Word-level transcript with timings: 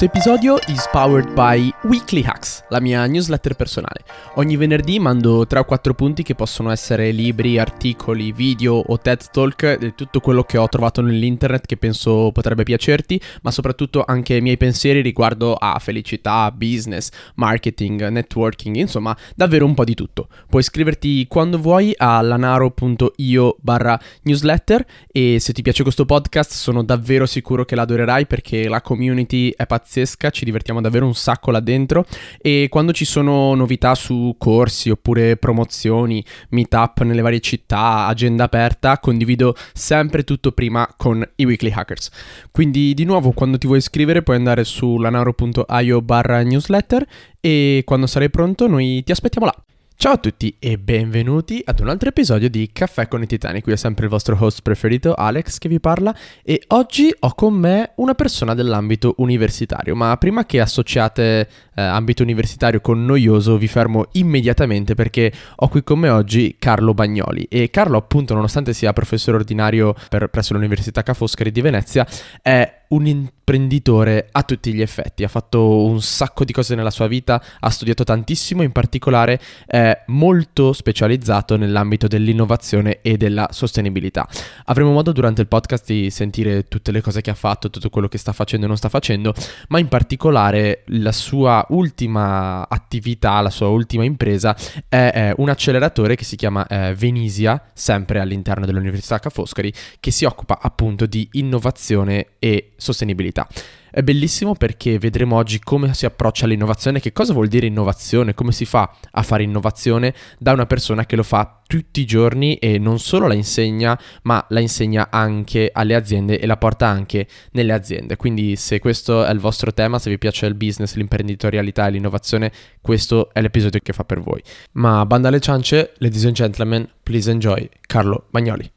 Questo 0.00 0.18
episodio 0.18 0.58
is 0.68 0.88
powered 0.90 1.30
by 1.34 1.70
Weekly 1.82 2.22
Hacks, 2.22 2.64
la 2.70 2.80
mia 2.80 3.04
newsletter 3.04 3.54
personale. 3.54 4.02
Ogni 4.36 4.56
venerdì 4.56 4.98
mando 4.98 5.46
3 5.46 5.58
o 5.58 5.64
4 5.66 5.92
punti 5.92 6.22
che 6.22 6.34
possono 6.34 6.70
essere 6.70 7.10
libri, 7.10 7.58
articoli, 7.58 8.32
video 8.32 8.76
o 8.76 8.98
TED 8.98 9.30
Talk, 9.30 9.76
di 9.76 9.94
tutto 9.94 10.20
quello 10.20 10.42
che 10.44 10.56
ho 10.56 10.66
trovato 10.68 11.02
nell'internet 11.02 11.66
che 11.66 11.76
penso 11.76 12.30
potrebbe 12.32 12.62
piacerti, 12.62 13.20
ma 13.42 13.50
soprattutto 13.50 14.02
anche 14.06 14.36
i 14.36 14.40
miei 14.40 14.56
pensieri 14.56 15.02
riguardo 15.02 15.52
a 15.52 15.78
felicità, 15.78 16.50
business, 16.50 17.10
marketing, 17.34 18.08
networking, 18.08 18.76
insomma, 18.76 19.14
davvero 19.36 19.66
un 19.66 19.74
po' 19.74 19.84
di 19.84 19.94
tutto. 19.94 20.28
Puoi 20.48 20.62
iscriverti 20.62 21.26
quando 21.26 21.58
vuoi 21.58 21.92
a 21.94 22.22
lanaro.io 22.22 23.56
barra 23.60 24.00
newsletter 24.22 24.86
e 25.12 25.36
se 25.40 25.52
ti 25.52 25.60
piace 25.60 25.82
questo 25.82 26.06
podcast 26.06 26.52
sono 26.52 26.82
davvero 26.82 27.26
sicuro 27.26 27.66
che 27.66 27.74
l'adorerai 27.74 28.24
perché 28.24 28.66
la 28.66 28.80
community 28.80 29.52
è 29.54 29.66
pazzesca, 29.66 29.88
ci 30.30 30.44
divertiamo 30.44 30.80
davvero 30.80 31.06
un 31.06 31.14
sacco 31.14 31.50
là 31.50 31.60
dentro 31.60 32.04
e 32.40 32.68
quando 32.70 32.92
ci 32.92 33.04
sono 33.04 33.54
novità 33.54 33.94
su 33.94 34.34
corsi 34.38 34.90
oppure 34.90 35.36
promozioni, 35.36 36.24
meetup 36.50 37.02
nelle 37.02 37.22
varie 37.22 37.40
città, 37.40 38.06
agenda 38.06 38.44
aperta, 38.44 38.98
condivido 38.98 39.56
sempre 39.72 40.22
tutto 40.22 40.52
prima 40.52 40.88
con 40.96 41.26
i 41.36 41.44
weekly 41.44 41.72
hackers. 41.72 42.10
Quindi 42.50 42.94
di 42.94 43.04
nuovo 43.04 43.32
quando 43.32 43.58
ti 43.58 43.66
vuoi 43.66 43.78
iscrivere 43.78 44.22
puoi 44.22 44.36
andare 44.36 44.64
su 44.64 44.98
lanaro.io 44.98 46.02
barra 46.02 46.42
newsletter 46.42 47.06
e 47.40 47.82
quando 47.84 48.06
sarai 48.06 48.30
pronto 48.30 48.66
noi 48.66 49.02
ti 49.04 49.12
aspettiamo 49.12 49.46
là. 49.46 49.64
Ciao 50.00 50.12
a 50.12 50.16
tutti 50.16 50.56
e 50.58 50.78
benvenuti 50.78 51.60
ad 51.62 51.78
un 51.80 51.90
altro 51.90 52.08
episodio 52.08 52.48
di 52.48 52.70
Caffè 52.72 53.06
con 53.06 53.20
i 53.20 53.26
Titani. 53.26 53.60
Qui 53.60 53.72
è 53.72 53.76
sempre 53.76 54.04
il 54.04 54.10
vostro 54.10 54.34
host 54.40 54.62
preferito, 54.62 55.12
Alex, 55.12 55.58
che 55.58 55.68
vi 55.68 55.78
parla. 55.78 56.16
E 56.42 56.62
oggi 56.68 57.14
ho 57.18 57.34
con 57.34 57.52
me 57.52 57.90
una 57.96 58.14
persona 58.14 58.54
dell'ambito 58.54 59.12
universitario. 59.18 59.94
Ma 59.94 60.16
prima 60.16 60.46
che 60.46 60.58
associate 60.58 61.46
eh, 61.74 61.82
ambito 61.82 62.22
universitario 62.22 62.80
con 62.80 63.04
noioso, 63.04 63.58
vi 63.58 63.68
fermo 63.68 64.06
immediatamente 64.12 64.94
perché 64.94 65.30
ho 65.56 65.68
qui 65.68 65.82
con 65.82 65.98
me 65.98 66.08
oggi 66.08 66.56
Carlo 66.58 66.94
Bagnoli. 66.94 67.42
E 67.50 67.68
Carlo, 67.68 67.98
appunto, 67.98 68.32
nonostante 68.32 68.72
sia 68.72 68.94
professore 68.94 69.36
ordinario 69.36 69.94
per, 70.08 70.28
presso 70.28 70.54
l'Università 70.54 71.02
Ca' 71.02 71.12
Foscari 71.12 71.52
di 71.52 71.60
Venezia, 71.60 72.06
è 72.40 72.79
un 72.90 73.06
imprenditore 73.06 74.28
a 74.30 74.42
tutti 74.42 74.72
gli 74.72 74.80
effetti, 74.80 75.24
ha 75.24 75.28
fatto 75.28 75.84
un 75.84 76.00
sacco 76.00 76.44
di 76.44 76.52
cose 76.52 76.74
nella 76.74 76.90
sua 76.90 77.06
vita, 77.06 77.42
ha 77.60 77.70
studiato 77.70 78.04
tantissimo, 78.04 78.62
in 78.62 78.72
particolare 78.72 79.40
è 79.66 80.04
molto 80.06 80.72
specializzato 80.72 81.56
nell'ambito 81.56 82.06
dell'innovazione 82.06 83.00
e 83.02 83.16
della 83.16 83.48
sostenibilità. 83.50 84.28
Avremo 84.66 84.92
modo 84.92 85.12
durante 85.12 85.40
il 85.40 85.48
podcast 85.48 85.86
di 85.86 86.10
sentire 86.10 86.68
tutte 86.68 86.92
le 86.92 87.00
cose 87.00 87.20
che 87.20 87.30
ha 87.30 87.34
fatto, 87.34 87.70
tutto 87.70 87.90
quello 87.90 88.08
che 88.08 88.18
sta 88.18 88.32
facendo 88.32 88.66
e 88.66 88.68
non 88.68 88.76
sta 88.76 88.88
facendo, 88.88 89.34
ma 89.68 89.78
in 89.78 89.88
particolare 89.88 90.82
la 90.86 91.12
sua 91.12 91.64
ultima 91.70 92.68
attività, 92.68 93.40
la 93.40 93.50
sua 93.50 93.68
ultima 93.68 94.04
impresa 94.04 94.56
è, 94.88 95.10
è 95.12 95.34
un 95.36 95.48
acceleratore 95.48 96.16
che 96.16 96.24
si 96.24 96.36
chiama 96.36 96.66
eh, 96.66 96.94
Venisia, 96.94 97.62
sempre 97.72 98.20
all'interno 98.20 98.66
dell'Università 98.66 99.18
Ca' 99.18 99.30
Foscari, 99.30 99.72
che 99.98 100.10
si 100.10 100.24
occupa 100.24 100.58
appunto 100.60 101.06
di 101.06 101.28
innovazione 101.32 102.26
e 102.38 102.72
sostenibilità. 102.80 103.46
È 103.90 104.02
bellissimo 104.02 104.54
perché 104.54 104.98
vedremo 104.98 105.34
oggi 105.34 105.58
come 105.58 105.92
si 105.94 106.06
approccia 106.06 106.44
all'innovazione, 106.44 107.00
che 107.00 107.12
cosa 107.12 107.32
vuol 107.32 107.48
dire 107.48 107.66
innovazione, 107.66 108.34
come 108.34 108.52
si 108.52 108.64
fa 108.64 108.94
a 109.10 109.22
fare 109.22 109.42
innovazione 109.42 110.14
da 110.38 110.52
una 110.52 110.66
persona 110.66 111.06
che 111.06 111.16
lo 111.16 111.24
fa 111.24 111.60
tutti 111.66 112.00
i 112.00 112.06
giorni 112.06 112.54
e 112.56 112.78
non 112.78 113.00
solo 113.00 113.26
la 113.26 113.34
insegna, 113.34 113.98
ma 114.22 114.44
la 114.50 114.60
insegna 114.60 115.08
anche 115.10 115.70
alle 115.72 115.96
aziende 115.96 116.38
e 116.38 116.46
la 116.46 116.56
porta 116.56 116.86
anche 116.86 117.26
nelle 117.52 117.72
aziende. 117.72 118.16
Quindi 118.16 118.54
se 118.54 118.78
questo 118.78 119.24
è 119.24 119.32
il 119.32 119.40
vostro 119.40 119.72
tema, 119.72 119.98
se 119.98 120.10
vi 120.10 120.18
piace 120.18 120.46
il 120.46 120.54
business, 120.54 120.94
l'imprenditorialità 120.94 121.86
e 121.86 121.90
l'innovazione, 121.90 122.52
questo 122.80 123.30
è 123.32 123.40
l'episodio 123.40 123.80
che 123.82 123.92
fa 123.92 124.04
per 124.04 124.20
voi. 124.20 124.40
Ma 124.72 125.04
banda 125.04 125.28
alle 125.28 125.40
ciance, 125.40 125.94
ladies 125.98 126.24
and 126.26 126.34
gentlemen, 126.34 126.88
please 127.02 127.28
enjoy 127.28 127.68
Carlo 127.86 128.26
Bagnoli. 128.30 128.70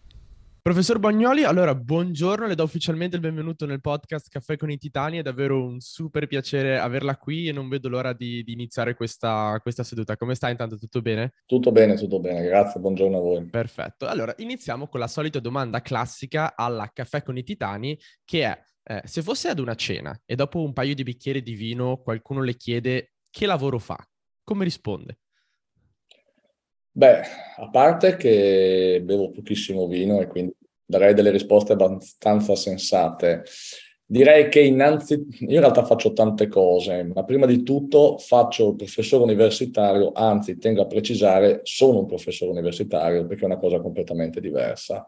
Professor 0.63 0.97
Bagnoli, 0.97 1.43
allora 1.43 1.75
buongiorno, 1.75 2.47
le 2.47 2.55
do 2.55 2.63
ufficialmente 2.63 3.17
il 3.17 3.21
benvenuto 3.21 3.65
nel 3.65 3.81
podcast 3.81 4.29
Caffè 4.29 4.55
con 4.55 4.71
i 4.71 4.77
Titani, 4.77 5.17
è 5.17 5.21
davvero 5.21 5.61
un 5.61 5.81
super 5.81 6.25
piacere 6.25 6.79
averla 6.79 7.17
qui 7.17 7.49
e 7.49 7.51
non 7.51 7.67
vedo 7.67 7.89
l'ora 7.89 8.13
di, 8.13 8.45
di 8.45 8.53
iniziare 8.53 8.95
questa, 8.95 9.59
questa, 9.61 9.83
seduta. 9.83 10.15
Come 10.15 10.35
sta 10.35 10.49
intanto? 10.49 10.77
Tutto 10.77 11.01
bene? 11.01 11.33
Tutto 11.45 11.73
bene, 11.73 11.95
tutto 11.95 12.21
bene, 12.21 12.45
grazie, 12.45 12.79
buongiorno 12.79 13.17
a 13.17 13.19
voi. 13.19 13.43
Perfetto, 13.43 14.07
allora 14.07 14.33
iniziamo 14.37 14.87
con 14.87 15.01
la 15.01 15.09
solita 15.09 15.41
domanda 15.41 15.81
classica 15.81 16.55
alla 16.55 16.89
Caffè 16.93 17.23
con 17.23 17.35
i 17.35 17.43
Titani 17.43 17.99
che 18.23 18.45
è 18.45 18.57
eh, 18.83 19.01
se 19.03 19.21
fosse 19.21 19.49
ad 19.49 19.59
una 19.59 19.75
cena 19.75 20.17
e 20.25 20.35
dopo 20.35 20.63
un 20.63 20.71
paio 20.71 20.95
di 20.95 21.03
bicchieri 21.03 21.41
di 21.41 21.55
vino 21.55 21.97
qualcuno 21.97 22.41
le 22.41 22.55
chiede 22.55 23.15
che 23.29 23.45
lavoro 23.45 23.79
fa, 23.79 23.97
come 24.45 24.63
risponde? 24.63 25.22
Beh, 26.95 27.21
a 27.57 27.69
parte 27.71 28.17
che 28.17 29.01
bevo 29.03 29.31
pochissimo 29.31 29.87
vino 29.87 30.21
e 30.21 30.27
quindi 30.27 30.53
darei 30.85 31.15
delle 31.15 31.31
risposte 31.31 31.73
abbastanza 31.73 32.55
sensate. 32.55 33.43
Direi 34.05 34.47
che 34.47 34.59
innanzitutto, 34.59 35.43
io 35.45 35.55
in 35.55 35.59
realtà 35.59 35.85
faccio 35.85 36.13
tante 36.13 36.47
cose, 36.47 37.03
ma 37.03 37.23
prima 37.23 37.47
di 37.47 37.63
tutto 37.63 38.19
faccio 38.19 38.69
il 38.69 38.75
professore 38.75 39.23
universitario, 39.23 40.11
anzi 40.13 40.59
tengo 40.59 40.83
a 40.83 40.85
precisare, 40.85 41.61
sono 41.63 42.01
un 42.01 42.05
professore 42.05 42.51
universitario 42.51 43.25
perché 43.25 43.41
è 43.41 43.47
una 43.47 43.57
cosa 43.57 43.81
completamente 43.81 44.39
diversa. 44.39 45.07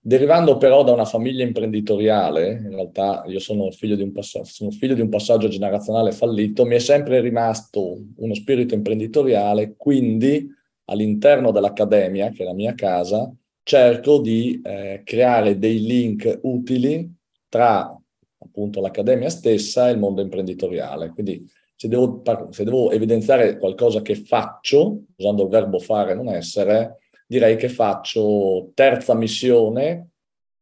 Derivando 0.00 0.56
però 0.56 0.82
da 0.82 0.90
una 0.90 1.04
famiglia 1.04 1.44
imprenditoriale, 1.44 2.62
in 2.64 2.70
realtà 2.70 3.22
io 3.28 3.38
sono 3.38 3.70
figlio, 3.70 3.94
di 3.94 4.02
un 4.02 4.10
passaggio, 4.10 4.46
sono 4.46 4.70
figlio 4.72 4.94
di 4.94 5.02
un 5.02 5.08
passaggio 5.08 5.46
generazionale 5.46 6.10
fallito, 6.10 6.64
mi 6.64 6.74
è 6.74 6.80
sempre 6.80 7.20
rimasto 7.20 7.96
uno 8.16 8.34
spirito 8.34 8.74
imprenditoriale, 8.74 9.74
quindi 9.76 10.60
all'interno 10.86 11.50
dell'accademia, 11.50 12.30
che 12.30 12.42
è 12.42 12.46
la 12.46 12.54
mia 12.54 12.74
casa, 12.74 13.32
cerco 13.62 14.20
di 14.20 14.60
eh, 14.62 15.02
creare 15.04 15.58
dei 15.58 15.80
link 15.82 16.40
utili 16.42 17.10
tra 17.48 17.96
appunto 18.38 18.80
l'accademia 18.80 19.28
stessa 19.28 19.88
e 19.88 19.92
il 19.92 19.98
mondo 19.98 20.20
imprenditoriale. 20.20 21.10
Quindi 21.10 21.48
se 21.76 21.88
devo, 21.88 22.22
se 22.50 22.64
devo 22.64 22.90
evidenziare 22.90 23.58
qualcosa 23.58 24.02
che 24.02 24.14
faccio, 24.14 25.04
usando 25.16 25.44
il 25.44 25.48
verbo 25.48 25.78
fare 25.78 26.14
non 26.14 26.28
essere, 26.28 26.98
direi 27.26 27.56
che 27.56 27.68
faccio 27.68 28.70
terza 28.74 29.14
missione 29.14 30.08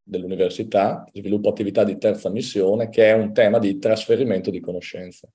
dell'università, 0.02 1.04
sviluppo 1.12 1.48
attività 1.48 1.84
di 1.84 1.98
terza 1.98 2.28
missione, 2.30 2.88
che 2.88 3.08
è 3.08 3.12
un 3.12 3.32
tema 3.32 3.58
di 3.58 3.78
trasferimento 3.78 4.50
di 4.50 4.60
conoscenze. 4.60 5.30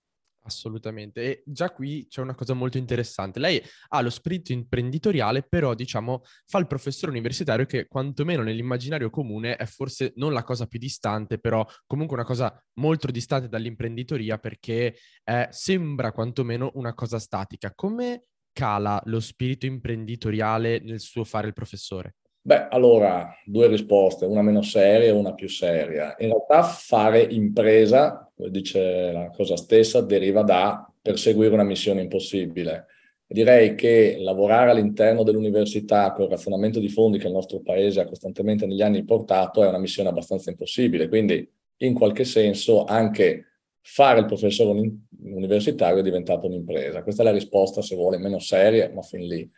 Assolutamente. 0.46 1.22
E 1.22 1.44
già 1.46 1.72
qui 1.72 2.06
c'è 2.08 2.22
una 2.22 2.36
cosa 2.36 2.54
molto 2.54 2.78
interessante. 2.78 3.40
Lei 3.40 3.60
ha 3.90 4.02
lo 4.02 4.12
spirito 4.12 4.52
imprenditoriale, 4.52 5.42
però 5.42 5.74
diciamo 5.74 6.22
fa 6.46 6.60
il 6.60 6.68
professore 6.68 7.12
universitario 7.12 7.66
che 7.66 7.88
quantomeno 7.88 8.44
nell'immaginario 8.44 9.10
comune 9.10 9.56
è 9.56 9.66
forse 9.66 10.14
non 10.18 10.34
la 10.34 10.44
cosa 10.44 10.68
più 10.68 10.78
distante, 10.78 11.40
però 11.40 11.66
comunque 11.88 12.16
una 12.16 12.26
cosa 12.26 12.64
molto 12.74 13.10
distante 13.10 13.50
dall'imprenditoria 13.50 14.38
perché 14.38 14.96
eh, 15.24 15.48
sembra 15.50 16.12
quantomeno 16.12 16.72
una 16.76 16.94
cosa 16.94 17.18
statica. 17.18 17.74
Come 17.74 18.26
cala 18.52 19.02
lo 19.06 19.20
spirito 19.20 19.66
imprenditoriale 19.66 20.80
nel 20.80 21.00
suo 21.00 21.24
fare 21.24 21.48
il 21.48 21.54
professore? 21.54 22.18
Beh, 22.48 22.68
allora, 22.70 23.36
due 23.44 23.66
risposte, 23.68 24.26
una 24.26 24.44
meno 24.44 24.62
seria 24.62 25.08
e 25.08 25.12
una 25.12 25.34
più 25.34 25.50
seria. 25.50 26.16
In 26.20 26.28
realtà 26.28 26.62
fare 26.62 27.24
impresa, 27.24 28.32
come 28.36 28.52
dice 28.52 29.12
la 29.12 29.32
cosa 29.32 29.58
stessa, 29.58 30.02
deriva 30.02 30.44
da 30.44 30.88
perseguire 31.02 31.56
una 31.56 31.64
missione 31.64 32.02
impossibile. 32.02 32.86
Direi 33.26 33.74
che 33.74 34.18
lavorare 34.20 34.70
all'interno 34.70 35.24
dell'università 35.24 36.12
con 36.12 36.26
il 36.26 36.30
razionamento 36.30 36.80
di 36.80 36.88
fondi 36.90 37.18
che 37.18 37.26
il 37.26 37.34
nostro 37.34 37.62
paese 37.62 38.02
ha 38.02 38.06
costantemente 38.06 38.68
negli 38.68 38.84
anni 38.84 39.04
portato 39.06 39.64
è 39.64 39.68
una 39.68 39.80
missione 39.80 40.10
abbastanza 40.10 40.52
impossibile. 40.52 41.08
Quindi, 41.08 41.52
in 41.78 41.96
qualche 41.96 42.26
senso, 42.26 42.84
anche 42.84 43.46
fare 43.82 44.20
il 44.20 44.26
professore 44.26 44.80
universitario 45.24 45.98
è 45.98 46.04
diventato 46.04 46.46
un'impresa. 46.46 47.02
Questa 47.02 47.24
è 47.24 47.26
la 47.26 47.32
risposta, 47.32 47.82
se 47.82 47.96
vuole, 47.96 48.20
meno 48.20 48.38
seria, 48.38 48.92
ma 48.94 49.02
fin 49.02 49.26
lì. 49.26 49.50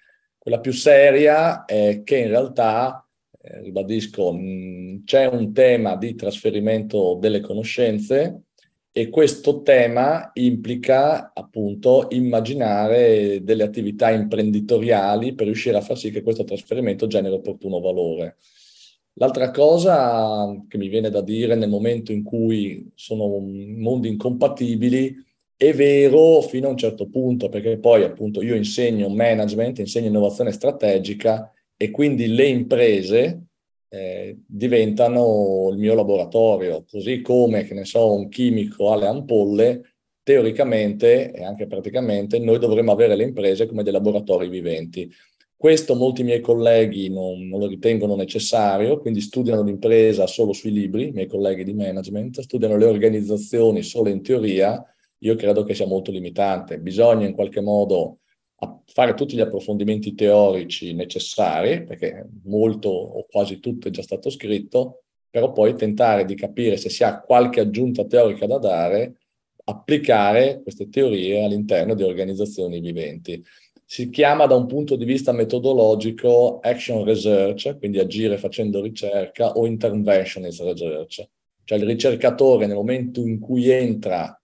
Quella 0.48 0.62
più 0.62 0.72
seria 0.72 1.66
è 1.66 2.04
che 2.06 2.20
in 2.20 2.30
realtà, 2.30 3.06
eh, 3.42 3.64
ribadisco, 3.64 4.32
mh, 4.32 5.04
c'è 5.04 5.26
un 5.26 5.52
tema 5.52 5.98
di 5.98 6.16
trasferimento 6.16 7.18
delle 7.20 7.42
conoscenze 7.42 8.44
e 8.94 9.10
questo 9.10 9.62
tema 9.62 10.32
implica 10.36 11.34
appunto 11.34 12.08
immaginare 12.12 13.44
delle 13.44 13.64
attività 13.64 14.10
imprenditoriali 14.10 15.36
per 15.36 15.48
riuscire 15.48 15.76
a 15.76 15.82
far 15.82 15.98
sì 15.98 16.12
che 16.12 16.22
questo 16.22 16.46
trasferimento 16.46 17.08
generi 17.08 17.36
opportuno 17.36 17.82
valore. 17.82 18.38
L'altra 19.16 19.52
cosa 19.52 20.64
che 20.70 20.78
mi 20.78 20.88
viene 20.88 21.10
da 21.10 21.20
dire 21.20 21.56
nel 21.56 21.68
momento 21.68 22.14
in 22.14 22.24
cui 22.24 22.90
sono 22.96 23.40
mondi 23.40 24.08
incompatibili 24.08 25.14
è 25.58 25.74
vero 25.74 26.42
fino 26.42 26.68
a 26.68 26.70
un 26.72 26.78
certo 26.78 27.10
punto, 27.10 27.50
perché 27.50 27.80
poi 27.80 28.04
appunto 28.04 28.44
io 28.44 28.54
insegno 28.56 29.10
management, 29.10 29.80
insegno 29.80 30.08
innovazione 30.08 30.52
strategica 30.52 31.52
e 31.76 31.90
quindi 31.90 32.28
le 32.28 32.46
imprese 32.46 33.48
eh, 33.90 34.38
diventano 34.46 35.70
il 35.72 35.78
mio 35.80 35.96
laboratorio, 35.96 36.86
così 36.88 37.22
come, 37.22 37.64
che 37.64 37.74
ne 37.74 37.86
so, 37.86 38.14
un 38.14 38.30
chimico 38.30 38.92
ha 38.92 38.98
le 38.98 39.08
ampolle, 39.08 39.94
teoricamente 40.22 41.32
e 41.32 41.44
anche 41.44 41.68
praticamente 41.68 42.38
noi 42.38 42.60
dovremmo 42.60 42.92
avere 42.92 43.16
le 43.16 43.24
imprese 43.24 43.66
come 43.66 43.82
dei 43.82 43.94
laboratori 43.94 44.50
viventi. 44.50 45.12
Questo 45.56 45.96
molti 45.96 46.22
miei 46.22 46.42
colleghi 46.42 47.10
non, 47.10 47.48
non, 47.48 47.60
lo 47.60 47.66
ritengono 47.66 48.16
necessario, 48.16 49.00
quindi 49.00 49.22
studiano 49.22 49.64
l'impresa 49.64 50.28
solo 50.28 50.54
sui 50.54 50.72
libri, 50.72 51.08
i 51.08 51.12
miei 51.14 51.26
colleghi 51.26 51.64
di 51.64 51.74
management, 51.74 52.42
studiano 52.42 52.78
le 52.78 52.86
organizzazioni 52.86 53.82
solo 53.82 54.10
in 54.10 54.22
teoria, 54.22 54.86
io 55.20 55.36
credo 55.36 55.64
che 55.64 55.74
sia 55.74 55.88
molto 55.88 56.12
limitante. 56.12 56.80
Bisogna 56.80 57.26
in 57.26 57.34
qualche 57.34 57.62
modo 57.62 58.20
fare 58.86 59.14
tutti 59.14 59.36
gli 59.36 59.42
approfondimenti 59.42 60.16
teorici 60.16 60.94
necessari, 60.94 61.84
perché 61.84 62.28
molto 62.44 62.90
o 62.90 63.26
quasi 63.30 63.60
tutto 63.60 63.88
è 63.88 63.92
già 63.92 64.02
stato 64.02 64.30
scritto, 64.30 65.04
però 65.30 65.52
poi 65.52 65.76
tentare 65.76 66.26
di 66.26 66.36
capire 66.36 66.78
se 66.78 66.90
si 66.90 67.04
ha 67.04 67.20
qualche 67.22 67.60
aggiunta 67.60 68.06
teorica 68.06 68.48
da 68.48 68.58
dare, 68.58 69.18
applicare 69.66 70.62
queste 70.64 70.90
teorie 70.90 71.44
all'interno 71.44 71.94
di 71.94 72.04
organizzazioni 72.04 72.80
viventi 72.80 73.44
si 73.90 74.10
chiama 74.10 74.48
da 74.48 74.56
un 74.56 74.66
punto 74.66 74.98
di 74.98 75.06
vista 75.06 75.32
metodologico 75.32 76.60
action 76.60 77.06
research, 77.06 77.78
quindi 77.78 78.00
agire 78.00 78.38
facendo 78.38 78.82
ricerca, 78.82 79.54
o 79.54 79.66
interventionist 79.66 80.62
research. 80.62 81.26
Cioè 81.64 81.78
il 81.78 81.86
ricercatore 81.86 82.66
nel 82.66 82.76
momento 82.76 83.22
in 83.22 83.40
cui 83.40 83.70
entra, 83.70 84.37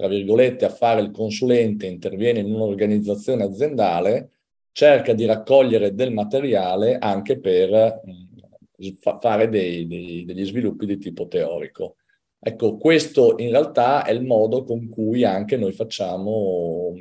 tra 0.00 0.08
virgolette, 0.08 0.64
a 0.64 0.70
fare 0.70 1.02
il 1.02 1.10
consulente, 1.10 1.84
interviene 1.84 2.38
in 2.38 2.50
un'organizzazione 2.50 3.44
aziendale, 3.44 4.30
cerca 4.72 5.12
di 5.12 5.26
raccogliere 5.26 5.94
del 5.94 6.10
materiale 6.10 6.96
anche 6.96 7.38
per 7.38 8.00
mm, 8.06 8.94
fare 9.20 9.50
dei, 9.50 9.86
dei, 9.86 10.24
degli 10.24 10.46
sviluppi 10.46 10.86
di 10.86 10.96
tipo 10.96 11.28
teorico. 11.28 11.96
Ecco, 12.38 12.78
questo 12.78 13.34
in 13.36 13.50
realtà 13.50 14.02
è 14.06 14.12
il 14.12 14.24
modo 14.24 14.64
con 14.64 14.88
cui 14.88 15.22
anche 15.22 15.58
noi 15.58 15.72
facciamo, 15.72 16.94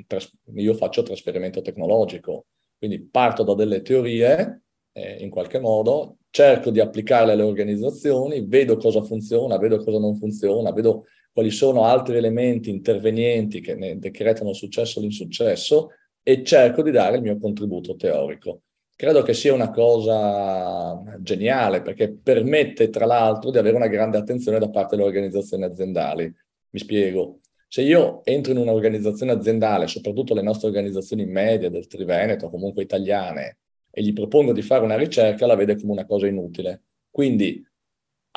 io 0.55 0.73
faccio 0.73 1.01
trasferimento 1.01 1.61
tecnologico, 1.61 2.47
quindi 2.77 2.99
parto 2.99 3.43
da 3.43 3.53
delle 3.53 3.81
teorie 3.81 4.63
eh, 4.91 5.23
in 5.23 5.29
qualche 5.29 5.59
modo, 5.59 6.17
cerco 6.31 6.69
di 6.69 6.81
applicarle 6.81 7.31
alle 7.31 7.43
organizzazioni, 7.43 8.45
vedo 8.45 8.75
cosa 8.75 9.01
funziona, 9.03 9.57
vedo 9.57 9.77
cosa 9.77 9.99
non 9.99 10.17
funziona, 10.17 10.73
vedo 10.73 11.05
quali 11.31 11.51
sono 11.51 11.85
altri 11.85 12.17
elementi 12.17 12.69
intervenienti 12.69 13.61
che 13.61 13.75
ne 13.75 13.97
decretano 13.99 14.49
il 14.49 14.55
successo 14.55 14.99
o 14.99 15.01
l'insuccesso 15.01 15.89
e 16.23 16.43
cerco 16.43 16.81
di 16.81 16.91
dare 16.91 17.17
il 17.17 17.21
mio 17.21 17.37
contributo 17.37 17.95
teorico 17.95 18.61
credo 18.99 19.21
che 19.21 19.33
sia 19.33 19.53
una 19.53 19.71
cosa 19.71 21.01
geniale 21.19 21.81
perché 21.81 22.11
permette 22.11 22.89
tra 22.89 23.05
l'altro 23.05 23.49
di 23.49 23.57
avere 23.57 23.77
una 23.77 23.87
grande 23.87 24.17
attenzione 24.17 24.59
da 24.59 24.69
parte 24.69 24.97
delle 24.97 25.07
organizzazioni 25.07 25.63
aziendali. 25.63 26.25
Mi 26.71 26.79
spiego. 26.79 27.39
Se 27.69 27.81
io 27.81 28.25
entro 28.25 28.51
in 28.51 28.57
un'organizzazione 28.57 29.31
aziendale, 29.31 29.87
soprattutto 29.87 30.33
le 30.33 30.41
nostre 30.41 30.67
organizzazioni 30.67 31.25
medie 31.25 31.69
del 31.69 31.87
Triveneto, 31.87 32.49
comunque 32.49 32.83
italiane, 32.83 33.59
e 33.89 34.03
gli 34.03 34.11
propongo 34.11 34.51
di 34.51 34.61
fare 34.61 34.83
una 34.83 34.97
ricerca, 34.97 35.45
la 35.45 35.55
vede 35.55 35.79
come 35.79 35.93
una 35.93 36.05
cosa 36.05 36.27
inutile. 36.27 36.81
Quindi, 37.09 37.65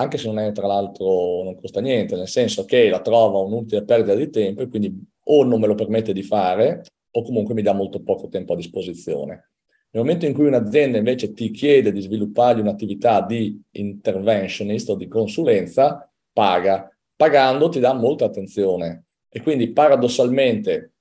anche 0.02 0.18
se 0.18 0.26
non 0.26 0.38
è 0.38 0.52
tra 0.52 0.66
l'altro, 0.66 1.42
non 1.42 1.58
costa 1.58 1.80
niente, 1.80 2.16
nel 2.16 2.28
senso 2.28 2.64
che 2.64 2.88
la 2.88 3.00
trova 3.00 3.38
un'utile 3.38 3.84
perdita 3.84 4.14
di 4.14 4.30
tempo 4.30 4.62
e 4.62 4.68
quindi 4.68 4.94
o 5.24 5.44
non 5.44 5.60
me 5.60 5.66
lo 5.66 5.74
permette 5.74 6.12
di 6.12 6.22
fare 6.22 6.82
o 7.10 7.22
comunque 7.22 7.54
mi 7.54 7.62
dà 7.62 7.72
molto 7.72 8.02
poco 8.02 8.28
tempo 8.28 8.52
a 8.52 8.56
disposizione. 8.56 9.50
Nel 9.90 10.02
momento 10.02 10.24
in 10.24 10.32
cui 10.32 10.46
un'azienda 10.46 10.98
invece 10.98 11.32
ti 11.32 11.50
chiede 11.50 11.92
di 11.92 12.00
sviluppargli 12.00 12.60
un'attività 12.60 13.20
di 13.20 13.60
interventionist 13.72 14.88
o 14.88 14.94
di 14.94 15.06
consulenza, 15.06 16.10
paga. 16.32 16.90
Pagando 17.14 17.68
ti 17.68 17.78
dà 17.78 17.92
molta 17.92 18.24
attenzione 18.24 19.04
e 19.28 19.42
quindi 19.42 19.70
paradossalmente 19.70 20.92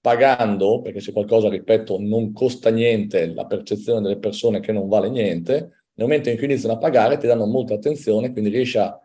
pagando, 0.00 0.80
perché 0.80 1.00
se 1.00 1.12
qualcosa, 1.12 1.48
ripeto, 1.48 1.98
non 2.00 2.32
costa 2.32 2.70
niente 2.70 3.26
la 3.26 3.44
percezione 3.46 4.00
delle 4.00 4.18
persone 4.18 4.60
che 4.60 4.72
non 4.72 4.88
vale 4.88 5.10
niente, 5.10 5.77
nel 5.98 6.06
momento 6.06 6.30
in 6.30 6.36
cui 6.36 6.46
iniziano 6.46 6.76
a 6.76 6.78
pagare 6.78 7.18
ti 7.18 7.26
danno 7.26 7.44
molta 7.44 7.74
attenzione, 7.74 8.30
quindi 8.30 8.50
riesci 8.50 8.78
a 8.78 8.96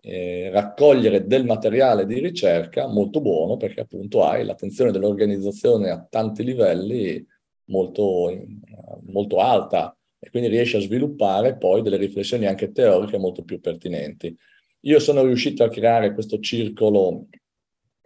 eh, 0.00 0.48
raccogliere 0.50 1.26
del 1.26 1.44
materiale 1.44 2.06
di 2.06 2.18
ricerca 2.20 2.86
molto 2.86 3.20
buono 3.20 3.58
perché 3.58 3.80
appunto 3.80 4.24
hai 4.24 4.46
l'attenzione 4.46 4.90
dell'organizzazione 4.90 5.90
a 5.90 6.06
tanti 6.08 6.44
livelli 6.44 7.24
molto, 7.64 8.34
molto 9.08 9.40
alta 9.40 9.94
e 10.18 10.30
quindi 10.30 10.48
riesce 10.48 10.78
a 10.78 10.80
sviluppare 10.80 11.58
poi 11.58 11.82
delle 11.82 11.98
riflessioni 11.98 12.46
anche 12.46 12.72
teoriche 12.72 13.18
molto 13.18 13.42
più 13.42 13.60
pertinenti. 13.60 14.34
Io 14.82 15.00
sono 15.00 15.22
riuscito 15.22 15.64
a 15.64 15.68
creare 15.68 16.14
questo 16.14 16.38
circolo 16.38 17.26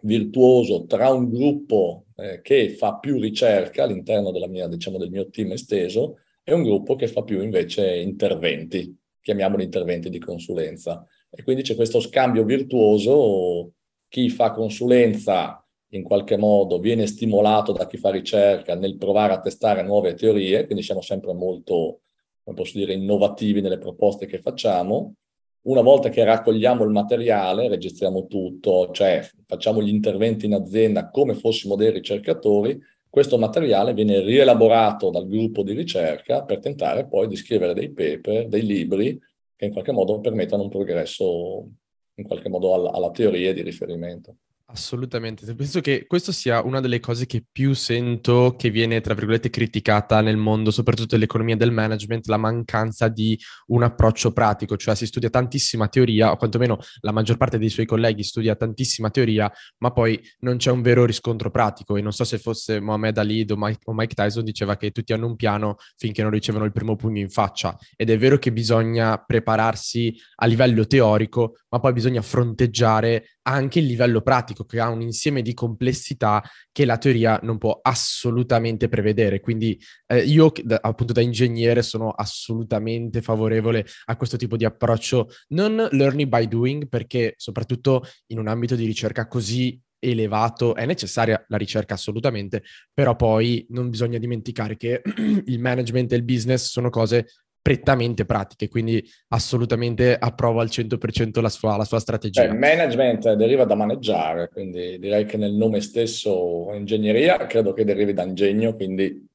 virtuoso 0.01 0.85
tra 0.85 1.09
un 1.11 1.29
gruppo 1.29 2.07
eh, 2.17 2.41
che 2.41 2.71
fa 2.71 2.97
più 2.97 3.19
ricerca 3.19 3.83
all'interno 3.83 4.31
mia, 4.49 4.67
diciamo, 4.67 4.97
del 4.97 5.11
mio 5.11 5.29
team 5.29 5.53
esteso 5.53 6.17
e 6.43 6.53
un 6.53 6.63
gruppo 6.63 6.95
che 6.95 7.07
fa 7.07 7.23
più 7.23 7.41
invece 7.41 7.95
interventi, 7.95 8.95
chiamiamoli 9.21 9.63
interventi 9.63 10.09
di 10.09 10.19
consulenza. 10.19 11.05
E 11.29 11.43
quindi 11.43 11.63
c'è 11.63 11.75
questo 11.75 11.99
scambio 11.99 12.43
virtuoso, 12.43 13.71
chi 14.07 14.29
fa 14.29 14.51
consulenza 14.51 15.65
in 15.89 16.03
qualche 16.03 16.37
modo 16.37 16.79
viene 16.79 17.07
stimolato 17.07 17.71
da 17.71 17.87
chi 17.87 17.97
fa 17.97 18.09
ricerca 18.11 18.75
nel 18.75 18.97
provare 18.97 19.33
a 19.33 19.39
testare 19.39 19.83
nuove 19.83 20.15
teorie, 20.15 20.65
quindi 20.65 20.83
siamo 20.83 21.01
sempre 21.01 21.33
molto, 21.33 22.01
come 22.43 22.55
posso 22.55 22.77
dire, 22.77 22.93
innovativi 22.93 23.61
nelle 23.61 23.77
proposte 23.77 24.25
che 24.25 24.39
facciamo. 24.39 25.15
Una 25.63 25.81
volta 25.81 26.09
che 26.09 26.23
raccogliamo 26.23 26.83
il 26.83 26.89
materiale, 26.89 27.69
registriamo 27.69 28.27
tutto, 28.27 28.91
cioè 28.91 29.25
facciamo 29.45 29.81
gli 29.81 29.89
interventi 29.89 30.45
in 30.45 30.55
azienda 30.55 31.09
come 31.09 31.35
fossimo 31.35 31.75
dei 31.75 31.91
ricercatori, 31.91 32.77
questo 33.13 33.37
materiale 33.37 33.93
viene 33.93 34.21
rielaborato 34.21 35.11
dal 35.11 35.27
gruppo 35.27 35.61
di 35.61 35.73
ricerca 35.73 36.43
per 36.45 36.57
tentare 36.57 37.05
poi 37.05 37.27
di 37.27 37.35
scrivere 37.35 37.75
dei 37.75 37.91
paper, 37.91 38.47
dei 38.47 38.65
libri 38.65 39.19
che 39.55 39.65
in 39.65 39.71
qualche 39.71 39.91
modo 39.91 40.19
permettano 40.19 40.63
un 40.63 40.69
progresso 40.69 41.69
in 42.15 42.23
qualche 42.25 42.49
modo 42.49 42.73
alla, 42.73 42.91
alla 42.91 43.11
teoria 43.11 43.53
di 43.53 43.61
riferimento. 43.61 44.37
Assolutamente, 44.73 45.53
penso 45.53 45.81
che 45.81 46.07
questo 46.07 46.31
sia 46.31 46.63
una 46.63 46.79
delle 46.79 46.99
cose 46.99 47.27
che 47.27 47.45
più 47.51 47.75
sento 47.75 48.55
che 48.57 48.71
viene, 48.71 49.01
tra 49.01 49.13
virgolette, 49.13 49.51
criticata 49.51 50.19
nel 50.21 50.35
mondo, 50.35 50.71
soprattutto 50.71 51.13
dell'economia 51.13 51.55
del 51.55 51.71
management, 51.71 52.25
la 52.25 52.37
mancanza 52.37 53.07
di 53.07 53.39
un 53.67 53.83
approccio 53.83 54.33
pratico, 54.33 54.75
cioè 54.75 54.95
si 54.95 55.05
studia 55.05 55.29
tantissima 55.29 55.87
teoria, 55.89 56.31
o 56.31 56.37
quantomeno 56.37 56.79
la 57.01 57.11
maggior 57.11 57.37
parte 57.37 57.59
dei 57.59 57.69
suoi 57.69 57.85
colleghi 57.85 58.23
studia 58.23 58.55
tantissima 58.55 59.11
teoria, 59.11 59.51
ma 59.77 59.91
poi 59.91 60.19
non 60.39 60.57
c'è 60.57 60.71
un 60.71 60.81
vero 60.81 61.05
riscontro 61.05 61.51
pratico. 61.51 61.95
E 61.95 62.01
non 62.01 62.11
so 62.11 62.23
se 62.23 62.39
fosse 62.39 62.79
Mohamed 62.79 63.19
Ali 63.19 63.45
o 63.47 63.55
o 63.55 63.93
Mike 63.93 64.15
Tyson 64.15 64.43
diceva 64.43 64.75
che 64.75 64.89
tutti 64.89 65.13
hanno 65.13 65.27
un 65.27 65.35
piano 65.35 65.75
finché 65.97 66.23
non 66.23 66.31
ricevono 66.31 66.65
il 66.65 66.71
primo 66.71 66.95
pugno 66.95 67.19
in 67.19 67.29
faccia. 67.29 67.77
Ed 67.95 68.09
è 68.09 68.17
vero 68.17 68.39
che 68.39 68.51
bisogna 68.51 69.23
prepararsi 69.23 70.19
a 70.37 70.47
livello 70.47 70.87
teorico, 70.87 71.57
ma 71.69 71.79
poi 71.79 71.93
bisogna 71.93 72.23
fronteggiare 72.23 73.37
anche 73.43 73.79
il 73.79 73.85
livello 73.85 74.21
pratico 74.21 74.65
che 74.65 74.79
ha 74.79 74.89
un 74.89 75.01
insieme 75.01 75.41
di 75.41 75.53
complessità 75.53 76.43
che 76.71 76.85
la 76.85 76.97
teoria 76.97 77.39
non 77.43 77.57
può 77.57 77.79
assolutamente 77.81 78.89
prevedere. 78.89 79.39
Quindi 79.39 79.79
eh, 80.07 80.23
io 80.23 80.51
da, 80.63 80.79
appunto 80.81 81.13
da 81.13 81.21
ingegnere 81.21 81.81
sono 81.81 82.09
assolutamente 82.09 83.21
favorevole 83.21 83.85
a 84.05 84.15
questo 84.15 84.37
tipo 84.37 84.57
di 84.57 84.65
approccio, 84.65 85.29
non 85.49 85.87
learning 85.91 86.29
by 86.29 86.47
doing, 86.47 86.87
perché 86.87 87.33
soprattutto 87.37 88.03
in 88.27 88.39
un 88.39 88.47
ambito 88.47 88.75
di 88.75 88.85
ricerca 88.85 89.27
così 89.27 89.79
elevato 90.03 90.75
è 90.75 90.85
necessaria 90.85 91.43
la 91.47 91.57
ricerca 91.57 91.93
assolutamente, 91.93 92.63
però 92.93 93.15
poi 93.15 93.65
non 93.69 93.89
bisogna 93.89 94.17
dimenticare 94.17 94.75
che 94.75 95.01
il 95.45 95.59
management 95.59 96.11
e 96.11 96.17
il 96.17 96.23
business 96.23 96.69
sono 96.69 96.89
cose 96.89 97.27
prettamente 97.63 98.25
pratiche, 98.25 98.67
quindi 98.67 99.01
assolutamente 99.29 100.17
approvo 100.19 100.59
al 100.59 100.67
100% 100.67 101.39
la 101.39 101.47
sua, 101.47 101.77
la 101.77 101.85
sua 101.85 101.99
strategia. 101.99 102.45
Beh, 102.45 102.57
management 102.57 103.33
deriva 103.35 103.63
da 103.63 103.73
maneggiare, 103.73 104.49
quindi 104.49 104.99
direi 104.99 105.23
che 105.23 105.37
nel 105.37 105.53
nome 105.53 105.79
stesso 105.79 106.69
ingegneria 106.73 107.47
credo 107.47 107.71
che 107.71 107.85
derivi 107.85 108.11
da 108.11 108.23
ingegno, 108.23 108.75
quindi 108.75 109.25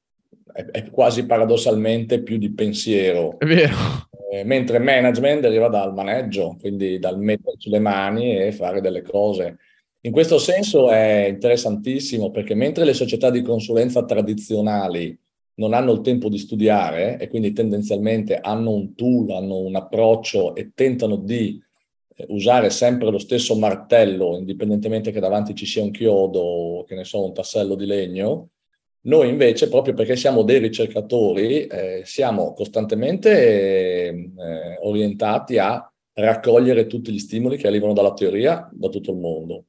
è, 0.53 0.63
è 0.63 0.89
quasi 0.91 1.25
paradossalmente 1.25 2.21
più 2.21 2.37
di 2.37 2.53
pensiero. 2.53 3.39
È 3.39 3.45
vero. 3.45 3.75
Eh, 4.31 4.43
mentre 4.43 4.77
management 4.77 5.41
deriva 5.41 5.67
dal 5.67 5.95
maneggio, 5.95 6.55
quindi 6.59 6.99
dal 6.99 7.17
metterci 7.17 7.71
le 7.71 7.79
mani 7.79 8.39
e 8.39 8.51
fare 8.51 8.79
delle 8.79 9.01
cose. 9.01 9.57
In 10.01 10.11
questo 10.11 10.37
senso 10.37 10.91
è 10.91 11.25
interessantissimo 11.27 12.29
perché 12.29 12.53
mentre 12.53 12.85
le 12.85 12.93
società 12.93 13.31
di 13.31 13.41
consulenza 13.41 14.05
tradizionali 14.05 15.17
non 15.59 15.73
hanno 15.73 15.91
il 15.91 16.01
tempo 16.01 16.29
di 16.29 16.37
studiare 16.37 17.17
e 17.19 17.27
quindi 17.27 17.51
tendenzialmente 17.51 18.37
hanno 18.39 18.71
un 18.71 18.95
tool, 18.95 19.29
hanno 19.31 19.57
un 19.59 19.75
approccio 19.75 20.55
e 20.55 20.71
tentano 20.73 21.17
di 21.17 21.61
eh, 22.15 22.25
usare 22.29 22.69
sempre 22.69 23.11
lo 23.11 23.19
stesso 23.19 23.57
martello, 23.57 24.37
indipendentemente 24.37 25.11
che 25.11 25.19
davanti 25.19 25.53
ci 25.53 25.65
sia 25.65 25.83
un 25.83 25.91
chiodo 25.91 26.39
o 26.39 26.83
che 26.85 26.95
ne 26.95 27.03
so, 27.03 27.23
un 27.25 27.33
tassello 27.33 27.75
di 27.75 27.85
legno, 27.85 28.49
Noi 29.01 29.29
invece, 29.29 29.69
proprio 29.69 29.93
perché 29.93 30.15
siamo 30.17 30.43
dei 30.43 30.59
ricercatori, 30.59 31.67
eh, 31.67 32.01
siamo 32.05 32.53
costantemente 32.53 34.09
eh, 34.09 34.77
orientati 34.81 35.57
a 35.57 35.89
raccogliere 36.13 36.85
tutti 36.87 37.11
gli 37.11 37.19
stimoli 37.19 37.57
che 37.57 37.67
arrivano 37.67 37.93
dalla 37.93 38.13
teoria 38.13 38.69
da 38.71 38.89
tutto 38.89 39.11
il 39.11 39.17
mondo 39.17 39.65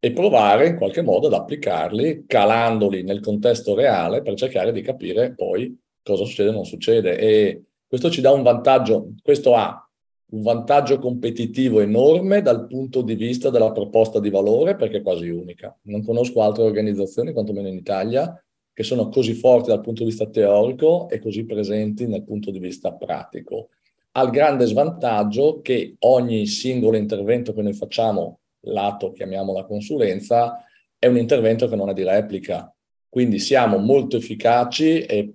e 0.00 0.12
provare 0.12 0.68
in 0.68 0.76
qualche 0.76 1.02
modo 1.02 1.26
ad 1.26 1.32
applicarli, 1.32 2.24
calandoli 2.26 3.02
nel 3.02 3.20
contesto 3.20 3.74
reale 3.74 4.22
per 4.22 4.34
cercare 4.34 4.72
di 4.72 4.80
capire 4.80 5.34
poi 5.34 5.76
cosa 6.02 6.24
succede 6.24 6.50
o 6.50 6.52
non 6.52 6.64
succede. 6.64 7.18
E 7.18 7.62
questo 7.86 8.10
ci 8.10 8.20
dà 8.20 8.30
un 8.30 8.42
vantaggio, 8.42 9.14
questo 9.22 9.54
ha 9.54 9.82
un 10.30 10.42
vantaggio 10.42 10.98
competitivo 10.98 11.80
enorme 11.80 12.42
dal 12.42 12.66
punto 12.66 13.02
di 13.02 13.14
vista 13.14 13.50
della 13.50 13.72
proposta 13.72 14.20
di 14.20 14.30
valore 14.30 14.76
perché 14.76 14.98
è 14.98 15.02
quasi 15.02 15.28
unica. 15.28 15.76
Non 15.84 16.04
conosco 16.04 16.42
altre 16.42 16.64
organizzazioni, 16.64 17.32
quantomeno 17.32 17.68
in 17.68 17.76
Italia, 17.76 18.40
che 18.72 18.82
sono 18.82 19.08
così 19.08 19.32
forti 19.32 19.70
dal 19.70 19.80
punto 19.80 20.02
di 20.04 20.10
vista 20.10 20.28
teorico 20.28 21.08
e 21.08 21.18
così 21.18 21.44
presenti 21.44 22.06
dal 22.06 22.24
punto 22.24 22.50
di 22.50 22.58
vista 22.58 22.92
pratico. 22.92 23.70
Ha 24.12 24.22
il 24.22 24.30
grande 24.30 24.66
svantaggio 24.66 25.60
che 25.62 25.96
ogni 26.00 26.46
singolo 26.46 26.96
intervento 26.96 27.52
che 27.52 27.62
noi 27.62 27.72
facciamo, 27.72 28.40
lato 28.72 29.12
chiamiamo 29.12 29.52
la 29.52 29.64
consulenza, 29.64 30.64
è 30.98 31.06
un 31.06 31.16
intervento 31.16 31.68
che 31.68 31.76
non 31.76 31.88
è 31.88 31.92
di 31.92 32.02
replica. 32.02 32.72
Quindi 33.08 33.38
siamo 33.38 33.78
molto 33.78 34.16
efficaci 34.16 35.02
e 35.02 35.34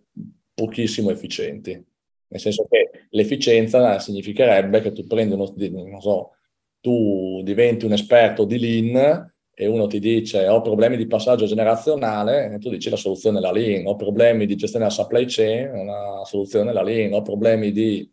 pochissimo 0.54 1.10
efficienti. 1.10 1.72
Nel 1.72 2.40
senso 2.40 2.66
che 2.70 3.08
l'efficienza 3.10 4.00
significherebbe 4.00 4.82
che 4.82 4.92
tu 4.92 5.06
prendi 5.06 5.34
uno, 5.34 5.54
non 5.56 6.02
so, 6.02 6.32
tu 6.80 7.42
diventi 7.44 7.86
un 7.86 7.94
esperto 7.94 8.46
di 8.46 8.60
Lean 8.60 9.32
e 9.56 9.68
uno 9.68 9.86
ti 9.86 10.00
dice 10.00 10.48
ho 10.48 10.62
problemi 10.62 10.98
di 10.98 11.06
passaggio 11.06 11.46
generazionale 11.46 12.52
e 12.52 12.58
tu 12.58 12.70
dici 12.70 12.90
la 12.90 12.96
soluzione 12.96 13.38
è 13.38 13.42
la 13.42 13.52
Lean, 13.52 13.86
ho 13.86 13.96
problemi 13.96 14.46
di 14.46 14.56
gestione 14.56 14.86
della 14.86 14.96
supply 14.96 15.26
chain, 15.28 15.86
la 15.86 16.24
soluzione 16.26 16.72
è 16.72 16.74
la 16.74 16.82
Lean, 16.82 17.14
ho 17.14 17.22
problemi 17.22 17.72
di 17.72 18.12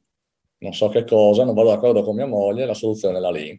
non 0.58 0.74
so 0.74 0.88
che 0.88 1.04
cosa, 1.04 1.44
non 1.44 1.54
vado 1.54 1.70
d'accordo 1.70 2.02
con 2.02 2.14
mia 2.14 2.26
moglie, 2.26 2.66
la 2.66 2.74
soluzione 2.74 3.16
è 3.16 3.20
la 3.20 3.30
Lean. 3.30 3.58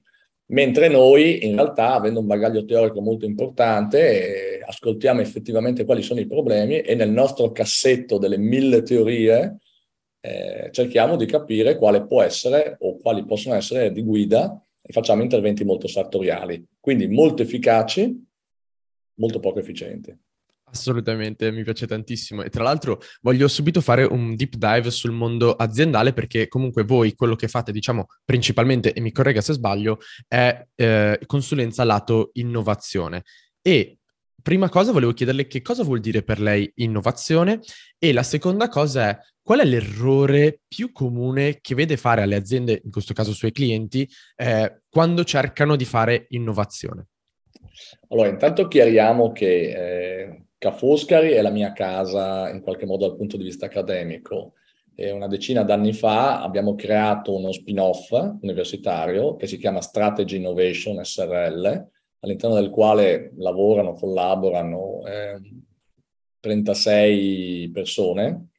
Mentre 0.51 0.89
noi, 0.89 1.45
in 1.45 1.55
realtà, 1.55 1.93
avendo 1.93 2.19
un 2.19 2.27
bagaglio 2.27 2.65
teorico 2.65 2.99
molto 2.99 3.25
importante, 3.25 4.57
eh, 4.57 4.63
ascoltiamo 4.65 5.21
effettivamente 5.21 5.85
quali 5.85 6.01
sono 6.01 6.19
i 6.19 6.27
problemi 6.27 6.79
e 6.81 6.93
nel 6.93 7.09
nostro 7.09 7.51
cassetto 7.51 8.17
delle 8.17 8.37
mille 8.37 8.83
teorie 8.83 9.59
eh, 10.19 10.69
cerchiamo 10.71 11.15
di 11.15 11.25
capire 11.25 11.77
quale 11.77 12.05
può 12.05 12.21
essere 12.21 12.75
o 12.79 12.97
quali 12.97 13.25
possono 13.25 13.55
essere 13.55 13.93
di 13.93 14.03
guida 14.03 14.61
e 14.81 14.91
facciamo 14.91 15.23
interventi 15.23 15.63
molto 15.63 15.87
sartoriali, 15.87 16.65
quindi 16.81 17.07
molto 17.07 17.43
efficaci, 17.43 18.27
molto 19.15 19.39
poco 19.39 19.59
efficienti. 19.59 20.13
Assolutamente, 20.71 21.51
mi 21.51 21.63
piace 21.63 21.85
tantissimo. 21.85 22.43
E 22.43 22.49
tra 22.49 22.63
l'altro 22.63 23.01
voglio 23.21 23.47
subito 23.49 23.81
fare 23.81 24.05
un 24.05 24.35
deep 24.35 24.55
dive 24.55 24.89
sul 24.89 25.11
mondo 25.11 25.53
aziendale 25.53 26.13
perché 26.13 26.47
comunque 26.47 26.83
voi 26.83 27.13
quello 27.13 27.35
che 27.35 27.49
fate, 27.49 27.73
diciamo, 27.73 28.07
principalmente, 28.23 28.93
e 28.93 29.01
mi 29.01 29.11
corregga 29.11 29.41
se 29.41 29.53
sbaglio, 29.53 29.99
è 30.27 30.65
eh, 30.75 31.19
consulenza 31.25 31.83
lato 31.83 32.29
innovazione. 32.33 33.23
E 33.61 33.97
prima 34.41 34.69
cosa 34.69 34.93
volevo 34.93 35.11
chiederle 35.11 35.45
che 35.45 35.61
cosa 35.61 35.83
vuol 35.83 35.99
dire 35.99 36.23
per 36.23 36.39
lei 36.39 36.71
innovazione 36.75 37.59
e 37.99 38.13
la 38.13 38.23
seconda 38.23 38.69
cosa 38.69 39.09
è 39.09 39.19
qual 39.43 39.59
è 39.59 39.65
l'errore 39.65 40.61
più 40.67 40.93
comune 40.93 41.59
che 41.59 41.75
vede 41.75 41.97
fare 41.97 42.21
alle 42.21 42.35
aziende, 42.35 42.79
in 42.83 42.91
questo 42.91 43.13
caso 43.13 43.33
suoi 43.33 43.51
clienti, 43.51 44.07
eh, 44.37 44.83
quando 44.89 45.25
cercano 45.25 45.75
di 45.75 45.83
fare 45.83 46.27
innovazione? 46.29 47.07
Allora, 48.09 48.29
intanto 48.29 48.67
chiariamo 48.67 49.31
che 49.31 49.45
eh, 49.45 50.40
Ca' 50.61 50.73
Foscari 50.73 51.31
è 51.31 51.41
la 51.41 51.49
mia 51.49 51.73
casa 51.73 52.47
in 52.51 52.61
qualche 52.61 52.85
modo 52.85 53.07
dal 53.07 53.17
punto 53.17 53.35
di 53.35 53.43
vista 53.43 53.65
accademico. 53.65 54.53
E 54.93 55.09
una 55.09 55.25
decina 55.25 55.63
d'anni 55.63 55.91
fa 55.91 56.43
abbiamo 56.43 56.75
creato 56.75 57.35
uno 57.35 57.51
spin-off 57.51 58.11
universitario 58.41 59.35
che 59.37 59.47
si 59.47 59.57
chiama 59.57 59.81
Strategy 59.81 60.35
Innovation 60.35 61.03
SRL, 61.03 61.87
all'interno 62.19 62.53
del 62.57 62.69
quale 62.69 63.31
lavorano, 63.37 63.93
collaborano 63.93 65.03
eh, 65.07 65.41
36 66.41 67.71
persone, 67.73 68.49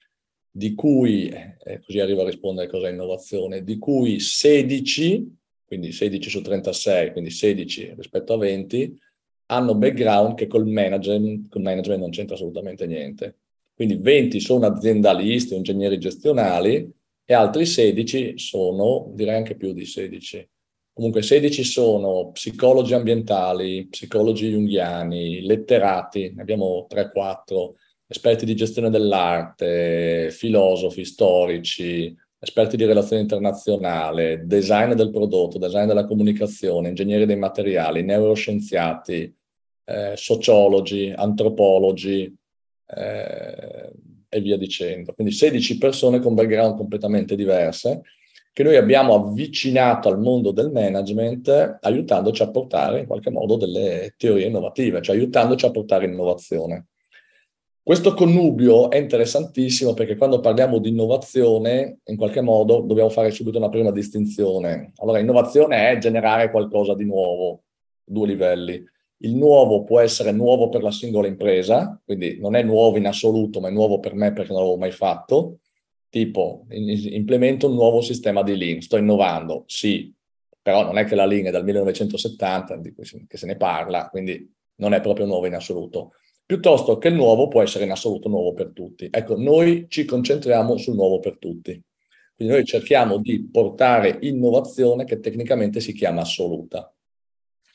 di 0.51 0.75
cui, 0.75 1.29
eh, 1.29 1.81
così 1.87 2.01
arrivo 2.01 2.23
a 2.23 2.27
rispondere 2.27 2.67
cosa 2.67 2.89
è 2.89 2.91
innovazione, 2.91 3.63
di 3.63 3.79
cui 3.79 4.19
16, 4.19 5.37
quindi 5.65 5.93
16 5.93 6.29
su 6.29 6.41
36, 6.41 7.13
quindi 7.13 7.31
16 7.31 7.95
rispetto 7.97 8.33
a 8.33 8.39
20, 8.39 8.99
hanno 9.47 9.75
background 9.75 10.35
che 10.35 10.47
col 10.47 10.67
management, 10.67 11.49
col 11.49 11.63
management 11.63 12.01
non 12.01 12.11
c'entra 12.11 12.35
assolutamente 12.35 12.87
niente. 12.87 13.39
Quindi 13.75 13.97
20 13.97 14.41
sono 14.41 14.67
aziendalisti, 14.67 15.55
ingegneri 15.55 15.99
gestionali 15.99 16.91
e 17.25 17.35
altri 17.35 17.67
16 17.67 18.39
sono, 18.39 19.11
direi 19.15 19.37
anche 19.37 19.57
più 19.57 19.73
di 19.73 19.85
16. 19.85 20.49
Comunque 20.93 21.23
16 21.23 21.65
sono 21.65 22.31
psicologi 22.33 22.93
ambientali, 22.93 23.87
psicologi 23.87 24.51
junghiani, 24.51 25.41
letterati, 25.41 26.33
ne 26.35 26.43
abbiamo 26.43 26.87
3-4, 26.89 27.73
esperti 28.07 28.45
di 28.45 28.55
gestione 28.55 28.91
dell'arte, 28.91 30.29
filosofi, 30.31 31.05
storici, 31.07 32.15
esperti 32.43 32.77
di 32.77 32.85
relazione 32.85 33.23
internazionale, 33.23 34.43
design 34.45 34.95
del 34.95 35.13
prodotto, 35.13 35.59
design 35.59 35.87
della 35.87 36.07
comunicazione, 36.07 36.89
ingegneri 36.89 37.25
dei 37.25 37.37
materiali, 37.37 38.03
neuroscienziati, 38.03 39.33
eh, 39.85 40.15
sociologi, 40.17 41.13
antropologi 41.15 42.37
eh, 42.85 43.93
e 44.29 44.41
via 44.41 44.57
dicendo. 44.57 45.13
Quindi 45.13 45.33
16 45.33 45.79
persone 45.79 46.19
con 46.19 46.35
background 46.35 46.77
completamente 46.77 47.37
diverse 47.37 48.03
che 48.53 48.65
noi 48.65 48.77
abbiamo 48.77 49.15
avvicinato 49.15 50.09
al 50.09 50.19
mondo 50.19 50.51
del 50.51 50.73
management 50.73 51.79
aiutandoci 51.81 52.43
a 52.43 52.51
portare 52.51 53.01
in 53.01 53.07
qualche 53.07 53.31
modo 53.31 53.57
delle 53.57 54.15
teorie 54.19 54.47
innovative, 54.47 55.01
cioè 55.01 55.15
aiutandoci 55.15 55.65
a 55.65 55.71
portare 55.71 56.07
innovazione. 56.07 56.89
Questo 57.85 58.15
connubio 58.15 58.91
è 58.91 58.97
interessantissimo 58.97 59.93
perché 59.93 60.17
quando 60.17 60.39
parliamo 60.39 60.79
di 60.79 60.91
innovazione, 60.91 61.99
in 62.05 62.17
qualche 62.17 62.41
modo 62.41 62.83
dobbiamo 62.83 63.09
fare 63.09 63.33
subito 63.33 63.59
una 63.59 63.71
prima 63.71 63.91
distinzione. 63.91 64.93
Allora, 64.99 65.19
innovazione 65.19 65.91
è 65.91 65.99
generare 65.99 66.53
qualcosa 66.53 66.95
di 66.95 67.05
nuovo, 67.05 67.65
due 68.05 68.29
livelli. 68.29 68.81
Il 69.25 69.35
nuovo 69.35 69.83
può 69.83 69.99
essere 69.99 70.31
nuovo 70.31 70.69
per 70.69 70.81
la 70.81 70.93
singola 70.93 71.27
impresa, 71.27 72.01
quindi 72.05 72.39
non 72.39 72.55
è 72.55 72.63
nuovo 72.63 72.99
in 72.99 73.07
assoluto, 73.09 73.59
ma 73.59 73.67
è 73.67 73.73
nuovo 73.73 73.99
per 73.99 74.15
me 74.15 74.33
perché 74.33 74.53
non 74.53 74.61
l'avevo 74.61 74.79
mai 74.79 74.93
fatto. 74.93 75.59
Tipo, 76.09 76.67
implemento 76.69 77.69
un 77.69 77.75
nuovo 77.75 78.01
sistema 78.01 78.45
di 78.45 78.57
Lean, 78.57 78.81
sto 78.81 78.97
innovando, 78.97 79.65
sì, 79.67 80.15
però 80.61 80.85
non 80.85 80.99
è 80.99 81.05
che 81.05 81.17
la 81.17 81.25
Lean 81.25 81.47
è 81.47 81.51
dal 81.51 81.65
1970, 81.65 82.77
di 82.77 82.93
cui 82.93 83.05
che 83.27 83.37
se 83.37 83.47
ne 83.47 83.57
parla, 83.57 84.09
quindi 84.09 84.49
non 84.77 84.93
è 84.95 85.01
proprio 85.01 85.27
nuovo 85.27 85.47
in 85.47 85.55
assoluto 85.55 86.13
piuttosto 86.45 86.99
che 86.99 87.09
il 87.09 87.15
nuovo 87.15 87.49
può 87.49 87.63
essere 87.63 87.85
in 87.85 87.91
assoluto 87.91 88.29
nuovo 88.29 88.53
per 88.53 88.73
tutti. 88.73 89.09
Ecco, 89.11 89.37
noi 89.37 89.87
ci 89.89 90.05
concentriamo 90.05 90.77
sul 90.77 90.95
nuovo 90.95 91.19
per 91.19 91.39
tutti. 91.39 91.81
Quindi 92.35 92.55
noi 92.55 92.65
cerchiamo 92.65 93.19
di 93.19 93.49
portare 93.51 94.19
innovazione 94.23 95.05
che 95.05 95.21
tecnicamente 95.21 95.81
si 95.81 95.93
chiama 95.93 96.23
assoluta. 96.23 96.93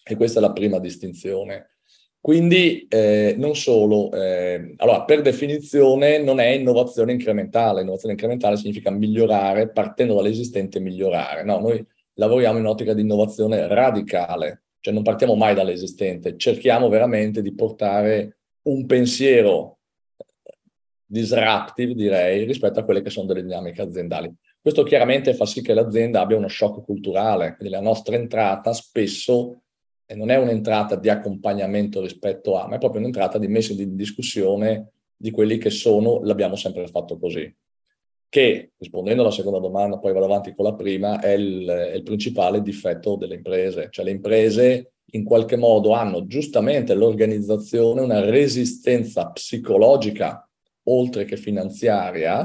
E 0.04 0.16
questa 0.16 0.40
è 0.40 0.42
la 0.42 0.52
prima 0.54 0.80
distinzione. 0.80 1.78
Quindi 2.20 2.86
eh, 2.90 3.36
non 3.38 3.56
solo, 3.56 4.12
eh, 4.12 4.74
allora 4.78 5.04
per 5.04 5.22
definizione 5.22 6.22
non 6.22 6.40
è 6.40 6.48
innovazione 6.48 7.14
incrementale, 7.14 7.82
innovazione 7.82 8.16
incrementale 8.16 8.58
significa 8.58 8.92
migliorare, 8.92 9.70
partendo 9.70 10.16
dall'esistente 10.16 10.80
migliorare. 10.80 11.44
No, 11.44 11.60
noi 11.60 11.86
lavoriamo 12.16 12.58
in 12.58 12.66
un'ottica 12.66 12.94
di 12.94 13.02
innovazione 13.02 13.68
radicale, 13.68 14.64
cioè 14.82 14.94
non 14.94 15.04
partiamo 15.04 15.36
mai 15.36 15.56
dall'esistente, 15.56 16.36
cerchiamo 16.36 16.90
veramente 16.90 17.42
di 17.42 17.54
portare 17.54 18.37
un 18.70 18.86
pensiero 18.86 19.80
disruptive, 21.06 21.94
direi, 21.94 22.44
rispetto 22.44 22.80
a 22.80 22.84
quelle 22.84 23.02
che 23.02 23.10
sono 23.10 23.28
delle 23.28 23.44
dinamiche 23.44 23.82
aziendali. 23.82 24.34
Questo 24.60 24.84
chiaramente 24.84 25.34
fa 25.34 25.46
sì 25.46 25.62
che 25.62 25.74
l'azienda 25.74 26.22
abbia 26.22 26.36
uno 26.36 26.50
shock 26.50 26.84
culturale, 26.84 27.56
quindi 27.56 27.74
la 27.74 27.82
nostra 27.82 28.16
entrata 28.16 28.74
spesso 28.74 29.62
non 30.16 30.30
è 30.30 30.38
un'entrata 30.38 30.96
di 30.96 31.10
accompagnamento 31.10 32.02
rispetto 32.02 32.58
a, 32.58 32.68
ma 32.68 32.76
è 32.76 32.80
proprio 32.80 33.02
un'entrata 33.02 33.38
di 33.38 33.48
messa 33.48 33.74
in 33.74 33.96
discussione 33.96 34.92
di 35.16 35.32
quelli 35.32 35.58
che 35.58 35.70
sono, 35.70 36.22
l'abbiamo 36.24 36.56
sempre 36.56 36.88
fatto 36.88 37.18
così. 37.18 37.54
Che, 38.30 38.72
rispondendo 38.78 39.22
alla 39.22 39.32
seconda 39.32 39.60
domanda, 39.60 40.00
poi 40.00 40.12
vado 40.12 40.26
avanti 40.26 40.54
con 40.54 40.66
la 40.66 40.76
prima, 40.76 41.20
è 41.22 41.32
il, 41.32 41.66
è 41.66 41.94
il 41.94 42.04
principale 42.04 42.62
difetto 42.62 43.16
delle 43.16 43.36
imprese. 43.36 43.88
Cioè 43.90 44.04
le 44.04 44.12
imprese 44.12 44.92
in 45.12 45.24
qualche 45.24 45.56
modo 45.56 45.94
hanno 45.94 46.26
giustamente 46.26 46.94
l'organizzazione 46.94 48.02
una 48.02 48.20
resistenza 48.20 49.30
psicologica, 49.30 50.48
oltre 50.84 51.26
che 51.26 51.38
finanziaria, 51.38 52.38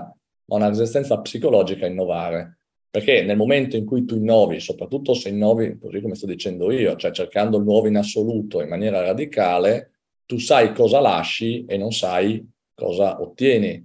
ma 0.45 0.57
una 0.57 0.69
resistenza 0.69 1.21
psicologica 1.21 1.87
a 1.87 1.88
innovare. 1.88 2.59
Perché 2.90 3.23
nel 3.23 3.37
momento 3.37 3.76
in 3.76 3.87
cui 3.87 4.04
tu 4.04 4.16
innovi, 4.16 4.61
soprattutto 4.61 5.14
se 5.14 5.31
innovi, 5.31 5.78
così 5.78 6.00
come 6.00 6.14
sto 6.14 6.26
dicendo 6.26 6.71
io, 6.71 6.95
cioè 6.97 7.11
cercando 7.11 7.57
il 7.57 7.64
nuovo 7.64 7.88
in 7.88 7.97
assoluto 7.97 8.61
in 8.61 8.69
maniera 8.69 9.00
radicale, 9.00 9.92
tu 10.26 10.38
sai 10.38 10.75
cosa 10.75 11.00
lasci 11.00 11.64
e 11.64 11.76
non 11.78 11.92
sai 11.92 12.47
cosa 12.75 13.21
ottieni. 13.21 13.85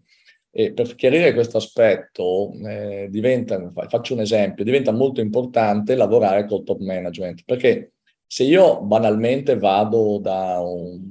E 0.51 0.73
per 0.73 0.95
chiarire 0.95 1.33
questo 1.33 1.57
aspetto, 1.57 2.51
eh, 2.65 3.07
diventa, 3.09 3.71
faccio 3.87 4.13
un 4.13 4.21
esempio, 4.21 4.63
diventa 4.63 4.91
molto 4.91 5.21
importante 5.21 5.95
lavorare 5.95 6.45
col 6.45 6.63
top 6.63 6.79
management, 6.79 7.43
perché 7.45 7.93
se 8.27 8.43
io 8.43 8.81
banalmente 8.81 9.57
vado 9.57 10.19
da 10.19 10.59
un, 10.59 11.01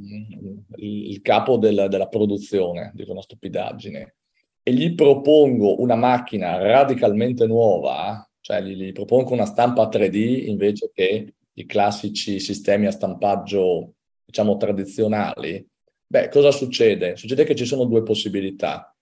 il 0.76 1.20
capo 1.22 1.56
del, 1.56 1.86
della 1.88 2.08
produzione, 2.08 2.92
dico 2.94 3.12
una 3.12 3.22
stupidaggine, 3.22 4.16
e 4.62 4.72
gli 4.72 4.94
propongo 4.94 5.80
una 5.80 5.94
macchina 5.94 6.58
radicalmente 6.58 7.46
nuova, 7.46 8.28
cioè 8.40 8.60
gli, 8.62 8.74
gli 8.74 8.92
propongo 8.92 9.32
una 9.32 9.46
stampa 9.46 9.88
3D 9.88 10.46
invece 10.48 10.90
che 10.92 11.34
i 11.54 11.66
classici 11.66 12.38
sistemi 12.38 12.86
a 12.86 12.90
stampaggio, 12.90 13.94
diciamo, 14.24 14.56
tradizionali, 14.56 15.66
beh, 16.06 16.28
cosa 16.28 16.50
succede? 16.50 17.16
Succede 17.16 17.44
che 17.44 17.54
ci 17.54 17.64
sono 17.64 17.84
due 17.84 18.02
possibilità. 18.02 18.94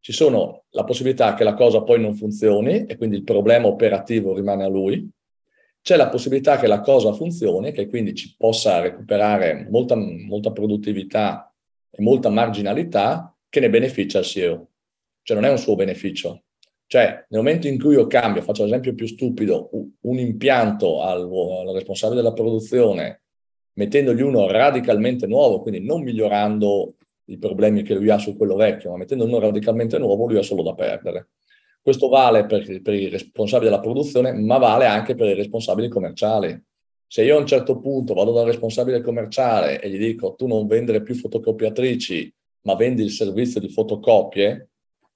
Ci 0.00 0.12
sono 0.12 0.64
la 0.70 0.84
possibilità 0.84 1.34
che 1.34 1.44
la 1.44 1.54
cosa 1.54 1.82
poi 1.82 2.00
non 2.00 2.14
funzioni 2.14 2.86
e 2.86 2.96
quindi 2.96 3.16
il 3.16 3.24
problema 3.24 3.66
operativo 3.66 4.34
rimane 4.34 4.64
a 4.64 4.68
lui, 4.68 5.10
c'è 5.88 5.96
la 5.96 6.10
possibilità 6.10 6.58
che 6.58 6.66
la 6.66 6.82
cosa 6.82 7.14
funzioni, 7.14 7.72
che 7.72 7.88
quindi 7.88 8.14
ci 8.14 8.34
possa 8.36 8.78
recuperare 8.78 9.66
molta, 9.70 9.96
molta 9.96 10.52
produttività 10.52 11.50
e 11.88 12.02
molta 12.02 12.28
marginalità 12.28 13.34
che 13.48 13.58
ne 13.60 13.70
beneficia 13.70 14.18
il 14.18 14.26
CEO. 14.26 14.68
Cioè 15.22 15.34
non 15.34 15.46
è 15.46 15.50
un 15.50 15.56
suo 15.56 15.76
beneficio. 15.76 16.42
Cioè 16.86 17.24
nel 17.30 17.40
momento 17.40 17.68
in 17.68 17.80
cui 17.80 17.94
io 17.94 18.06
cambio, 18.06 18.42
faccio 18.42 18.64
l'esempio 18.64 18.94
più 18.94 19.06
stupido, 19.06 19.70
un 20.02 20.18
impianto 20.18 21.00
al, 21.00 21.22
al 21.22 21.72
responsabile 21.72 22.20
della 22.20 22.34
produzione, 22.34 23.22
mettendogli 23.72 24.20
uno 24.20 24.46
radicalmente 24.46 25.26
nuovo, 25.26 25.62
quindi 25.62 25.80
non 25.80 26.02
migliorando 26.02 26.96
i 27.28 27.38
problemi 27.38 27.82
che 27.82 27.94
lui 27.94 28.10
ha 28.10 28.18
su 28.18 28.36
quello 28.36 28.56
vecchio, 28.56 28.90
ma 28.90 28.98
mettendo 28.98 29.24
uno 29.24 29.38
radicalmente 29.38 29.96
nuovo, 29.96 30.26
lui 30.26 30.36
ha 30.36 30.42
solo 30.42 30.62
da 30.62 30.74
perdere. 30.74 31.28
Questo 31.80 32.08
vale 32.08 32.46
per, 32.46 32.82
per, 32.82 32.94
i 32.94 33.08
responsabili 33.08 33.70
della 33.70 33.82
produzione, 33.82 34.32
ma 34.32 34.58
vale 34.58 34.86
anche 34.86 35.14
per 35.14 35.28
i 35.28 35.34
responsabili 35.34 35.88
commerciali. 35.88 36.60
Se 37.06 37.24
io 37.24 37.36
a 37.36 37.40
un 37.40 37.46
certo 37.46 37.78
punto 37.78 38.12
vado 38.12 38.32
dal 38.32 38.44
responsabile 38.44 39.00
commerciale 39.00 39.80
e 39.80 39.88
gli 39.88 39.98
dico 39.98 40.34
tu 40.34 40.46
non 40.46 40.66
vendere 40.66 41.02
più 41.02 41.14
fotocopiatrici, 41.14 42.34
ma 42.62 42.74
vendi 42.74 43.02
il 43.02 43.10
servizio 43.10 43.60
di 43.60 43.70
fotocopie, 43.70 44.68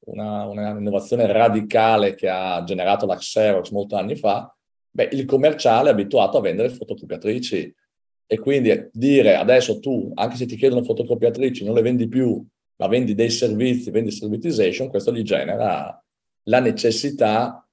una, 0.04 0.70
innovazione 0.78 1.30
radicale 1.30 2.14
che 2.14 2.28
ha 2.28 2.62
generato 2.64 3.06
la 3.06 3.16
Xerox 3.16 3.70
molti 3.70 3.94
anni 3.94 4.16
fa, 4.16 4.54
beh, 4.90 5.10
il 5.12 5.26
commerciale 5.26 5.90
è 5.90 5.92
abituato 5.92 6.38
a 6.38 6.40
vendere 6.40 6.70
fotocopiatrici 6.70 7.74
e 8.26 8.38
quindi 8.38 8.88
dire 8.92 9.34
adesso 9.34 9.78
tu, 9.78 10.10
anche 10.14 10.36
se 10.36 10.46
ti 10.46 10.56
chiedono 10.56 10.82
fotocopiatrici, 10.82 11.64
non 11.64 11.74
le 11.74 11.82
vendi 11.82 12.08
più, 12.08 12.42
ma 12.76 12.86
vendi 12.88 13.14
dei 13.14 13.30
servizi, 13.30 13.90
vendi 13.90 14.10
servitization, 14.10 14.88
questo 14.88 15.12
gli 15.12 15.22
genera 15.22 16.01
la 16.44 16.60
necessità 16.60 17.66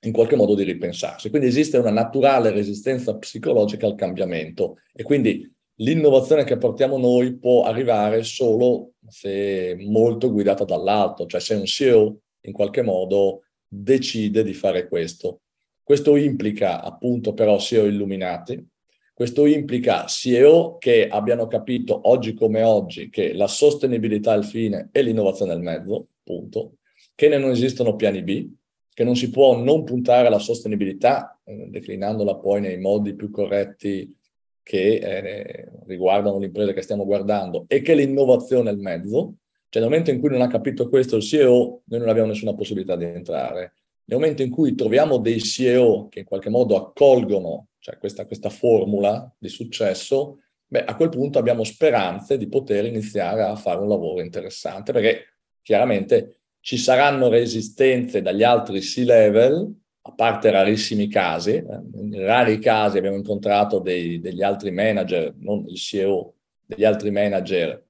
in 0.00 0.12
qualche 0.12 0.36
modo 0.36 0.54
di 0.54 0.62
ripensarsi. 0.62 1.30
Quindi 1.30 1.48
esiste 1.48 1.78
una 1.78 1.90
naturale 1.90 2.50
resistenza 2.50 3.16
psicologica 3.16 3.86
al 3.86 3.94
cambiamento 3.94 4.78
e 4.92 5.02
quindi 5.02 5.52
l'innovazione 5.76 6.44
che 6.44 6.56
portiamo 6.56 6.98
noi 6.98 7.36
può 7.36 7.64
arrivare 7.64 8.22
solo 8.22 8.92
se 9.08 9.76
molto 9.80 10.30
guidata 10.30 10.64
dall'alto, 10.64 11.26
cioè 11.26 11.40
se 11.40 11.54
un 11.54 11.64
CEO 11.64 12.20
in 12.42 12.52
qualche 12.52 12.82
modo 12.82 13.42
decide 13.66 14.42
di 14.42 14.54
fare 14.54 14.88
questo. 14.88 15.40
Questo 15.82 16.16
implica 16.16 16.82
appunto 16.82 17.32
però 17.32 17.58
CEO 17.58 17.86
illuminati, 17.86 18.64
questo 19.12 19.46
implica 19.46 20.04
CEO 20.06 20.76
che 20.78 21.08
abbiano 21.08 21.46
capito 21.46 22.08
oggi 22.08 22.34
come 22.34 22.62
oggi 22.62 23.08
che 23.08 23.32
la 23.32 23.46
sostenibilità 23.46 24.34
è 24.34 24.38
il 24.38 24.44
fine 24.44 24.88
e 24.92 25.02
l'innovazione 25.02 25.52
è 25.52 25.56
il 25.56 25.62
mezzo, 25.62 26.08
punto 26.22 26.74
che 27.16 27.28
non 27.28 27.50
esistono 27.50 27.96
piani 27.96 28.22
B, 28.22 28.48
che 28.94 29.02
non 29.02 29.16
si 29.16 29.30
può 29.30 29.56
non 29.60 29.82
puntare 29.82 30.28
alla 30.28 30.38
sostenibilità, 30.38 31.40
eh, 31.44 31.66
declinandola 31.68 32.36
poi 32.36 32.60
nei 32.60 32.78
modi 32.78 33.16
più 33.16 33.30
corretti 33.30 34.14
che 34.62 34.94
eh, 34.96 35.68
riguardano 35.86 36.38
l'impresa 36.38 36.72
che 36.72 36.82
stiamo 36.82 37.04
guardando, 37.04 37.64
e 37.66 37.82
che 37.82 37.94
l'innovazione 37.94 38.70
è 38.70 38.72
il 38.72 38.78
mezzo. 38.78 39.34
Cioè 39.68 39.82
nel 39.82 39.90
momento 39.90 40.10
in 40.12 40.20
cui 40.20 40.30
non 40.30 40.42
ha 40.42 40.46
capito 40.46 40.88
questo 40.88 41.16
il 41.16 41.22
CEO, 41.22 41.82
noi 41.84 41.98
non 41.98 42.08
abbiamo 42.08 42.28
nessuna 42.28 42.54
possibilità 42.54 42.94
di 42.96 43.04
entrare. 43.04 43.74
Nel 44.04 44.18
momento 44.18 44.42
in 44.42 44.50
cui 44.50 44.74
troviamo 44.74 45.18
dei 45.18 45.40
CEO 45.40 46.08
che 46.08 46.20
in 46.20 46.24
qualche 46.24 46.50
modo 46.50 46.76
accolgono 46.76 47.68
cioè 47.86 47.98
questa, 47.98 48.26
questa 48.26 48.50
formula 48.50 49.32
di 49.38 49.48
successo, 49.48 50.40
beh, 50.66 50.84
a 50.84 50.96
quel 50.96 51.08
punto 51.08 51.38
abbiamo 51.38 51.62
speranze 51.62 52.36
di 52.36 52.48
poter 52.48 52.84
iniziare 52.84 53.42
a 53.42 53.54
fare 53.54 53.78
un 53.78 53.88
lavoro 53.88 54.20
interessante, 54.20 54.92
perché 54.92 55.36
chiaramente 55.62 56.45
ci 56.66 56.78
saranno 56.78 57.28
resistenze 57.28 58.22
dagli 58.22 58.42
altri 58.42 58.80
C-level, 58.80 59.72
a 60.00 60.12
parte 60.14 60.50
rarissimi 60.50 61.06
casi, 61.06 61.52
eh, 61.52 61.64
in 61.94 62.24
rari 62.24 62.58
casi 62.58 62.98
abbiamo 62.98 63.18
incontrato 63.18 63.78
dei, 63.78 64.18
degli 64.18 64.42
altri 64.42 64.72
manager, 64.72 65.32
non 65.38 65.64
il 65.68 65.76
CEO, 65.76 66.34
degli 66.64 66.82
altri 66.82 67.12
manager 67.12 67.84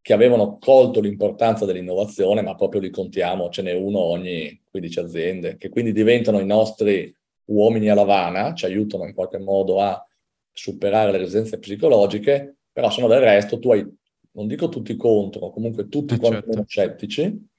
che 0.00 0.14
avevano 0.14 0.56
colto 0.56 1.02
l'importanza 1.02 1.66
dell'innovazione, 1.66 2.40
ma 2.40 2.54
proprio 2.54 2.80
li 2.80 2.88
contiamo, 2.88 3.50
ce 3.50 3.60
n'è 3.60 3.74
uno 3.74 3.98
ogni 3.98 4.58
15 4.70 4.98
aziende, 5.00 5.56
che 5.58 5.68
quindi 5.68 5.92
diventano 5.92 6.40
i 6.40 6.46
nostri 6.46 7.14
uomini 7.48 7.90
a 7.90 7.94
lavana, 7.94 8.54
ci 8.54 8.64
aiutano 8.64 9.04
in 9.04 9.12
qualche 9.12 9.38
modo 9.38 9.82
a 9.82 10.02
superare 10.50 11.12
le 11.12 11.18
resistenze 11.18 11.58
psicologiche, 11.58 12.56
però 12.72 12.88
se 12.88 13.02
no 13.02 13.06
del 13.06 13.20
resto 13.20 13.58
tu 13.58 13.70
hai, 13.70 13.86
non 14.30 14.46
dico 14.46 14.70
tutti 14.70 14.96
contro, 14.96 15.50
comunque 15.50 15.90
tutti 15.90 16.14
eh 16.14 16.18
quanti 16.18 16.46
certo. 16.46 16.64
scettici, 16.66 17.52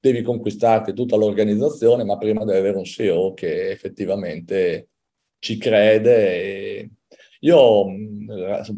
devi 0.00 0.22
conquistarti 0.22 0.94
tutta 0.94 1.16
l'organizzazione, 1.16 2.04
ma 2.04 2.16
prima 2.16 2.44
devi 2.44 2.58
avere 2.58 2.78
un 2.78 2.84
CEO 2.84 3.34
che 3.34 3.70
effettivamente 3.70 4.88
ci 5.38 5.58
crede. 5.58 6.90
Io 7.40 7.86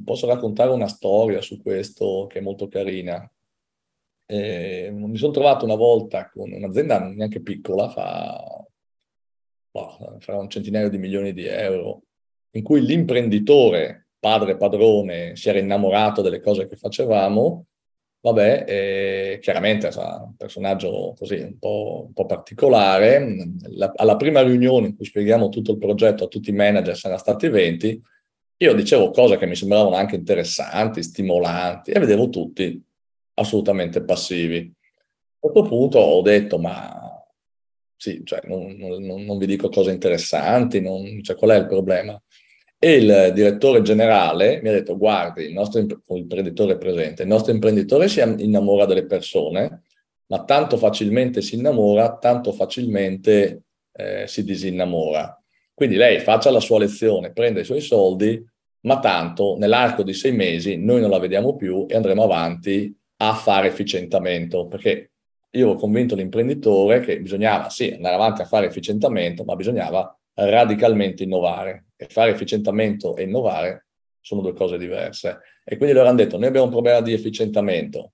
posso 0.04 0.26
raccontare 0.26 0.70
una 0.70 0.88
storia 0.88 1.40
su 1.40 1.62
questo 1.62 2.26
che 2.28 2.38
è 2.40 2.42
molto 2.42 2.68
carina. 2.68 3.30
Eh, 4.26 4.90
mi 4.92 5.16
sono 5.16 5.32
trovato 5.32 5.64
una 5.64 5.74
volta 5.74 6.30
con 6.30 6.50
un'azienda 6.52 6.98
neanche 7.08 7.40
piccola, 7.42 7.88
fa, 7.88 8.64
boh, 9.70 10.16
fa 10.20 10.38
un 10.38 10.48
centinaio 10.48 10.88
di 10.88 10.98
milioni 10.98 11.32
di 11.32 11.44
euro, 11.44 12.02
in 12.52 12.62
cui 12.62 12.80
l'imprenditore, 12.84 14.08
padre 14.18 14.56
padrone, 14.56 15.36
si 15.36 15.48
era 15.48 15.58
innamorato 15.58 16.22
delle 16.22 16.40
cose 16.40 16.66
che 16.66 16.76
facevamo 16.76 17.66
Vabbè, 18.24 18.64
eh, 18.68 19.38
chiaramente 19.40 19.88
è 19.88 19.96
un 19.96 20.36
personaggio 20.36 21.12
così 21.18 21.34
un 21.40 21.58
po', 21.58 22.04
un 22.06 22.12
po 22.12 22.24
particolare. 22.24 23.48
La, 23.70 23.90
alla 23.96 24.14
prima 24.14 24.42
riunione 24.42 24.86
in 24.86 24.96
cui 24.96 25.04
spieghiamo 25.04 25.48
tutto 25.48 25.72
il 25.72 25.78
progetto 25.78 26.24
a 26.24 26.28
tutti 26.28 26.50
i 26.50 26.54
manager, 26.54 26.96
se 26.96 27.08
ne 27.08 27.18
stati 27.18 27.48
20, 27.48 28.00
io 28.58 28.74
dicevo 28.74 29.10
cose 29.10 29.36
che 29.38 29.46
mi 29.46 29.56
sembravano 29.56 29.96
anche 29.96 30.14
interessanti, 30.14 31.02
stimolanti, 31.02 31.90
e 31.90 31.98
vedevo 31.98 32.28
tutti 32.28 32.80
assolutamente 33.34 34.04
passivi. 34.04 34.72
A 34.72 35.50
questo 35.50 35.62
punto 35.62 35.98
ho 35.98 36.22
detto, 36.22 36.58
ma 36.58 37.24
sì, 37.96 38.20
cioè, 38.24 38.40
non, 38.44 38.76
non, 38.76 39.24
non 39.24 39.38
vi 39.38 39.46
dico 39.46 39.68
cose 39.68 39.90
interessanti, 39.90 40.80
non, 40.80 41.22
cioè, 41.24 41.34
qual 41.34 41.50
è 41.50 41.56
il 41.56 41.66
problema? 41.66 42.20
E 42.84 42.96
il 42.96 43.30
direttore 43.32 43.80
generale 43.80 44.60
mi 44.60 44.68
ha 44.68 44.72
detto, 44.72 44.98
guardi, 44.98 45.44
il 45.44 45.52
nostro 45.52 45.86
imprenditore 46.16 46.78
presente, 46.78 47.22
il 47.22 47.28
nostro 47.28 47.52
imprenditore 47.52 48.08
si 48.08 48.20
innamora 48.20 48.86
delle 48.86 49.06
persone, 49.06 49.82
ma 50.26 50.42
tanto 50.42 50.76
facilmente 50.76 51.42
si 51.42 51.54
innamora, 51.54 52.16
tanto 52.16 52.50
facilmente 52.50 53.62
eh, 53.92 54.26
si 54.26 54.42
disinnamora. 54.42 55.40
Quindi 55.72 55.94
lei 55.94 56.18
faccia 56.18 56.50
la 56.50 56.58
sua 56.58 56.80
lezione, 56.80 57.32
prenda 57.32 57.60
i 57.60 57.64
suoi 57.64 57.80
soldi, 57.80 58.44
ma 58.80 58.98
tanto 58.98 59.56
nell'arco 59.56 60.02
di 60.02 60.12
sei 60.12 60.32
mesi 60.32 60.76
noi 60.76 61.00
non 61.00 61.10
la 61.10 61.20
vediamo 61.20 61.54
più 61.54 61.86
e 61.88 61.94
andremo 61.94 62.24
avanti 62.24 62.92
a 63.18 63.34
fare 63.34 63.68
efficientamento, 63.68 64.66
perché 64.66 65.12
io 65.50 65.68
ho 65.68 65.74
convinto 65.76 66.16
l'imprenditore 66.16 66.98
che 66.98 67.20
bisognava 67.20 67.68
sì 67.70 67.92
andare 67.92 68.16
avanti 68.16 68.42
a 68.42 68.46
fare 68.46 68.66
efficientamento, 68.66 69.44
ma 69.44 69.54
bisognava 69.54 70.18
radicalmente 70.34 71.22
innovare. 71.22 71.84
E 72.02 72.08
fare 72.08 72.32
efficientamento 72.32 73.16
e 73.16 73.22
innovare 73.22 73.86
sono 74.20 74.40
due 74.40 74.54
cose 74.54 74.76
diverse. 74.78 75.38
E 75.64 75.76
quindi 75.76 75.94
loro 75.94 76.08
hanno 76.08 76.16
detto, 76.16 76.36
noi 76.36 76.48
abbiamo 76.48 76.66
un 76.66 76.72
problema 76.72 77.00
di 77.00 77.12
efficientamento, 77.12 78.12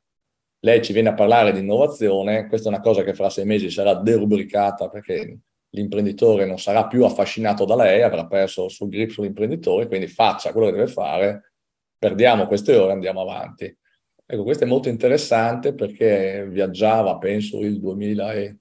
lei 0.61 0.83
ci 0.83 0.92
viene 0.92 1.11
a 1.11 1.14
parlare 1.14 1.53
di 1.53 1.61
innovazione, 1.61 2.48
questa 2.48 2.68
è 2.68 2.72
una 2.72 2.83
cosa 2.83 3.03
che 3.03 3.14
fra 3.14 3.31
sei 3.31 3.44
mesi 3.44 3.70
sarà 3.70 3.94
derubricata 3.94 4.88
perché 4.88 5.38
l'imprenditore 5.70 6.46
non 6.46 6.59
sarà 6.59 6.87
più 6.87 7.05
affascinato 7.05 7.64
da 7.64 7.77
lei, 7.77 8.03
avrà 8.03 8.27
perso 8.27 8.64
il 8.64 8.70
suo 8.70 8.88
grip 8.88 9.11
sull'imprenditore, 9.11 9.87
quindi 9.87 10.09
faccia 10.09 10.53
quello 10.53 10.66
che 10.66 10.77
deve 10.77 10.88
fare, 10.88 11.53
perdiamo 11.96 12.46
queste 12.46 12.77
ore 12.77 12.90
e 12.90 12.94
andiamo 12.94 13.20
avanti. 13.20 13.74
Ecco, 14.27 14.42
questo 14.42 14.64
è 14.64 14.66
molto 14.66 14.88
interessante 14.88 15.74
perché 15.74 16.46
viaggiava, 16.51 17.16
penso, 17.18 17.61
il 17.61 17.79
2000 17.79 18.33
e 18.33 18.57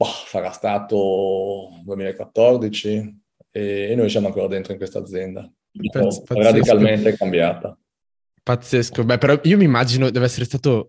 boh, 0.00 0.06
sarà 0.26 0.50
stato 0.50 1.68
2014 1.84 3.20
e, 3.50 3.88
e, 3.90 3.94
noi 3.94 4.08
siamo 4.08 4.28
ancora 4.28 4.46
dentro 4.46 4.72
in 4.72 4.78
questa 4.78 4.98
azienda. 4.98 5.46
Pazz- 5.92 6.22
radicalmente 6.26 7.14
cambiata. 7.16 7.76
Pazzesco, 8.42 9.04
beh, 9.04 9.18
però 9.18 9.38
io 9.42 9.58
mi 9.58 9.64
immagino 9.64 10.08
deve 10.08 10.24
essere 10.24 10.46
stato, 10.46 10.88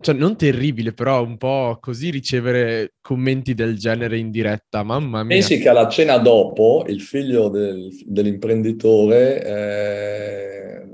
cioè 0.00 0.16
non 0.16 0.36
terribile, 0.36 0.92
però 0.92 1.22
un 1.22 1.36
po' 1.36 1.78
così 1.80 2.10
ricevere 2.10 2.94
commenti 3.00 3.54
del 3.54 3.78
genere 3.78 4.18
in 4.18 4.32
diretta, 4.32 4.82
mamma 4.82 5.22
mia. 5.22 5.36
Pensi 5.36 5.60
che 5.60 5.68
alla 5.68 5.88
cena 5.88 6.18
dopo 6.18 6.84
il 6.88 7.00
figlio 7.00 7.48
del, 7.48 7.88
dell'imprenditore 8.04 9.44
eh, 9.44 10.88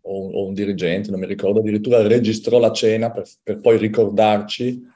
o, 0.00 0.30
o, 0.30 0.46
un 0.46 0.54
dirigente, 0.54 1.10
non 1.10 1.20
mi 1.20 1.26
ricordo, 1.26 1.60
addirittura 1.60 2.00
registrò 2.00 2.58
la 2.58 2.72
cena 2.72 3.10
per, 3.10 3.28
per 3.42 3.60
poi 3.60 3.76
ricordarci 3.76 4.88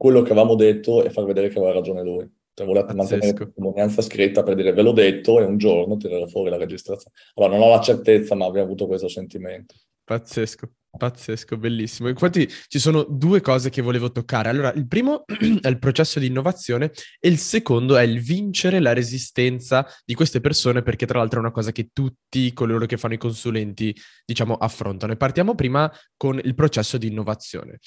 quello 0.00 0.22
che 0.22 0.32
avevamo 0.32 0.54
detto 0.54 1.04
e 1.04 1.10
far 1.10 1.26
vedere 1.26 1.48
che 1.48 1.58
aveva 1.58 1.74
ragione 1.74 2.02
lui. 2.02 2.26
Cioè, 2.54 2.66
voleva 2.66 2.94
mantenere 2.94 3.32
la 3.32 3.44
testimonianza 3.44 4.00
scritta 4.00 4.42
per 4.42 4.54
dire 4.54 4.72
ve 4.72 4.80
l'ho 4.80 4.92
detto 4.92 5.40
e 5.40 5.44
un 5.44 5.58
giorno 5.58 5.98
tirerò 5.98 6.26
fuori 6.26 6.48
la 6.48 6.56
registrazione. 6.56 7.14
Allora, 7.34 7.58
non 7.58 7.66
ho 7.66 7.70
la 7.70 7.82
certezza, 7.82 8.34
ma 8.34 8.46
abbiamo 8.46 8.64
avuto 8.64 8.86
questo 8.86 9.08
sentimento. 9.08 9.74
Pazzesco, 10.02 10.70
pazzesco, 10.96 11.58
bellissimo. 11.58 12.08
Infatti 12.08 12.48
ci 12.68 12.78
sono 12.78 13.02
due 13.02 13.42
cose 13.42 13.68
che 13.68 13.82
volevo 13.82 14.10
toccare. 14.10 14.48
Allora, 14.48 14.72
il 14.72 14.88
primo 14.88 15.24
è 15.60 15.68
il 15.68 15.78
processo 15.78 16.18
di 16.18 16.28
innovazione 16.28 16.92
e 17.20 17.28
il 17.28 17.36
secondo 17.36 17.98
è 17.98 18.02
il 18.02 18.22
vincere 18.22 18.80
la 18.80 18.94
resistenza 18.94 19.86
di 20.02 20.14
queste 20.14 20.40
persone, 20.40 20.80
perché 20.80 21.04
tra 21.04 21.18
l'altro 21.18 21.40
è 21.40 21.42
una 21.42 21.52
cosa 21.52 21.72
che 21.72 21.90
tutti 21.92 22.54
coloro 22.54 22.86
che 22.86 22.96
fanno 22.96 23.14
i 23.14 23.18
consulenti, 23.18 23.94
diciamo, 24.24 24.54
affrontano. 24.54 25.12
E 25.12 25.16
partiamo 25.16 25.54
prima 25.54 25.92
con 26.16 26.40
il 26.42 26.54
processo 26.54 26.96
di 26.96 27.08
innovazione. 27.08 27.80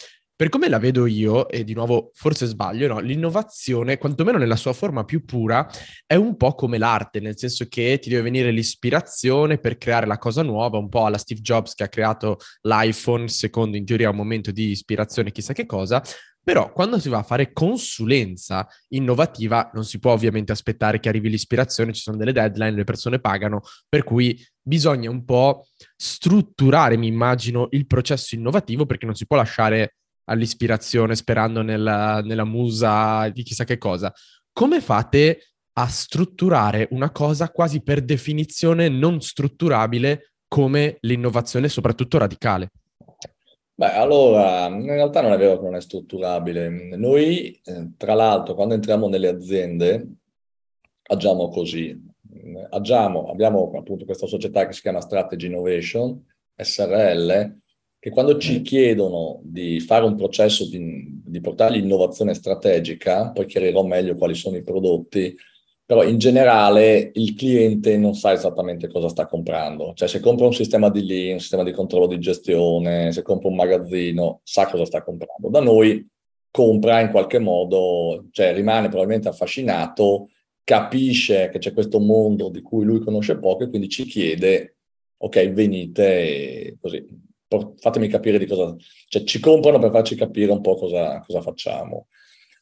Per 0.44 0.52
come 0.52 0.68
la 0.68 0.78
vedo 0.78 1.06
io, 1.06 1.48
e 1.48 1.64
di 1.64 1.74
nuovo 1.74 2.12
forse 2.16 2.48
sbaglio, 2.48 2.90
no? 2.90 3.00
l'innovazione, 3.00 3.98
quantomeno 3.98 4.38
nella 4.38 4.58
sua 4.58 4.74
forma 4.74 5.06
più 5.06 5.24
pura, 5.24 5.66
è 6.06 6.16
un 6.16 6.36
po' 6.36 6.54
come 6.54 6.78
l'arte, 6.78 7.22
nel 7.22 7.38
senso 7.38 7.68
che 7.70 7.98
ti 8.02 8.10
deve 8.10 8.24
venire 8.24 8.52
l'ispirazione 8.52 9.58
per 9.58 9.78
creare 9.78 10.06
la 10.06 10.18
cosa 10.18 10.42
nuova, 10.42 10.78
un 10.78 10.90
po' 10.90 11.06
alla 11.06 11.18
Steve 11.18 11.40
Jobs 11.40 11.76
che 11.76 11.84
ha 11.84 11.88
creato 11.88 12.40
l'iPhone, 12.64 13.30
secondo 13.30 13.78
in 13.78 13.86
teoria 13.86 14.10
un 14.10 14.18
momento 14.18 14.52
di 14.52 14.72
ispirazione, 14.72 15.32
chissà 15.32 15.54
che 15.54 15.66
cosa, 15.66 16.04
però 16.44 16.74
quando 16.74 17.00
si 17.00 17.08
va 17.08 17.20
a 17.20 17.24
fare 17.24 17.54
consulenza 17.54 18.68
innovativa 18.90 19.72
non 19.74 19.86
si 19.86 19.98
può 19.98 20.12
ovviamente 20.12 20.52
aspettare 20.52 21.00
che 21.00 21.08
arrivi 21.08 21.30
l'ispirazione, 21.30 21.94
ci 21.94 22.02
sono 22.02 22.18
delle 22.18 22.34
deadline, 22.34 22.72
le 22.72 22.84
persone 22.84 23.22
pagano, 23.22 23.62
per 23.88 24.04
cui 24.04 24.38
bisogna 24.62 25.10
un 25.10 25.24
po' 25.24 25.68
strutturare, 25.96 26.98
mi 26.98 27.08
immagino, 27.08 27.70
il 27.72 27.88
processo 27.88 28.36
innovativo 28.36 28.86
perché 28.86 29.06
non 29.06 29.16
si 29.16 29.26
può 29.26 29.38
lasciare 29.38 29.96
all'ispirazione 30.26 31.16
sperando 31.16 31.62
nella, 31.62 32.22
nella 32.22 32.46
musa 32.46 33.30
di 33.30 33.44
chissà 33.44 33.64
che 33.64 33.78
cosa. 33.78 34.14
Come 34.52 34.82
fate 34.82 35.54
a 35.74 35.88
strutturare 35.88 36.88
una 36.92 37.12
cosa 37.12 37.50
quasi 37.50 37.82
per 37.82 38.02
definizione 38.04 38.90
non 38.90 39.22
strutturabile 39.22 40.34
come 40.48 40.98
l'innovazione, 41.02 41.68
soprattutto 41.68 42.20
radicale? 42.20 42.70
Beh, 43.76 43.92
allora, 43.94 44.68
in 44.68 44.86
realtà 44.86 45.22
non 45.22 45.32
è 45.32 45.38
vero 45.38 45.58
che 45.58 45.64
non 45.64 45.76
è 45.76 45.82
strutturabile. 45.82 46.70
Noi, 46.96 47.60
eh, 47.64 47.94
tra 47.98 48.14
l'altro, 48.14 48.54
quando 48.54 48.76
entriamo 48.76 49.08
nelle 49.08 49.30
aziende, 49.30 50.08
agiamo 51.02 51.50
così. 51.50 52.00
Agiamo, 52.70 53.32
abbiamo 53.32 53.72
appunto 53.76 54.06
questa 54.06 54.28
società 54.28 54.68
che 54.68 54.74
si 54.74 54.82
chiama 54.82 55.02
Strategy 55.02 55.48
Innovation, 55.48 56.24
SRL, 56.56 57.62
che 58.04 58.10
quando 58.10 58.38
ci 58.38 58.62
chiedono 58.64 59.40
di 59.44 59.80
fare 59.80 60.04
un 60.04 60.18
processo 60.18 60.68
di, 60.68 61.22
di 61.24 61.40
portargli 61.40 61.78
innovazione 61.78 62.34
strategica, 62.34 63.32
poi 63.32 63.46
chiarirò 63.46 63.82
meglio 63.86 64.16
quali 64.16 64.36
sono 64.36 64.58
i 64.58 64.62
prodotti, 64.62 65.34
però 65.86 66.04
in 66.04 66.18
generale 66.18 67.12
il 67.14 67.34
cliente 67.34 67.96
non 67.96 68.14
sa 68.14 68.34
esattamente 68.34 68.90
cosa 68.90 69.08
sta 69.08 69.26
comprando. 69.26 69.94
Cioè 69.96 70.10
se 70.10 70.20
compra 70.20 70.46
un 70.46 70.54
sistema 70.54 70.90
di 70.90 71.06
lean, 71.06 71.36
un 71.36 71.40
sistema 71.40 71.64
di 71.64 71.72
controllo 71.72 72.08
di 72.08 72.20
gestione, 72.20 73.14
se 73.14 73.22
compra 73.22 73.48
un 73.48 73.56
magazzino, 73.56 74.42
sa 74.44 74.68
cosa 74.68 74.84
sta 74.84 75.02
comprando. 75.02 75.48
Da 75.48 75.62
noi 75.62 76.06
compra 76.52 77.00
in 77.00 77.10
qualche 77.10 77.40
modo, 77.40 78.26
cioè 78.32 78.54
rimane 78.54 78.90
probabilmente 78.90 79.30
affascinato, 79.30 80.28
capisce 80.66 81.48
che 81.48 81.58
c'è 81.58 81.72
questo 81.72 82.02
mondo 82.02 82.50
di 82.50 82.62
cui 82.62 82.84
lui 82.84 83.00
conosce 83.00 83.40
poco 83.40 83.64
e 83.64 83.70
quindi 83.70 83.88
ci 83.88 84.04
chiede, 84.04 84.76
ok, 85.20 85.52
venite 85.54 86.76
così 86.82 87.23
fatemi 87.78 88.08
capire 88.08 88.38
di 88.38 88.46
cosa, 88.46 88.76
cioè 89.08 89.24
ci 89.24 89.40
comprano 89.40 89.80
per 89.80 89.92
farci 89.92 90.16
capire 90.16 90.52
un 90.52 90.62
po' 90.62 90.76
cosa, 90.76 91.20
cosa 91.26 91.42
facciamo. 91.42 92.08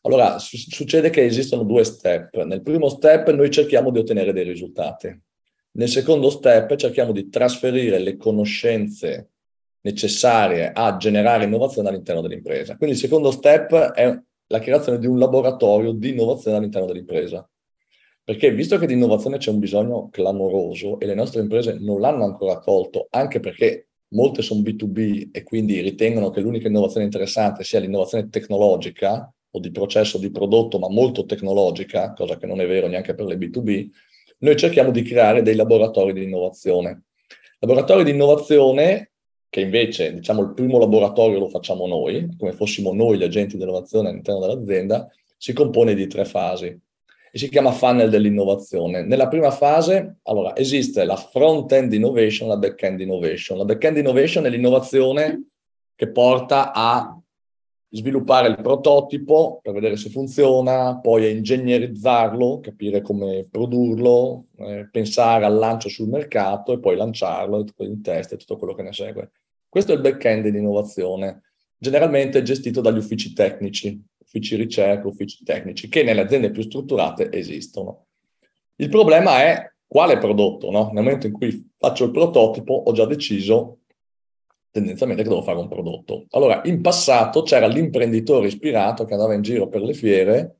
Allora, 0.01 0.39
su- 0.39 0.57
succede 0.57 1.09
che 1.09 1.23
esistono 1.23 1.63
due 1.63 1.83
step. 1.83 2.43
Nel 2.43 2.61
primo 2.61 2.89
step 2.89 3.29
noi 3.31 3.51
cerchiamo 3.51 3.91
di 3.91 3.99
ottenere 3.99 4.33
dei 4.33 4.43
risultati. 4.43 5.15
Nel 5.73 5.89
secondo 5.89 6.29
step 6.29 6.75
cerchiamo 6.75 7.11
di 7.11 7.29
trasferire 7.29 7.99
le 7.99 8.17
conoscenze 8.17 9.29
necessarie 9.81 10.71
a 10.73 10.97
generare 10.97 11.45
innovazione 11.45 11.89
all'interno 11.89 12.21
dell'impresa. 12.21 12.75
Quindi 12.75 12.95
il 12.95 13.01
secondo 13.01 13.31
step 13.31 13.73
è 13.93 14.19
la 14.47 14.59
creazione 14.59 14.99
di 14.99 15.07
un 15.07 15.17
laboratorio 15.17 15.91
di 15.91 16.09
innovazione 16.09 16.57
all'interno 16.57 16.87
dell'impresa. 16.87 17.47
Perché 18.23 18.51
visto 18.51 18.77
che 18.77 18.85
di 18.85 18.93
innovazione 18.93 19.37
c'è 19.37 19.49
un 19.49 19.59
bisogno 19.59 20.09
clamoroso 20.09 20.99
e 20.99 21.05
le 21.05 21.15
nostre 21.15 21.41
imprese 21.41 21.77
non 21.79 21.99
l'hanno 21.99 22.23
ancora 22.23 22.59
colto, 22.59 23.07
anche 23.09 23.39
perché 23.39 23.87
molte 24.11 24.41
sono 24.41 24.61
B2B 24.61 25.29
e 25.31 25.43
quindi 25.43 25.79
ritengono 25.81 26.29
che 26.29 26.41
l'unica 26.41 26.67
innovazione 26.67 27.05
interessante 27.05 27.63
sia 27.63 27.79
l'innovazione 27.79 28.29
tecnologica 28.29 29.31
o 29.53 29.59
di 29.59 29.71
processo 29.71 30.17
di 30.17 30.31
prodotto, 30.31 30.79
ma 30.79 30.89
molto 30.89 31.25
tecnologica, 31.25 32.13
cosa 32.13 32.37
che 32.37 32.45
non 32.45 32.61
è 32.61 32.67
vero 32.67 32.87
neanche 32.87 33.13
per 33.13 33.25
le 33.25 33.35
B2B, 33.35 33.89
noi 34.39 34.55
cerchiamo 34.55 34.91
di 34.91 35.03
creare 35.03 35.41
dei 35.41 35.55
laboratori 35.55 36.13
di 36.13 36.23
innovazione. 36.23 37.03
Laboratori 37.59 38.03
di 38.03 38.11
innovazione 38.11 39.11
che 39.49 39.61
invece, 39.61 40.13
diciamo, 40.13 40.41
il 40.41 40.53
primo 40.53 40.79
laboratorio 40.79 41.37
lo 41.37 41.49
facciamo 41.49 41.85
noi, 41.85 42.29
come 42.37 42.53
fossimo 42.53 42.93
noi 42.93 43.17
gli 43.17 43.23
agenti 43.23 43.57
di 43.57 43.63
innovazione 43.63 44.09
all'interno 44.09 44.39
dell'azienda, 44.39 45.09
si 45.37 45.51
compone 45.51 45.93
di 45.93 46.07
tre 46.07 46.23
fasi 46.23 46.79
e 47.31 47.37
si 47.37 47.47
chiama 47.49 47.71
funnel 47.71 48.09
dell'innovazione. 48.09 49.03
Nella 49.03 49.29
prima 49.29 49.51
fase, 49.51 50.17
allora, 50.23 50.55
esiste 50.55 51.05
la 51.05 51.15
front-end 51.15 51.93
innovation, 51.93 52.49
la 52.49 52.57
back-end 52.57 52.99
innovation. 52.99 53.57
La 53.57 53.63
back-end 53.63 53.97
innovation 53.97 54.45
è 54.45 54.49
l'innovazione 54.49 55.45
che 55.95 56.09
porta 56.09 56.73
a 56.73 57.17
sviluppare 57.93 58.47
il 58.47 58.59
prototipo 58.61 59.59
per 59.61 59.73
vedere 59.73 59.95
se 59.95 60.09
funziona, 60.09 60.99
poi 60.99 61.25
a 61.25 61.29
ingegnerizzarlo, 61.29 62.59
capire 62.59 63.01
come 63.01 63.47
produrlo, 63.49 64.45
eh, 64.57 64.89
pensare 64.91 65.45
al 65.45 65.55
lancio 65.55 65.89
sul 65.89 66.09
mercato 66.09 66.73
e 66.73 66.79
poi 66.79 66.95
lanciarlo, 66.95 67.65
in 67.77 68.01
test 68.01 68.33
e 68.33 68.37
tutto 68.37 68.57
quello 68.57 68.73
che 68.73 68.83
ne 68.83 68.93
segue. 68.93 69.31
Questo 69.69 69.93
è 69.93 69.95
il 69.95 70.01
back-end 70.01 70.47
di 70.47 70.57
innovazione, 70.57 71.43
generalmente 71.77 72.43
gestito 72.43 72.81
dagli 72.81 72.97
uffici 72.97 73.33
tecnici, 73.33 74.01
uffici 74.31 74.55
ricerca, 74.55 75.07
uffici 75.07 75.43
tecnici, 75.43 75.89
che 75.89 76.03
nelle 76.03 76.21
aziende 76.21 76.51
più 76.51 76.61
strutturate 76.61 77.29
esistono. 77.31 78.05
Il 78.75 78.87
problema 78.87 79.43
è 79.43 79.69
quale 79.85 80.17
prodotto, 80.17 80.71
no? 80.71 80.89
Nel 80.93 81.03
momento 81.03 81.27
in 81.27 81.33
cui 81.33 81.69
faccio 81.77 82.05
il 82.05 82.11
prototipo 82.11 82.73
ho 82.73 82.91
già 82.93 83.05
deciso 83.05 83.79
tendenzialmente 84.71 85.23
che 85.23 85.29
devo 85.29 85.41
fare 85.41 85.59
un 85.59 85.67
prodotto. 85.67 86.27
Allora, 86.29 86.61
in 86.63 86.79
passato 86.79 87.43
c'era 87.43 87.67
l'imprenditore 87.67 88.47
ispirato 88.47 89.03
che 89.03 89.13
andava 89.13 89.33
in 89.33 89.41
giro 89.41 89.67
per 89.67 89.81
le 89.81 89.93
fiere 89.93 90.55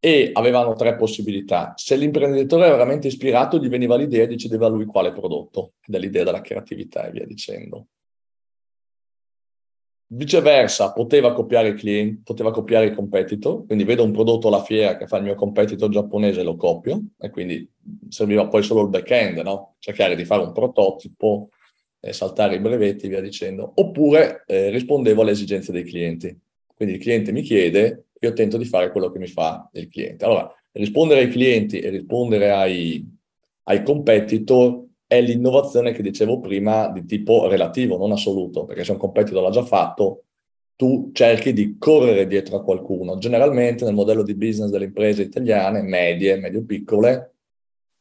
e 0.00 0.30
avevano 0.32 0.74
tre 0.74 0.96
possibilità. 0.96 1.72
Se 1.76 1.94
l'imprenditore 1.94 2.64
era 2.64 2.72
veramente 2.72 3.06
ispirato, 3.06 3.58
gli 3.58 3.68
veniva 3.68 3.96
l'idea 3.96 4.24
e 4.24 4.26
decideva 4.26 4.66
lui 4.66 4.86
quale 4.86 5.12
prodotto, 5.12 5.74
dall'idea 5.86 6.24
della 6.24 6.40
creatività 6.40 7.06
e 7.06 7.12
via 7.12 7.24
dicendo. 7.24 7.86
Viceversa, 10.14 10.92
poteva 10.92 11.32
copiare 11.32 11.68
i 11.68 11.74
clienti, 11.74 12.20
poteva 12.22 12.50
copiare 12.50 12.86
i 12.86 12.94
competitor, 12.94 13.64
quindi 13.64 13.84
vedo 13.84 14.04
un 14.04 14.12
prodotto 14.12 14.48
alla 14.48 14.62
fiera 14.62 14.98
che 14.98 15.06
fa 15.06 15.16
il 15.16 15.22
mio 15.22 15.34
competitor 15.34 15.88
giapponese, 15.88 16.42
lo 16.42 16.56
copio, 16.56 17.02
e 17.18 17.30
quindi 17.30 17.66
serviva 18.10 18.46
poi 18.46 18.62
solo 18.62 18.82
il 18.82 18.90
back-end, 18.90 19.38
no? 19.38 19.76
cercare 19.78 20.14
di 20.14 20.26
fare 20.26 20.42
un 20.42 20.52
prototipo, 20.52 21.48
eh, 21.98 22.12
saltare 22.12 22.56
i 22.56 22.60
brevetti, 22.60 23.08
via 23.08 23.22
dicendo. 23.22 23.72
Oppure 23.76 24.44
eh, 24.46 24.68
rispondevo 24.68 25.22
alle 25.22 25.30
esigenze 25.30 25.72
dei 25.72 25.84
clienti. 25.84 26.38
Quindi 26.74 26.96
il 26.96 27.00
cliente 27.00 27.32
mi 27.32 27.40
chiede, 27.40 28.08
io 28.20 28.32
tento 28.34 28.58
di 28.58 28.66
fare 28.66 28.90
quello 28.90 29.10
che 29.10 29.18
mi 29.18 29.28
fa 29.28 29.66
il 29.72 29.88
cliente. 29.88 30.26
Allora, 30.26 30.52
rispondere 30.72 31.20
ai 31.20 31.30
clienti 31.30 31.80
e 31.80 31.88
rispondere 31.88 32.50
ai, 32.50 33.02
ai 33.62 33.82
competitor 33.82 34.84
è 35.12 35.20
l'innovazione 35.20 35.92
che 35.92 36.00
dicevo 36.00 36.40
prima 36.40 36.88
di 36.88 37.04
tipo 37.04 37.46
relativo, 37.46 37.98
non 37.98 38.12
assoluto, 38.12 38.64
perché 38.64 38.82
se 38.82 38.92
un 38.92 38.96
competitor 38.96 39.42
l'ha 39.42 39.50
già 39.50 39.62
fatto, 39.62 40.24
tu 40.74 41.10
cerchi 41.12 41.52
di 41.52 41.76
correre 41.78 42.26
dietro 42.26 42.56
a 42.56 42.62
qualcuno. 42.62 43.18
Generalmente 43.18 43.84
nel 43.84 43.92
modello 43.92 44.22
di 44.22 44.34
business 44.34 44.70
delle 44.70 44.86
imprese 44.86 45.20
italiane, 45.20 45.82
medie, 45.82 46.38
medio-piccole, 46.38 47.34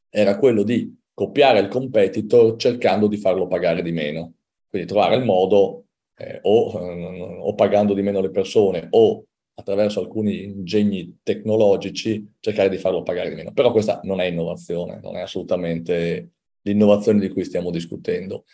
era 0.09 0.37
quello 0.37 0.63
di 0.63 0.97
copiare 1.13 1.59
il 1.59 1.67
competitor 1.67 2.55
cercando 2.55 3.07
di 3.07 3.17
farlo 3.17 3.45
pagare 3.45 3.81
di 3.81 3.91
meno. 3.91 4.35
Quindi 4.69 4.87
trovare 4.87 5.17
il 5.17 5.25
modo 5.25 5.87
eh, 6.15 6.39
o, 6.43 6.71
eh, 6.79 7.37
o 7.41 7.53
pagando 7.55 7.93
di 7.93 8.03
meno 8.03 8.21
le 8.21 8.31
persone 8.31 8.87
o 8.89 9.25
attraverso 9.53 9.99
alcuni 9.99 10.43
ingegni 10.43 11.19
tecnologici 11.23 12.35
cercare 12.39 12.69
di 12.69 12.77
farlo 12.77 13.03
pagare 13.03 13.27
di 13.27 13.35
meno. 13.35 13.51
Però 13.51 13.73
questa 13.73 13.99
non 14.03 14.21
è 14.21 14.27
innovazione, 14.27 15.01
non 15.03 15.17
è 15.17 15.19
assolutamente 15.19 16.29
l'innovazione 16.63 17.19
di 17.19 17.29
cui 17.29 17.43
stiamo 17.43 17.71
discutendo. 17.71 18.45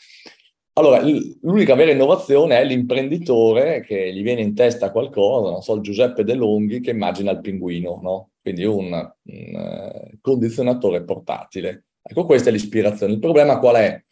Allora, 0.78 1.02
l'unica 1.41 1.74
vera 1.74 1.91
innovazione 1.91 2.60
è 2.60 2.63
l'imprenditore 2.63 3.82
che 3.82 4.13
gli 4.13 4.22
viene 4.22 4.41
in 4.41 4.54
testa 4.54 4.91
qualcosa, 4.91 5.50
non 5.50 5.63
so, 5.63 5.82
Giuseppe 5.82 6.24
De 6.24 6.36
Longhi 6.36 6.82
che 6.82 6.91
immagina 6.91 7.32
il 7.32 7.41
pinguino, 7.41 8.00
no? 8.04 8.30
Quindi 8.39 8.63
un, 8.63 8.91
un 8.93 9.56
uh, 9.56 10.17
condizionatore 10.22 11.04
portatile. 11.04 11.86
Ecco, 12.04 12.26
questa 12.26 12.50
è 12.50 12.52
l'ispirazione. 12.52 13.13
Il 13.13 13.20
problema 13.20 13.58
qual 13.58 13.76
è? 13.78 14.04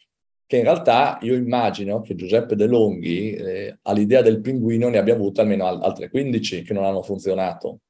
Che 0.44 0.56
in 0.56 0.64
realtà 0.64 1.18
io 1.22 1.34
immagino 1.36 2.00
che 2.00 2.16
Giuseppe 2.16 2.56
De 2.56 2.66
Longhi 2.66 3.32
eh, 3.34 3.78
all'idea 3.82 4.22
del 4.22 4.40
pinguino 4.40 4.88
ne 4.88 4.98
abbia 4.98 5.14
avute 5.14 5.42
almeno 5.42 5.66
altre 5.66 6.10
15 6.10 6.62
che 6.62 6.72
non 6.72 6.84
hanno 6.84 7.02
funzionato. 7.02 7.80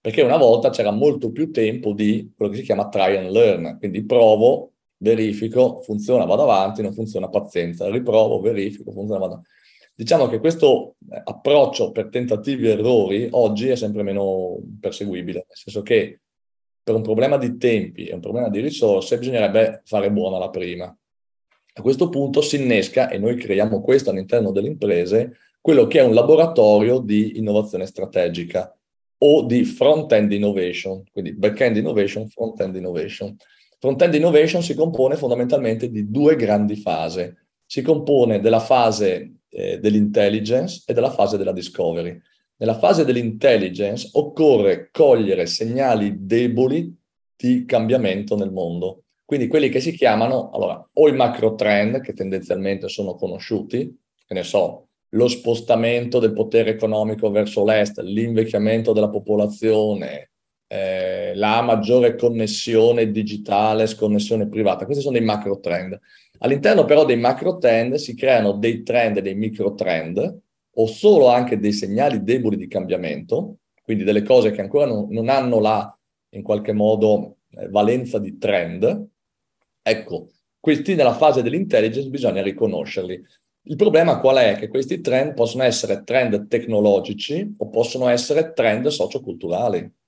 Perché 0.00 0.22
una 0.22 0.38
volta 0.38 0.70
c'era 0.70 0.90
molto 0.90 1.30
più 1.30 1.50
tempo 1.50 1.92
di 1.92 2.32
quello 2.34 2.50
che 2.50 2.58
si 2.58 2.64
chiama 2.64 2.88
try 2.88 3.16
and 3.16 3.30
learn, 3.30 3.76
quindi 3.78 4.04
provo, 4.04 4.71
verifico, 5.02 5.82
funziona, 5.82 6.24
vado 6.24 6.44
avanti, 6.44 6.80
non 6.80 6.94
funziona, 6.94 7.28
pazienza, 7.28 7.90
riprovo, 7.90 8.40
verifico, 8.40 8.92
funziona, 8.92 9.20
vado 9.20 9.32
avanti. 9.34 9.50
Diciamo 9.94 10.26
che 10.28 10.38
questo 10.38 10.94
eh, 11.10 11.20
approccio 11.22 11.90
per 11.90 12.08
tentativi 12.08 12.68
e 12.68 12.70
errori 12.70 13.28
oggi 13.32 13.68
è 13.68 13.76
sempre 13.76 14.02
meno 14.02 14.58
perseguibile, 14.80 15.44
nel 15.46 15.56
senso 15.56 15.82
che 15.82 16.20
per 16.82 16.94
un 16.94 17.02
problema 17.02 17.36
di 17.36 17.56
tempi 17.58 18.06
e 18.06 18.14
un 18.14 18.20
problema 18.20 18.48
di 18.48 18.60
risorse 18.60 19.18
bisognerebbe 19.18 19.82
fare 19.84 20.10
buona 20.10 20.38
la 20.38 20.50
prima. 20.50 20.96
A 21.74 21.80
questo 21.80 22.08
punto 22.08 22.40
si 22.40 22.56
innesca, 22.56 23.08
e 23.08 23.18
noi 23.18 23.36
creiamo 23.36 23.80
questo 23.80 24.10
all'interno 24.10 24.50
delle 24.50 24.68
imprese, 24.68 25.36
quello 25.60 25.86
che 25.86 26.00
è 26.00 26.02
un 26.02 26.14
laboratorio 26.14 26.98
di 26.98 27.38
innovazione 27.38 27.86
strategica 27.86 28.76
o 29.18 29.44
di 29.44 29.64
front-end 29.64 30.32
innovation, 30.32 31.04
quindi 31.12 31.32
back-end 31.32 31.76
innovation, 31.76 32.28
front-end 32.28 32.74
innovation. 32.74 33.36
Front-end 33.82 34.14
innovation 34.14 34.62
si 34.62 34.76
compone 34.76 35.16
fondamentalmente 35.16 35.90
di 35.90 36.08
due 36.08 36.36
grandi 36.36 36.76
fasi. 36.76 37.34
Si 37.66 37.82
compone 37.82 38.38
della 38.38 38.60
fase 38.60 39.38
eh, 39.48 39.80
dell'intelligence 39.80 40.84
e 40.86 40.92
della 40.92 41.10
fase 41.10 41.36
della 41.36 41.50
discovery. 41.50 42.16
Nella 42.58 42.78
fase 42.78 43.04
dell'intelligence 43.04 44.10
occorre 44.12 44.90
cogliere 44.92 45.46
segnali 45.46 46.14
deboli 46.20 46.96
di 47.34 47.64
cambiamento 47.64 48.36
nel 48.36 48.52
mondo. 48.52 49.02
Quindi 49.24 49.48
quelli 49.48 49.68
che 49.68 49.80
si 49.80 49.90
chiamano, 49.90 50.50
allora, 50.50 50.88
o 50.92 51.08
i 51.08 51.16
macro 51.16 51.56
trend, 51.56 52.02
che 52.02 52.12
tendenzialmente 52.12 52.86
sono 52.86 53.16
conosciuti, 53.16 53.98
che 54.24 54.34
ne 54.34 54.44
so, 54.44 54.90
lo 55.08 55.26
spostamento 55.26 56.20
del 56.20 56.32
potere 56.32 56.70
economico 56.70 57.32
verso 57.32 57.64
l'est, 57.64 57.98
l'invecchiamento 57.98 58.92
della 58.92 59.10
popolazione, 59.10 60.30
eh, 60.72 61.34
la 61.34 61.60
maggiore 61.60 62.16
connessione 62.16 63.10
digitale, 63.10 63.86
sconnessione 63.86 64.48
privata. 64.48 64.86
Questi 64.86 65.02
sono 65.02 65.18
dei 65.18 65.24
macro 65.24 65.60
trend. 65.60 66.00
All'interno 66.38 66.86
però 66.86 67.04
dei 67.04 67.18
macro 67.18 67.58
trend 67.58 67.96
si 67.96 68.16
creano 68.16 68.52
dei 68.52 68.82
trend 68.82 69.18
e 69.18 69.22
dei 69.22 69.34
micro 69.34 69.74
trend 69.74 70.40
o 70.74 70.86
solo 70.86 71.28
anche 71.28 71.58
dei 71.58 71.74
segnali 71.74 72.22
deboli 72.22 72.56
di 72.56 72.68
cambiamento, 72.68 73.58
quindi 73.82 74.02
delle 74.02 74.22
cose 74.22 74.50
che 74.50 74.62
ancora 74.62 74.86
non, 74.86 75.08
non 75.10 75.28
hanno 75.28 75.60
la, 75.60 75.94
in 76.30 76.42
qualche 76.42 76.72
modo, 76.72 77.36
eh, 77.50 77.68
valenza 77.68 78.18
di 78.18 78.38
trend. 78.38 79.08
Ecco, 79.82 80.30
questi 80.58 80.94
nella 80.94 81.12
fase 81.12 81.42
dell'intelligence 81.42 82.08
bisogna 82.08 82.40
riconoscerli. 82.40 83.22
Il 83.64 83.76
problema 83.76 84.18
qual 84.20 84.38
è? 84.38 84.56
Che 84.56 84.68
questi 84.68 85.02
trend 85.02 85.34
possono 85.34 85.64
essere 85.64 86.02
trend 86.02 86.48
tecnologici 86.48 87.56
o 87.58 87.68
possono 87.68 88.08
essere 88.08 88.54
trend 88.54 88.86
socioculturali. 88.86 90.00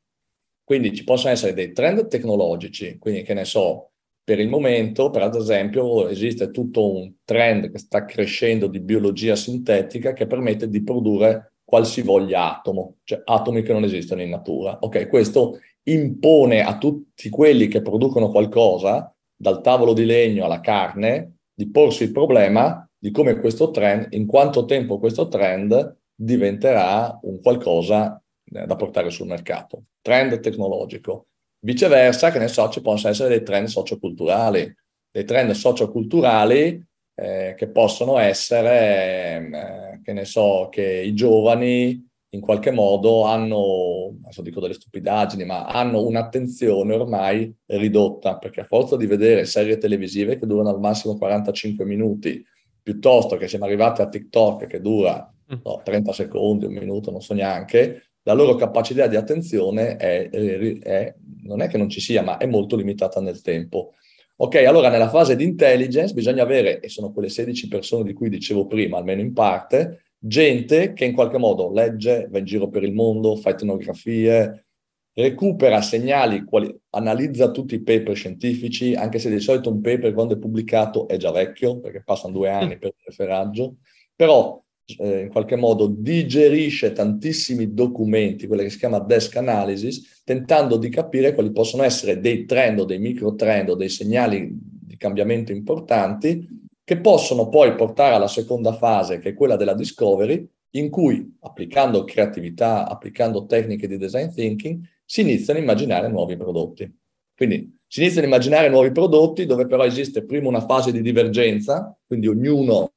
Quindi 0.65 0.95
ci 0.95 1.05
possono 1.05 1.33
essere 1.33 1.53
dei 1.53 1.73
trend 1.73 2.09
tecnologici, 2.09 2.97
quindi 2.99 3.23
che 3.23 3.35
ne 3.35 3.45
so, 3.45 3.91
per 4.25 4.41
il 4.41 4.49
momento, 4.49 5.11
per 5.11 5.31
esempio, 5.37 6.09
esiste 6.09 6.51
tutto 6.51 6.95
un 6.95 7.17
trend 7.25 7.71
che 7.71 7.79
sta 7.79 8.07
crescendo 8.07 8.67
di 8.67 8.81
biologia 8.81 9.37
sintetica 9.37 10.15
che 10.15 10.27
permette 10.27 10.71
di 10.71 10.83
produrre 10.83 11.57
qualsivoglia 11.63 12.59
atomo, 12.59 12.97
cioè 13.05 13.21
atomi 13.23 13.63
che 13.63 13.75
non 13.75 13.85
esistono 13.85 14.23
in 14.23 14.31
natura. 14.31 14.79
Ok, 14.81 15.09
questo 15.09 15.59
impone 15.85 16.65
a 16.65 16.79
tutti 16.79 17.29
quelli 17.29 17.69
che 17.69 17.83
producono 17.83 18.31
qualcosa, 18.31 19.15
dal 19.37 19.61
tavolo 19.61 19.93
di 19.93 20.07
legno 20.07 20.47
alla 20.47 20.61
carne, 20.61 21.37
di 21.53 21.71
porsi 21.71 22.05
il 22.05 22.13
problema 22.13 22.89
di 22.99 23.11
come 23.11 23.39
questo 23.39 23.71
trend, 23.71 24.09
in 24.13 24.25
quanto 24.25 24.65
tempo 24.65 24.99
questo 24.99 25.29
trend 25.29 25.99
diventerà 26.15 27.19
un 27.25 27.41
qualcosa 27.43 28.24
da 28.67 28.77
portare 28.77 29.11
sul 29.11 29.27
mercato. 29.27 29.85
Trend 30.01 30.39
tecnologico. 30.41 31.27
Viceversa, 31.61 32.31
che 32.31 32.39
ne 32.39 32.49
so, 32.49 32.69
ci 32.69 32.81
possono 32.81 33.13
essere 33.13 33.31
dei 33.31 33.43
trend 33.43 33.67
socioculturali, 33.67 34.75
dei 35.11 35.25
trend 35.25 35.51
socioculturali 35.53 36.85
eh, 37.17 37.55
che 37.57 37.69
possono 37.69 38.19
essere, 38.19 39.51
eh, 39.53 40.01
che 40.03 40.13
ne 40.13 40.25
so, 40.25 40.69
che 40.71 40.83
i 40.83 41.15
giovani 41.15 42.07
in 42.35 42.41
qualche 42.41 42.73
modo 42.73 43.25
hanno, 43.25 44.17
adesso 44.23 44.43
dico 44.43 44.61
delle 44.61 44.75
stupidaggini, 44.75 45.45
ma 45.45 45.67
hanno 45.67 46.05
un'attenzione 46.05 46.93
ormai 46.93 47.55
ridotta, 47.67 48.39
perché 48.39 48.63
a 48.63 48.65
forza 48.65 48.97
di 48.97 49.07
vedere 49.07 49.45
serie 49.45 49.79
televisive 49.79 50.39
che 50.39 50.47
durano 50.47 50.71
al 50.71 50.81
massimo 50.81 51.17
45 51.17 51.85
minuti, 51.85 52.45
piuttosto 52.83 53.37
che 53.37 53.49
siamo 53.49 53.65
arrivati 53.65 54.03
a 54.03 54.09
TikTok 54.09 54.67
che 54.67 54.81
dura 54.81 55.33
mm. 55.55 55.59
no, 55.63 55.81
30 55.83 56.13
secondi, 56.13 56.67
un 56.67 56.75
minuto, 56.75 57.13
non 57.13 57.23
so 57.23 57.35
neanche, 57.35 58.14
la 58.25 58.33
loro 58.33 58.55
capacità 58.57 59.07
di 59.07 59.17
attenzione 59.17 59.97
è, 59.97 60.29
è, 60.29 61.15
non 61.43 61.61
è 61.61 61.69
che 61.69 61.79
non 61.79 61.89
ci 61.89 62.01
sia, 62.01 62.23
ma 62.23 62.39
è 62.39 62.47
molto 62.47 62.77
limitata 62.77 63.21
nel 63.21 63.41
tempo. 63.41 63.93
Ok, 64.37 64.57
allora 64.57 64.89
nella 64.89 65.09
fase 65.09 65.37
di 65.37 65.45
intelligence 65.45 66.13
bisogna 66.13 66.43
avere, 66.43 66.81
e 66.81 66.89
sono 66.89 67.13
quelle 67.13 67.29
16 67.29 67.69
persone 67.69 68.05
di 68.05 68.13
cui 68.13 68.29
dicevo 68.29 68.67
prima, 68.67 68.99
almeno 68.99 69.21
in 69.21 69.33
parte, 69.33 70.15
gente 70.19 70.93
che 70.95 71.05
in 71.05 71.13
qualche 71.13 71.39
modo 71.39 71.71
legge, 71.71 72.27
va 72.31 72.39
in 72.39 72.45
giro 72.45 72.69
per 72.69 72.83
il 72.83 72.95
mondo, 72.95 73.37
fa 73.37 73.51
etnografie, 73.51 74.67
recupera 75.13 75.83
segnali, 75.83 76.45
quali, 76.45 76.75
analizza 76.91 77.51
tutti 77.51 77.75
i 77.75 77.83
paper 77.83 78.17
scientifici, 78.17 78.95
anche 78.95 79.19
se 79.19 79.31
di 79.31 79.39
solito 79.39 79.71
un 79.71 79.81
paper 79.81 80.15
quando 80.15 80.35
è 80.35 80.39
pubblicato 80.39 81.07
è 81.07 81.19
già 81.19 81.31
vecchio, 81.31 81.79
perché 81.79 82.03
passano 82.03 82.33
due 82.33 82.49
anni 82.49 82.79
per 82.79 82.89
il 82.89 83.05
referaggio, 83.05 83.77
però 84.17 84.64
eh, 84.99 85.21
in 85.21 85.29
qualche 85.29 85.57
modo 85.57 85.87
digerisce 85.87 86.93
tantissimi 86.93 87.73
documenti, 87.73 88.47
quella 88.47 88.63
che 88.63 88.71
si 88.71 88.79
chiama 88.79 89.01
desk 89.01 89.37
analysis, 89.37 90.23
tentando 90.25 90.77
di 90.77 90.89
capire 90.89 91.35
quali 91.35 91.53
possono 91.53 91.83
essere 91.83 92.21
dei 92.21 92.45
trend 92.45 92.81
o 92.81 92.85
dei 92.85 92.99
micro 92.99 93.35
trend 93.35 93.71
o 93.71 93.75
dei 93.75 93.89
segnali 93.89 94.51
di 94.53 94.97
cambiamento 94.97 95.53
importanti 95.53 96.63
che 96.85 96.99
possono 96.99 97.49
poi 97.49 97.75
portare 97.75 98.15
alla 98.15 98.29
seconda 98.29 98.75
fase, 98.75 99.19
che 99.19 99.31
è 99.31 99.35
quella 99.35 99.57
della 99.57 99.75
discovery, 99.75 100.47
in 100.73 100.91
cui 100.91 101.37
applicando 101.41 102.05
creatività, 102.05 102.87
applicando 102.87 103.47
tecniche 103.47 103.89
di 103.89 103.97
design 103.97 104.29
thinking, 104.29 104.81
si 105.05 105.23
iniziano 105.23 105.59
a 105.59 105.63
immaginare 105.63 106.09
nuovi 106.09 106.37
prodotti. 106.37 106.93
Quindi 107.35 107.79
si 107.87 108.01
iniziano 108.01 108.27
a 108.27 108.31
immaginare 108.31 108.69
nuovi 108.69 108.93
prodotti 108.93 109.47
dove 109.47 109.67
però 109.67 109.85
esiste 109.85 110.25
prima 110.25 110.49
una 110.49 110.61
fase 110.61 110.93
di 110.93 111.01
divergenza, 111.01 111.97
quindi 112.07 112.27
ognuno 112.27 112.91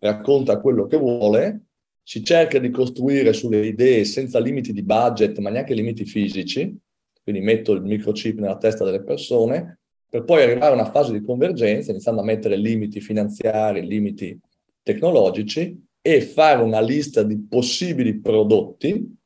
racconta 0.00 0.60
quello 0.60 0.86
che 0.86 0.96
vuole, 0.96 1.62
si 2.02 2.24
cerca 2.24 2.58
di 2.58 2.70
costruire 2.70 3.32
sulle 3.32 3.66
idee 3.66 4.04
senza 4.04 4.38
limiti 4.38 4.72
di 4.72 4.82
budget, 4.82 5.38
ma 5.38 5.50
neanche 5.50 5.74
limiti 5.74 6.04
fisici, 6.04 6.74
quindi 7.22 7.42
metto 7.42 7.72
il 7.72 7.82
microchip 7.82 8.38
nella 8.38 8.56
testa 8.56 8.84
delle 8.84 9.02
persone, 9.02 9.80
per 10.08 10.24
poi 10.24 10.42
arrivare 10.42 10.72
a 10.72 10.74
una 10.74 10.90
fase 10.90 11.12
di 11.12 11.22
convergenza, 11.22 11.90
iniziando 11.90 12.22
a 12.22 12.24
mettere 12.24 12.56
limiti 12.56 13.00
finanziari, 13.00 13.86
limiti 13.86 14.38
tecnologici 14.82 15.84
e 16.00 16.20
fare 16.22 16.62
una 16.62 16.80
lista 16.80 17.22
di 17.22 17.38
possibili 17.38 18.18
prodotti, 18.18 19.16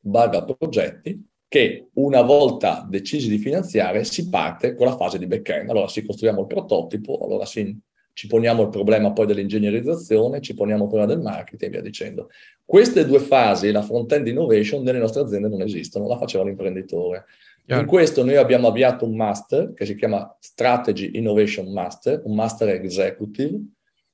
barra 0.00 0.42
progetti, 0.42 1.22
che 1.46 1.88
una 1.94 2.22
volta 2.22 2.86
decisi 2.88 3.28
di 3.28 3.36
finanziare 3.36 4.04
si 4.04 4.30
parte 4.30 4.74
con 4.74 4.86
la 4.86 4.96
fase 4.96 5.18
di 5.18 5.26
back-end. 5.26 5.68
Allora 5.68 5.88
si 5.88 6.04
costruiamo 6.04 6.40
il 6.40 6.46
prototipo, 6.46 7.18
allora 7.22 7.44
si 7.44 7.78
ci 8.18 8.26
poniamo 8.26 8.62
il 8.64 8.68
problema 8.68 9.12
poi 9.12 9.26
dell'ingegnerizzazione, 9.26 10.40
ci 10.40 10.52
poniamo 10.52 10.82
il 10.82 10.88
problema 10.88 11.14
del 11.14 11.22
marketing 11.22 11.62
e 11.62 11.68
via 11.68 11.80
dicendo. 11.80 12.30
Queste 12.64 13.06
due 13.06 13.20
fasi, 13.20 13.70
la 13.70 13.80
front-end 13.80 14.26
innovation, 14.26 14.82
nelle 14.82 14.98
nostre 14.98 15.22
aziende 15.22 15.46
non 15.46 15.60
esistono, 15.60 16.08
la 16.08 16.18
faceva 16.18 16.42
l'imprenditore. 16.42 17.26
In 17.66 17.86
questo 17.86 18.24
noi 18.24 18.34
abbiamo 18.34 18.66
avviato 18.66 19.04
un 19.04 19.14
master 19.14 19.72
che 19.72 19.86
si 19.86 19.94
chiama 19.94 20.36
Strategy 20.40 21.12
Innovation 21.14 21.72
Master, 21.72 22.22
un 22.24 22.34
master 22.34 22.70
executive, 22.70 23.56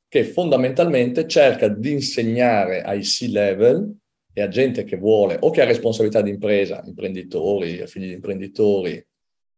che 0.06 0.24
fondamentalmente 0.24 1.26
cerca 1.26 1.68
di 1.68 1.92
insegnare 1.92 2.82
ai 2.82 3.00
C-level 3.00 3.90
e 4.34 4.42
a 4.42 4.48
gente 4.48 4.84
che 4.84 4.98
vuole 4.98 5.38
o 5.40 5.48
che 5.48 5.62
ha 5.62 5.64
responsabilità 5.64 6.20
di 6.20 6.28
impresa, 6.28 6.82
imprenditori, 6.84 7.86
figli 7.86 8.08
di 8.08 8.12
imprenditori, 8.12 9.02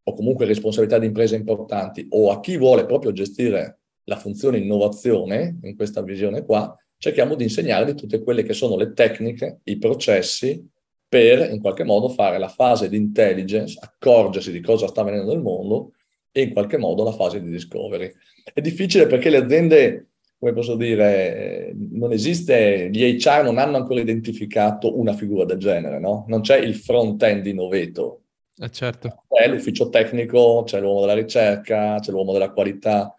o 0.04 0.14
comunque 0.14 0.46
responsabilità 0.46 1.00
di 1.00 1.06
imprese 1.06 1.35
importanti, 1.35 2.06
o 2.11 2.30
a 2.30 2.38
chi 2.38 2.56
vuole 2.56 2.87
proprio 2.87 3.11
gestire 3.11 3.80
la 4.07 4.16
funzione 4.16 4.59
innovazione, 4.59 5.59
in 5.62 5.77
questa 5.77 6.03
visione 6.03 6.45
qua, 6.45 6.77
cerchiamo 6.99 7.35
di 7.35 7.45
insegnargli 7.45 7.95
tutte 7.95 8.23
quelle 8.23 8.42
che 8.42 8.53
sono 8.53 8.77
le 8.77 8.92
tecniche, 8.92 9.61
i 9.64 9.79
processi 9.79 10.69
per 11.09 11.51
in 11.53 11.61
qualche 11.61 11.85
modo 11.85 12.09
fare 12.09 12.38
la 12.38 12.49
fase 12.49 12.88
di 12.88 12.97
intelligence, 12.97 13.79
accorgersi 13.81 14.51
di 14.51 14.61
cosa 14.61 14.87
sta 14.87 15.03
avvenendo 15.03 15.33
nel 15.33 15.42
mondo 15.42 15.92
e 16.33 16.42
in 16.42 16.53
qualche 16.53 16.77
modo 16.77 17.05
la 17.05 17.12
fase 17.12 17.40
di 17.40 17.51
discovery. 17.51 18.12
È 18.53 18.61
difficile 18.61 19.07
perché 19.07 19.31
le 19.31 19.38
aziende 19.38 20.09
come 20.38 20.53
posso 20.53 20.77
dire, 20.77 21.73
non 21.75 22.12
esiste, 22.12 22.90
gli 22.92 23.19
HR 23.19 23.42
non 23.42 23.57
hanno 23.57 23.79
ancora 23.79 24.01
identificato 24.01 24.99
una 24.99 25.14
figura 25.14 25.47
del 25.47 25.57
genere, 25.57 25.99
no? 25.99 26.27
Non 26.29 26.42
c'è 26.42 26.59
il 26.59 26.75
front-end 26.75 27.47
innovator. 27.47 28.19
Eh 28.59 28.71
certo. 28.71 29.25
C'è 29.29 29.49
l'ufficio 29.49 29.88
tecnico, 29.88 30.62
c'è 30.66 30.79
l'uomo 30.79 31.01
della 31.01 31.14
ricerca, 31.14 31.99
c'è 32.01 32.11
l'uomo 32.11 32.33
della 32.33 32.51
qualità, 32.51 33.14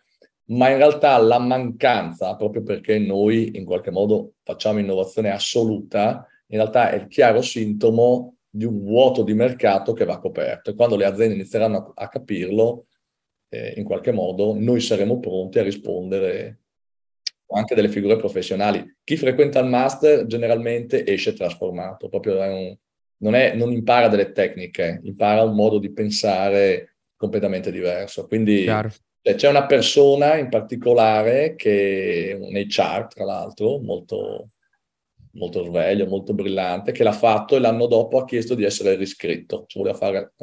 ma 0.49 0.69
in 0.69 0.77
realtà 0.77 1.17
la 1.17 1.39
mancanza, 1.39 2.35
proprio 2.35 2.63
perché 2.63 2.99
noi 2.99 3.57
in 3.57 3.65
qualche 3.65 3.91
modo 3.91 4.33
facciamo 4.43 4.79
innovazione 4.79 5.31
assoluta, 5.31 6.25
in 6.47 6.57
realtà 6.57 6.91
è 6.91 6.95
il 6.95 7.07
chiaro 7.07 7.41
sintomo 7.41 8.37
di 8.49 8.65
un 8.65 8.83
vuoto 8.83 9.23
di 9.23 9.33
mercato 9.33 9.93
che 9.93 10.05
va 10.05 10.19
coperto 10.19 10.69
e 10.69 10.75
quando 10.75 10.95
le 10.95 11.05
aziende 11.05 11.35
inizieranno 11.35 11.91
a, 11.93 12.07
capirlo, 12.07 12.85
eh, 13.49 13.73
in 13.75 13.83
qualche 13.83 14.11
modo 14.11 14.55
noi 14.57 14.79
saremo 14.79 15.19
pronti 15.19 15.59
a 15.59 15.63
rispondere 15.63 16.59
anche 17.49 17.75
delle 17.75 17.89
figure 17.89 18.15
professionali. 18.15 18.97
Chi 19.03 19.17
frequenta 19.17 19.59
il 19.59 19.67
master 19.67 20.25
generalmente 20.25 21.05
esce 21.05 21.33
trasformato, 21.33 22.07
proprio 22.09 22.39
un, 22.39 22.75
non, 23.17 23.35
è, 23.35 23.53
non, 23.55 23.71
impara 23.71 24.07
delle 24.07 24.31
tecniche, 24.31 25.01
impara 25.03 25.43
un 25.43 25.55
modo 25.55 25.77
di 25.77 25.91
pensare 25.91 26.95
completamente 27.15 27.71
diverso. 27.71 28.27
Quindi 28.27 28.65
cioè, 28.65 28.89
c'è 29.35 29.49
una 29.49 29.65
persona 29.65 30.35
in 30.37 30.49
particolare 30.49 31.55
che, 31.55 32.37
un 32.39 32.55
HR 32.55 33.07
tra 33.07 33.25
l'altro, 33.25 33.79
molto, 33.79 34.49
molto 35.31 35.63
sveglio, 35.63 36.07
molto 36.07 36.33
brillante, 36.33 36.91
che 36.91 37.03
l'ha 37.03 37.11
fatto 37.11 37.55
e 37.55 37.59
l'anno 37.59 37.87
dopo 37.87 38.19
ha 38.19 38.25
chiesto 38.25 38.55
di 38.55 38.63
essere 38.63 38.95
riscritto. 38.95 39.65
Ci 39.67 39.77
voleva 39.77 39.97
fare 39.97 40.33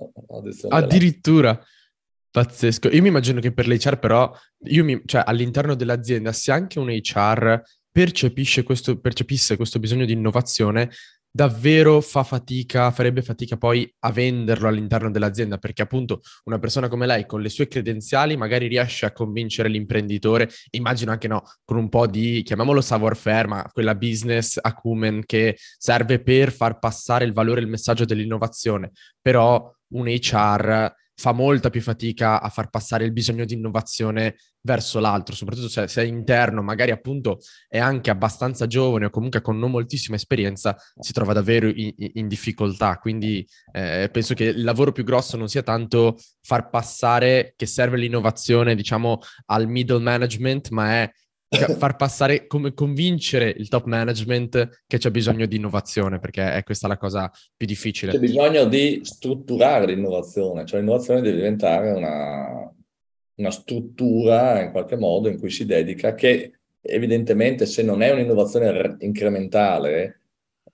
Addirittura. 0.68 1.52
Della... 1.52 1.66
Pazzesco. 2.34 2.88
Io 2.88 3.00
mi 3.00 3.08
immagino 3.08 3.38
che 3.38 3.52
per 3.52 3.68
l'HR 3.68 3.98
però, 4.00 4.28
mi, 4.58 5.00
cioè, 5.04 5.22
all'interno 5.24 5.76
dell'azienda, 5.76 6.32
se 6.32 6.50
anche 6.50 6.80
un 6.80 6.88
HR 6.88 7.62
percepisce 7.92 8.64
questo, 8.64 8.98
percepisse 8.98 9.54
questo 9.54 9.78
bisogno 9.78 10.04
di 10.04 10.14
innovazione, 10.14 10.90
davvero 11.36 12.00
fa 12.00 12.22
fatica, 12.22 12.92
farebbe 12.92 13.20
fatica 13.20 13.56
poi 13.56 13.92
a 14.00 14.12
venderlo 14.12 14.68
all'interno 14.68 15.10
dell'azienda, 15.10 15.58
perché 15.58 15.82
appunto 15.82 16.20
una 16.44 16.60
persona 16.60 16.86
come 16.86 17.06
lei 17.06 17.26
con 17.26 17.42
le 17.42 17.48
sue 17.48 17.66
credenziali 17.66 18.36
magari 18.36 18.68
riesce 18.68 19.04
a 19.04 19.12
convincere 19.12 19.68
l'imprenditore, 19.68 20.48
immagino 20.70 21.10
anche 21.10 21.26
no, 21.26 21.42
con 21.64 21.76
un 21.76 21.88
po' 21.88 22.06
di, 22.06 22.42
chiamiamolo 22.44 22.80
savoir-faire, 22.80 23.48
ma 23.48 23.68
quella 23.72 23.96
business 23.96 24.60
acumen 24.62 25.24
che 25.26 25.56
serve 25.76 26.22
per 26.22 26.52
far 26.52 26.78
passare 26.78 27.24
il 27.24 27.32
valore 27.32 27.60
il 27.60 27.66
messaggio 27.66 28.04
dell'innovazione, 28.04 28.92
però 29.20 29.68
un 29.94 30.06
HR 30.06 30.94
fa 31.16 31.32
molta 31.32 31.68
più 31.68 31.80
fatica 31.80 32.40
a 32.40 32.48
far 32.48 32.70
passare 32.70 33.04
il 33.04 33.12
bisogno 33.12 33.44
di 33.44 33.54
innovazione 33.54 34.36
verso 34.64 34.98
l'altro, 34.98 35.34
soprattutto 35.34 35.68
se, 35.68 35.86
se 35.88 36.02
è 36.02 36.06
interno, 36.06 36.62
magari 36.62 36.90
appunto 36.90 37.38
è 37.68 37.78
anche 37.78 38.10
abbastanza 38.10 38.66
giovane 38.66 39.06
o 39.06 39.10
comunque 39.10 39.42
con 39.42 39.58
non 39.58 39.70
moltissima 39.70 40.16
esperienza, 40.16 40.76
si 40.98 41.12
trova 41.12 41.34
davvero 41.34 41.68
in, 41.68 41.92
in 41.96 42.28
difficoltà. 42.28 42.98
Quindi 42.98 43.46
eh, 43.72 44.08
penso 44.10 44.34
che 44.34 44.44
il 44.44 44.64
lavoro 44.64 44.92
più 44.92 45.04
grosso 45.04 45.36
non 45.36 45.48
sia 45.48 45.62
tanto 45.62 46.16
far 46.40 46.70
passare 46.70 47.52
che 47.56 47.66
serve 47.66 47.98
l'innovazione, 47.98 48.74
diciamo, 48.74 49.18
al 49.46 49.68
middle 49.68 50.00
management, 50.00 50.70
ma 50.70 51.02
è 51.02 51.12
far 51.76 51.96
passare, 51.96 52.46
come 52.46 52.72
convincere 52.72 53.54
il 53.54 53.68
top 53.68 53.84
management 53.84 54.82
che 54.86 54.96
c'è 54.96 55.10
bisogno 55.10 55.44
di 55.44 55.56
innovazione, 55.56 56.18
perché 56.18 56.54
è 56.54 56.62
questa 56.62 56.88
la 56.88 56.96
cosa 56.96 57.30
più 57.54 57.66
difficile. 57.66 58.12
C'è 58.12 58.18
bisogno 58.18 58.64
di 58.64 59.00
strutturare 59.02 59.84
l'innovazione, 59.86 60.64
cioè 60.64 60.80
l'innovazione 60.80 61.20
deve 61.20 61.36
diventare 61.36 61.90
una, 61.92 62.72
una 63.36 63.50
struttura 63.50 64.62
in 64.62 64.70
qualche 64.70 64.96
modo 64.96 65.28
in 65.28 65.38
cui 65.38 65.50
si 65.50 65.66
dedica 65.66 66.14
che 66.14 66.52
evidentemente 66.80 67.66
se 67.66 67.82
non 67.82 68.02
è 68.02 68.10
un'innovazione 68.12 68.96
incrementale 69.00 70.20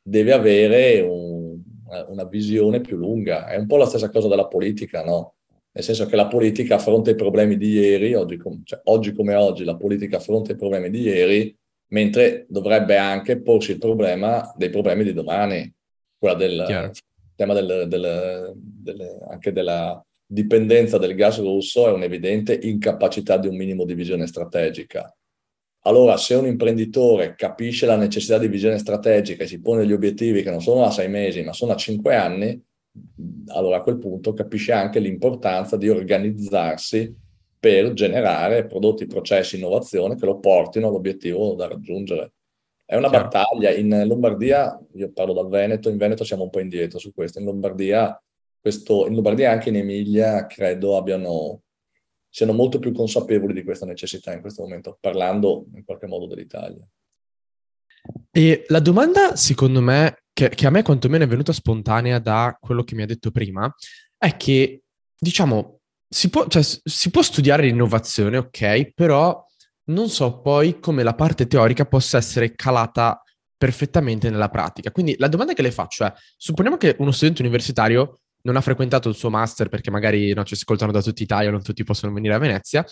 deve 0.02 0.32
avere 0.32 1.00
un, 1.00 1.60
una 2.08 2.24
visione 2.24 2.80
più 2.80 2.96
lunga. 2.96 3.46
È 3.46 3.56
un 3.56 3.66
po' 3.66 3.76
la 3.76 3.86
stessa 3.86 4.10
cosa 4.10 4.28
della 4.28 4.46
politica, 4.46 5.04
no? 5.04 5.34
nel 5.72 5.84
senso 5.84 6.06
che 6.06 6.16
la 6.16 6.26
politica 6.26 6.76
affronta 6.76 7.10
i 7.10 7.14
problemi 7.14 7.56
di 7.56 7.70
ieri, 7.70 8.14
oggi, 8.14 8.36
com- 8.36 8.62
cioè, 8.64 8.80
oggi 8.84 9.12
come 9.12 9.34
oggi 9.34 9.64
la 9.64 9.76
politica 9.76 10.16
affronta 10.16 10.52
i 10.52 10.56
problemi 10.56 10.90
di 10.90 11.02
ieri, 11.02 11.56
mentre 11.88 12.46
dovrebbe 12.48 12.96
anche 12.96 13.40
porsi 13.40 13.72
il 13.72 13.78
problema 13.78 14.52
dei 14.56 14.70
problemi 14.70 15.04
di 15.04 15.12
domani, 15.12 15.72
quella 16.18 16.34
del 16.34 16.92
tema 17.36 17.54
del, 17.54 17.86
del, 17.88 18.52
del, 18.54 19.18
anche 19.28 19.52
della 19.52 20.04
dipendenza 20.32 20.96
del 20.96 21.16
gas 21.16 21.40
russo 21.40 21.88
è 21.88 21.90
un'evidente 21.90 22.56
incapacità 22.62 23.36
di 23.36 23.48
un 23.48 23.56
minimo 23.56 23.84
di 23.84 23.94
visione 23.94 24.28
strategica. 24.28 25.12
Allora, 25.84 26.16
se 26.18 26.34
un 26.34 26.46
imprenditore 26.46 27.34
capisce 27.34 27.84
la 27.86 27.96
necessità 27.96 28.38
di 28.38 28.46
visione 28.46 28.78
strategica 28.78 29.42
e 29.42 29.48
si 29.48 29.60
pone 29.60 29.80
degli 29.80 29.92
obiettivi 29.92 30.42
che 30.42 30.50
non 30.50 30.60
sono 30.60 30.84
a 30.84 30.90
sei 30.90 31.08
mesi, 31.08 31.42
ma 31.42 31.52
sono 31.52 31.72
a 31.72 31.76
cinque 31.76 32.14
anni, 32.14 32.62
allora 33.48 33.78
a 33.78 33.82
quel 33.82 33.98
punto 33.98 34.32
capisce 34.32 34.72
anche 34.72 35.00
l'importanza 35.00 35.76
di 35.76 35.88
organizzarsi 35.88 37.12
per 37.58 37.92
generare 37.92 38.66
prodotti, 38.66 39.06
processi, 39.06 39.56
innovazione 39.56 40.14
che 40.14 40.26
lo 40.26 40.38
portino 40.38 40.88
all'obiettivo 40.88 41.54
da 41.54 41.66
raggiungere. 41.66 42.34
È 42.84 42.94
una 42.94 43.08
Chiaro. 43.08 43.24
battaglia. 43.24 43.70
In 43.70 44.04
Lombardia, 44.06 44.78
io 44.94 45.10
parlo 45.12 45.32
dal 45.32 45.48
Veneto, 45.48 45.88
in 45.88 45.96
Veneto 45.96 46.22
siamo 46.22 46.44
un 46.44 46.50
po' 46.50 46.60
indietro 46.60 46.98
su 46.98 47.12
questo. 47.12 47.38
In 47.38 47.46
Lombardia, 47.46 48.20
questo, 48.60 49.06
in 49.06 49.14
Lombardia 49.14 49.50
e 49.50 49.52
anche 49.52 49.70
in 49.70 49.76
Emilia, 49.76 50.46
credo 50.46 50.96
abbiano, 50.96 51.62
siano 52.28 52.52
molto 52.52 52.78
più 52.78 52.92
consapevoli 52.92 53.54
di 53.54 53.64
questa 53.64 53.86
necessità 53.86 54.32
in 54.32 54.40
questo 54.40 54.62
momento, 54.62 54.98
parlando 55.00 55.66
in 55.74 55.84
qualche 55.84 56.06
modo 56.06 56.26
dell'Italia. 56.26 56.86
E 58.30 58.64
la 58.68 58.80
domanda, 58.80 59.36
secondo 59.36 59.80
me, 59.80 60.22
che, 60.32 60.48
che 60.50 60.66
a 60.66 60.70
me 60.70 60.82
quantomeno 60.82 61.24
è 61.24 61.28
venuta 61.28 61.52
spontanea 61.52 62.18
da 62.18 62.56
quello 62.60 62.84
che 62.84 62.94
mi 62.94 63.02
ha 63.02 63.06
detto 63.06 63.30
prima, 63.30 63.72
è 64.16 64.36
che, 64.36 64.82
diciamo, 65.18 65.80
si 66.08 66.28
può, 66.28 66.46
cioè, 66.46 66.62
si 66.62 67.10
può 67.10 67.22
studiare 67.22 67.64
l'innovazione, 67.64 68.36
ok, 68.36 68.92
però 68.94 69.44
non 69.84 70.08
so 70.08 70.40
poi 70.40 70.78
come 70.80 71.02
la 71.02 71.14
parte 71.14 71.46
teorica 71.46 71.84
possa 71.84 72.18
essere 72.18 72.54
calata 72.54 73.22
perfettamente 73.56 74.30
nella 74.30 74.48
pratica. 74.48 74.90
Quindi 74.90 75.14
la 75.18 75.28
domanda 75.28 75.52
che 75.52 75.62
le 75.62 75.70
faccio 75.70 76.04
è, 76.04 76.12
supponiamo 76.36 76.78
che 76.78 76.96
uno 76.98 77.10
studente 77.10 77.42
universitario 77.42 78.20
non 78.42 78.57
ha 78.57 78.61
frequentato 78.61 79.09
il 79.09 79.14
suo 79.14 79.31
master 79.31 79.68
perché 79.68 79.90
magari 79.90 80.33
no, 80.33 80.44
ci 80.44 80.55
ascoltano 80.55 80.92
da 80.92 81.03
tutta 81.03 81.22
Italia, 81.22 81.50
non 81.50 81.62
tutti 81.62 81.85
possono 81.85 82.12
venire 82.12 82.35
a 82.35 82.38
Venezia, 82.38 82.85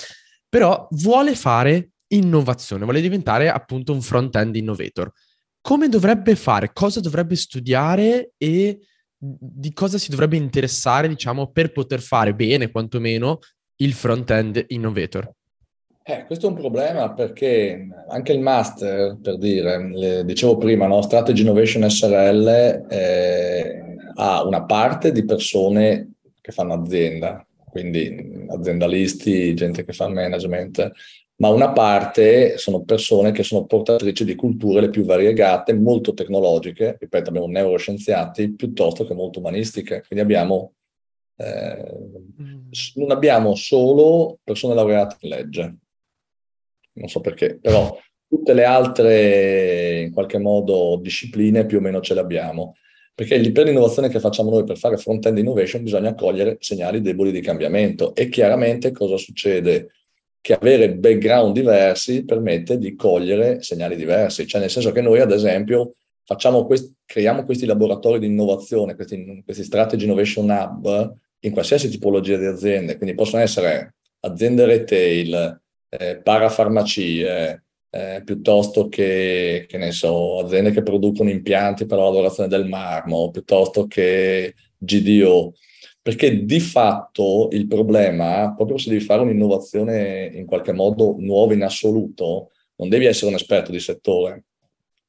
però 0.48 0.86
vuole 0.92 1.34
fare 1.34 1.90
innovazione, 2.08 2.84
vuole 2.84 3.00
diventare 3.00 3.50
appunto 3.50 3.92
un 3.92 4.00
front-end 4.00 4.56
innovator 4.56 5.12
come 5.60 5.88
dovrebbe 5.88 6.34
fare, 6.34 6.70
cosa 6.72 7.00
dovrebbe 7.00 7.36
studiare 7.36 8.32
e 8.38 8.78
di 9.18 9.72
cosa 9.72 9.98
si 9.98 10.10
dovrebbe 10.10 10.36
interessare, 10.36 11.08
diciamo, 11.08 11.50
per 11.50 11.72
poter 11.72 12.00
fare 12.00 12.34
bene, 12.34 12.70
quantomeno, 12.70 13.40
il 13.76 13.92
front-end 13.92 14.64
innovator? 14.68 15.30
Eh, 16.04 16.24
questo 16.24 16.46
è 16.46 16.48
un 16.48 16.54
problema 16.54 17.12
perché 17.12 17.86
anche 18.08 18.32
il 18.32 18.40
master, 18.40 19.18
per 19.20 19.36
dire, 19.36 19.90
le, 19.92 20.24
dicevo 20.24 20.56
prima, 20.56 20.86
no? 20.86 21.02
Strategy 21.02 21.42
Innovation 21.42 21.86
SRL 21.90 22.86
eh, 22.88 23.96
ha 24.20 24.44
una 24.44 24.64
parte 24.64 25.12
di 25.12 25.24
persone 25.24 26.14
che 26.40 26.50
fanno 26.52 26.74
azienda, 26.74 27.46
quindi 27.70 28.46
aziendalisti, 28.48 29.54
gente 29.54 29.84
che 29.84 29.92
fa 29.92 30.08
management, 30.08 30.90
ma 31.36 31.50
una 31.50 31.70
parte 31.70 32.58
sono 32.58 32.82
persone 32.82 33.30
che 33.30 33.44
sono 33.44 33.64
portatrici 33.64 34.24
di 34.24 34.34
culture 34.34 34.80
le 34.80 34.90
più 34.90 35.04
variegate, 35.04 35.72
molto 35.72 36.14
tecnologiche, 36.14 36.96
ripeto, 36.98 37.28
abbiamo 37.28 37.46
neuroscienziati, 37.46 38.54
piuttosto 38.54 39.06
che 39.06 39.14
molto 39.14 39.38
umanistiche. 39.38 40.02
Quindi 40.04 40.24
abbiamo, 40.24 40.72
eh, 41.36 41.94
mm. 42.42 42.70
non 42.94 43.10
abbiamo 43.12 43.54
solo 43.54 44.38
persone 44.42 44.74
laureate 44.74 45.16
in 45.20 45.28
legge, 45.28 45.76
non 46.94 47.08
so 47.08 47.20
perché, 47.20 47.56
però 47.60 47.96
tutte 48.26 48.52
le 48.52 48.64
altre, 48.64 50.00
in 50.00 50.12
qualche 50.12 50.38
modo, 50.38 50.98
discipline 51.00 51.66
più 51.66 51.78
o 51.78 51.80
meno 51.80 52.00
ce 52.00 52.14
le 52.14 52.20
abbiamo. 52.20 52.74
Perché 53.18 53.50
per 53.50 53.66
l'innovazione 53.66 54.08
che 54.08 54.20
facciamo 54.20 54.48
noi 54.48 54.62
per 54.62 54.78
fare 54.78 54.96
front-end 54.96 55.38
innovation 55.38 55.82
bisogna 55.82 56.14
cogliere 56.14 56.56
segnali 56.60 57.00
deboli 57.00 57.32
di 57.32 57.40
cambiamento 57.40 58.14
e 58.14 58.28
chiaramente 58.28 58.92
cosa 58.92 59.16
succede? 59.16 59.90
che 60.40 60.54
avere 60.54 60.94
background 60.94 61.52
diversi 61.52 62.24
permette 62.24 62.78
di 62.78 62.94
cogliere 62.94 63.60
segnali 63.60 63.96
diversi, 63.96 64.46
cioè 64.46 64.60
nel 64.60 64.70
senso 64.70 64.92
che 64.92 65.00
noi 65.00 65.18
ad 65.18 65.32
esempio 65.32 65.96
quest- 66.64 66.92
creiamo 67.04 67.44
questi 67.44 67.66
laboratori 67.66 68.20
di 68.20 68.26
innovazione, 68.26 68.94
questi, 68.94 69.42
questi 69.44 69.64
strategy 69.64 70.04
innovation 70.04 70.48
hub 70.48 71.16
in 71.40 71.50
qualsiasi 71.50 71.88
tipologia 71.88 72.36
di 72.36 72.46
aziende, 72.46 72.96
quindi 72.96 73.16
possono 73.16 73.42
essere 73.42 73.96
aziende 74.20 74.64
retail, 74.64 75.60
eh, 75.88 76.20
parafarmacie, 76.22 77.64
eh, 77.90 78.22
piuttosto 78.24 78.88
che, 78.88 79.66
che 79.68 79.78
ne 79.78 79.92
so, 79.92 80.40
aziende 80.40 80.70
che 80.70 80.82
producono 80.82 81.30
impianti 81.30 81.86
per 81.86 81.98
la 81.98 82.04
lavorazione 82.04 82.48
del 82.48 82.68
marmo, 82.68 83.30
piuttosto 83.30 83.86
che 83.86 84.54
GDO 84.76 85.54
perché 86.08 86.46
di 86.46 86.58
fatto 86.58 87.48
il 87.52 87.66
problema, 87.66 88.54
proprio 88.54 88.78
se 88.78 88.88
devi 88.88 89.04
fare 89.04 89.20
un'innovazione 89.20 90.30
in 90.32 90.46
qualche 90.46 90.72
modo 90.72 91.16
nuova 91.18 91.52
in 91.52 91.62
assoluto, 91.62 92.52
non 92.76 92.88
devi 92.88 93.04
essere 93.04 93.26
un 93.26 93.34
esperto 93.34 93.70
di 93.70 93.78
settore. 93.78 94.44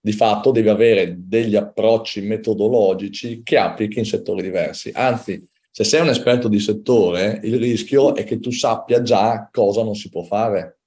Di 0.02 0.12
fatto 0.12 0.52
devi 0.52 0.68
avere 0.68 1.16
degli 1.18 1.56
approcci 1.56 2.20
metodologici 2.20 3.42
che 3.44 3.58
applichi 3.58 4.00
in 4.00 4.04
settori 4.04 4.42
diversi. 4.42 4.92
Anzi, 4.94 5.42
se 5.72 5.86
sei 5.86 6.02
un 6.02 6.10
esperto 6.10 6.50
di 6.50 6.60
settore, 6.60 7.40
il 7.44 7.58
rischio 7.58 8.14
è 8.14 8.26
che 8.26 8.42
tu 8.42 8.52
sappia 8.52 9.02
già 9.02 9.48
cosa 9.50 9.84
non 9.84 9.96
si 9.96 10.10
può 10.10 10.24
fare 10.24 10.79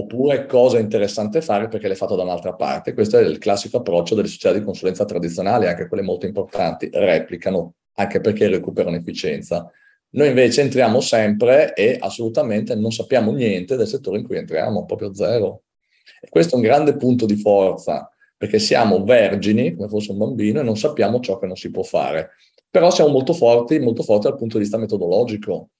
oppure 0.00 0.46
cosa 0.46 0.78
è 0.78 0.80
interessante 0.80 1.40
fare 1.40 1.68
perché 1.68 1.86
l'hai 1.88 1.96
fatto 1.96 2.16
da 2.16 2.22
un'altra 2.22 2.54
parte. 2.54 2.94
Questo 2.94 3.18
è 3.18 3.22
il 3.22 3.38
classico 3.38 3.78
approccio 3.78 4.14
delle 4.14 4.28
società 4.28 4.52
di 4.52 4.64
consulenza 4.64 5.04
tradizionali, 5.04 5.66
anche 5.66 5.88
quelle 5.88 6.02
molto 6.02 6.26
importanti, 6.26 6.90
replicano 6.92 7.74
anche 7.94 8.20
perché 8.20 8.48
recuperano 8.48 8.96
efficienza. 8.96 9.70
Noi 10.12 10.28
invece 10.28 10.62
entriamo 10.62 11.00
sempre 11.00 11.74
e 11.74 11.96
assolutamente 12.00 12.74
non 12.74 12.90
sappiamo 12.90 13.32
niente 13.32 13.76
del 13.76 13.86
settore 13.86 14.18
in 14.18 14.24
cui 14.24 14.36
entriamo, 14.36 14.84
proprio 14.84 15.14
zero. 15.14 15.62
E 16.20 16.28
questo 16.28 16.54
è 16.54 16.56
un 16.56 16.62
grande 16.62 16.96
punto 16.96 17.26
di 17.26 17.36
forza, 17.36 18.10
perché 18.36 18.58
siamo 18.58 19.04
vergini, 19.04 19.76
come 19.76 19.88
fosse 19.88 20.10
un 20.12 20.18
bambino, 20.18 20.60
e 20.60 20.62
non 20.64 20.76
sappiamo 20.76 21.20
ciò 21.20 21.38
che 21.38 21.46
non 21.46 21.56
si 21.56 21.70
può 21.70 21.82
fare. 21.82 22.30
Però 22.68 22.90
siamo 22.90 23.10
molto 23.10 23.32
forti, 23.32 23.78
molto 23.78 24.02
forti 24.02 24.28
dal 24.28 24.36
punto 24.36 24.56
di 24.56 24.62
vista 24.62 24.78
metodologico 24.78 25.70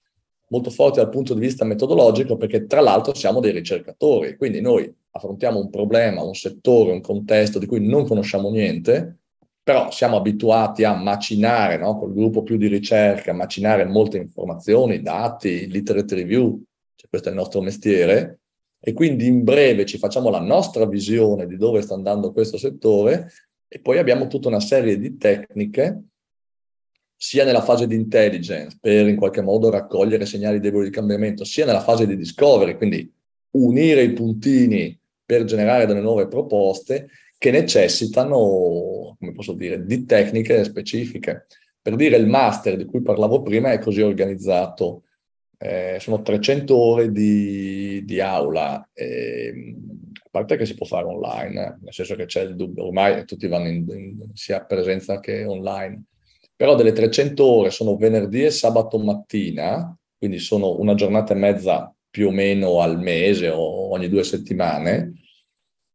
molto 0.50 0.70
forti 0.70 0.98
dal 0.98 1.10
punto 1.10 1.34
di 1.34 1.40
vista 1.40 1.64
metodologico 1.64 2.36
perché 2.36 2.66
tra 2.66 2.80
l'altro 2.80 3.14
siamo 3.14 3.40
dei 3.40 3.52
ricercatori, 3.52 4.36
quindi 4.36 4.60
noi 4.60 4.92
affrontiamo 5.12 5.58
un 5.58 5.70
problema, 5.70 6.22
un 6.22 6.34
settore, 6.34 6.92
un 6.92 7.00
contesto 7.00 7.58
di 7.58 7.66
cui 7.66 7.84
non 7.84 8.06
conosciamo 8.06 8.50
niente, 8.50 9.18
però 9.62 9.90
siamo 9.90 10.16
abituati 10.16 10.84
a 10.84 10.94
macinare, 10.94 11.76
no? 11.78 11.98
col 11.98 12.12
gruppo 12.12 12.42
più 12.42 12.56
di 12.56 12.66
ricerca, 12.66 13.32
macinare 13.32 13.84
molte 13.84 14.18
informazioni, 14.18 15.02
dati, 15.02 15.68
literature 15.68 16.22
review, 16.22 16.62
cioè 16.96 17.08
questo 17.08 17.28
è 17.28 17.30
il 17.30 17.38
nostro 17.38 17.60
mestiere, 17.60 18.40
e 18.80 18.92
quindi 18.92 19.26
in 19.26 19.44
breve 19.44 19.84
ci 19.84 19.98
facciamo 19.98 20.30
la 20.30 20.40
nostra 20.40 20.86
visione 20.86 21.46
di 21.46 21.56
dove 21.56 21.82
sta 21.82 21.94
andando 21.94 22.32
questo 22.32 22.56
settore 22.56 23.30
e 23.68 23.78
poi 23.78 23.98
abbiamo 23.98 24.26
tutta 24.26 24.48
una 24.48 24.58
serie 24.58 24.98
di 24.98 25.16
tecniche 25.16 26.02
sia 27.22 27.44
nella 27.44 27.60
fase 27.60 27.86
di 27.86 27.94
intelligence 27.94 28.78
per 28.80 29.06
in 29.06 29.16
qualche 29.16 29.42
modo 29.42 29.68
raccogliere 29.68 30.24
segnali 30.24 30.58
deboli 30.58 30.86
di 30.86 30.90
cambiamento, 30.90 31.44
sia 31.44 31.66
nella 31.66 31.82
fase 31.82 32.06
di 32.06 32.16
discovery, 32.16 32.78
quindi 32.78 33.12
unire 33.50 34.00
i 34.00 34.14
puntini 34.14 34.98
per 35.22 35.44
generare 35.44 35.84
delle 35.84 36.00
nuove 36.00 36.28
proposte 36.28 37.10
che 37.36 37.50
necessitano, 37.50 39.16
come 39.18 39.32
posso 39.34 39.52
dire, 39.52 39.84
di 39.84 40.06
tecniche 40.06 40.64
specifiche. 40.64 41.44
Per 41.82 41.94
dire 41.94 42.16
il 42.16 42.26
master 42.26 42.78
di 42.78 42.86
cui 42.86 43.02
parlavo 43.02 43.42
prima 43.42 43.70
è 43.70 43.78
così 43.78 44.00
organizzato. 44.00 45.02
Eh, 45.58 45.98
sono 46.00 46.22
300 46.22 46.74
ore 46.74 47.12
di, 47.12 48.02
di 48.06 48.18
aula, 48.18 48.88
eh, 48.94 49.74
a 50.14 50.28
parte 50.30 50.56
che 50.56 50.64
si 50.64 50.74
può 50.74 50.86
fare 50.86 51.04
online, 51.04 51.80
nel 51.82 51.92
senso 51.92 52.14
che 52.14 52.24
c'è 52.24 52.40
il 52.40 52.56
dubbio, 52.56 52.86
ormai 52.86 53.26
tutti 53.26 53.46
vanno 53.46 53.68
in, 53.68 53.84
in 53.88 54.30
sia 54.32 54.64
presenza 54.64 55.20
che 55.20 55.44
online 55.44 56.04
però 56.60 56.74
delle 56.74 56.92
300 56.92 57.42
ore 57.42 57.70
sono 57.70 57.96
venerdì 57.96 58.44
e 58.44 58.50
sabato 58.50 58.98
mattina, 58.98 59.96
quindi 60.18 60.38
sono 60.38 60.78
una 60.78 60.92
giornata 60.92 61.32
e 61.32 61.38
mezza 61.38 61.90
più 62.10 62.28
o 62.28 62.30
meno 62.32 62.82
al 62.82 63.00
mese 63.00 63.48
o 63.48 63.90
ogni 63.90 64.10
due 64.10 64.22
settimane. 64.24 65.14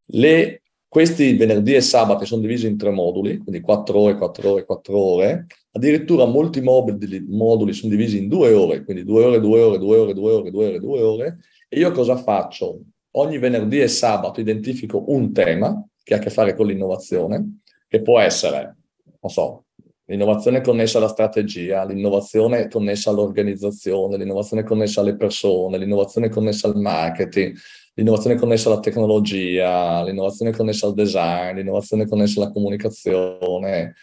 Le, 0.06 0.64
questi 0.88 1.36
venerdì 1.36 1.76
e 1.76 1.82
sabati 1.82 2.26
sono 2.26 2.42
divisi 2.42 2.66
in 2.66 2.78
tre 2.78 2.90
moduli, 2.90 3.38
quindi 3.38 3.62
4 3.62 4.00
ore, 4.00 4.16
4 4.16 4.50
ore, 4.50 4.66
4 4.66 4.98
ore. 4.98 5.46
Addirittura 5.74 6.26
molti 6.26 6.62
moduli, 6.62 7.24
moduli 7.28 7.72
sono 7.72 7.92
divisi 7.92 8.18
in 8.18 8.28
due 8.28 8.52
ore, 8.52 8.84
quindi 8.84 9.04
due 9.04 9.24
ore, 9.24 9.40
due 9.40 9.62
ore, 9.62 9.78
due 9.78 9.98
ore, 10.00 10.14
due 10.16 10.34
ore, 10.34 10.50
due 10.50 10.66
ore, 10.66 10.80
due 10.80 11.02
ore. 11.04 11.38
E 11.70 11.78
io 11.78 11.92
cosa 11.92 12.18
faccio? 12.18 12.80
Ogni 13.18 13.38
venerdì 13.38 13.82
e 13.82 13.88
sabato 13.88 14.40
identifico 14.40 15.04
un 15.10 15.32
tema 15.32 15.80
che 16.02 16.16
ha 16.16 16.18
a 16.18 16.20
che 16.20 16.32
fare 16.32 16.56
con 16.56 16.66
l'innovazione, 16.66 17.60
che 17.88 18.02
può 18.02 18.20
essere, 18.20 18.78
non 19.22 19.32
so, 19.32 19.65
L'innovazione 20.08 20.62
connessa 20.62 21.00
alla 21.00 21.08
strategia, 21.08 21.84
l'innovazione 21.84 22.68
connessa 22.68 23.10
all'organizzazione, 23.10 24.18
l'innovazione 24.18 24.64
connessa 24.64 25.02
alle 25.02 25.16
persone, 25.16 25.80
l'innovazione 25.80 26.30
connessa 26.30 26.68
al 26.68 26.76
marketing, 26.76 27.58
l'innovazione 27.96 28.36
connessa 28.36 28.70
alla 28.70 28.82
tecnologia, 28.82 30.04
l'innovazione 30.04 30.52
connessa 30.52 30.86
al 30.86 30.94
design, 30.94 31.56
l'innovazione 31.56 32.06
connessa 32.08 32.40
alla 32.40 32.52
comunicazione, 32.52 33.96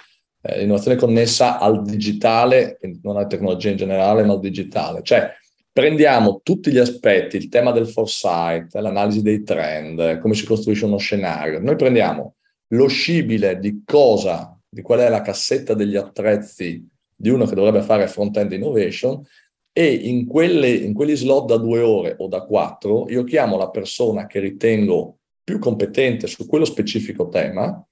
eh, 0.43 0.59
l'innovazione 0.59 0.97
connessa 0.97 1.61
al 1.61 1.83
digitale, 1.85 2.81
non 3.03 3.17
alla 3.17 3.29
tecnologia 3.29 3.71
in 3.71 3.77
generale, 3.77 4.25
ma 4.25 4.33
al 4.33 4.41
digitale. 4.41 5.03
Cioè, 5.05 5.31
prendiamo 5.73 6.41
tutti 6.43 6.73
gli 6.73 6.79
aspetti, 6.79 7.37
il 7.37 7.49
tema 7.49 7.71
del 7.71 7.87
foresight, 7.87 8.75
l'analisi 8.75 9.23
dei 9.23 9.45
trend, 9.45 10.19
come 10.19 10.35
si 10.35 10.45
costruisce 10.47 10.85
uno 10.85 10.99
scenario. 10.99 11.61
Noi 11.61 11.77
prendiamo 11.77 12.35
lo 12.73 12.89
scibile 12.89 13.61
di 13.61 13.83
cosa 13.85 14.52
di 14.75 14.81
qual 14.81 15.01
è 15.01 15.09
la 15.11 15.21
cassetta 15.21 15.75
degli 15.75 15.97
attrezzi 15.97 16.83
di 17.15 17.29
uno 17.29 17.45
che 17.45 17.55
dovrebbe 17.55 17.83
fare 17.83 18.09
front-end 18.09 18.53
innovation 18.53 19.23
e 19.71 19.93
in, 19.93 20.27
quelle, 20.27 20.71
in 20.71 20.95
quegli 20.95 21.15
slot 21.15 21.47
da 21.47 21.59
due 21.59 21.81
ore 21.81 22.15
o 22.19 22.27
da 22.27 22.43
quattro 22.45 23.07
io 23.11 23.23
chiamo 23.25 23.59
la 23.59 23.69
persona 23.69 24.27
che 24.27 24.41
ritengo 24.41 25.19
più 25.45 25.59
competente 25.59 26.27
su 26.27 26.47
quello 26.47 26.65
specifico 26.65 27.29
tema 27.29 27.87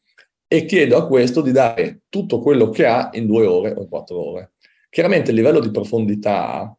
e 0.46 0.64
chiedo 0.64 0.96
a 0.96 1.06
questo 1.06 1.42
di 1.42 1.52
dare 1.52 2.00
tutto 2.08 2.40
quello 2.40 2.70
che 2.70 2.86
ha 2.86 3.10
in 3.12 3.26
due 3.26 3.44
ore 3.44 3.72
o 3.72 3.82
in 3.82 3.88
quattro 3.88 4.18
ore. 4.18 4.52
Chiaramente 4.88 5.30
il 5.30 5.36
livello 5.36 5.60
di 5.60 5.70
profondità, 5.70 6.74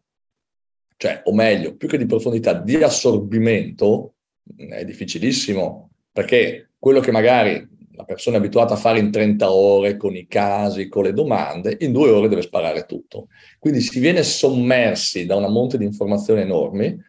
cioè, 0.97 1.21
o 1.23 1.33
meglio, 1.33 1.75
più 1.75 1.87
che 1.87 1.97
di 1.97 2.05
profondità, 2.05 2.53
di 2.53 2.75
assorbimento, 2.75 4.15
è 4.57 4.83
difficilissimo, 4.83 5.91
perché 6.11 6.71
quello 6.77 6.99
che 6.99 7.11
magari 7.11 7.65
la 8.01 8.07
persona 8.07 8.37
è 8.37 8.39
abituata 8.39 8.73
a 8.73 8.77
fare 8.77 8.97
in 8.97 9.11
30 9.11 9.51
ore 9.51 9.95
con 9.95 10.15
i 10.15 10.25
casi, 10.27 10.87
con 10.87 11.03
le 11.03 11.13
domande, 11.13 11.77
in 11.81 11.91
due 11.91 12.09
ore 12.09 12.27
deve 12.27 12.41
sparare 12.41 12.85
tutto. 12.85 13.27
Quindi 13.59 13.79
si 13.79 13.99
viene 13.99 14.23
sommersi 14.23 15.25
da 15.25 15.35
una 15.35 15.49
monte 15.49 15.77
di 15.77 15.85
informazioni 15.85 16.41
enormi, 16.41 16.99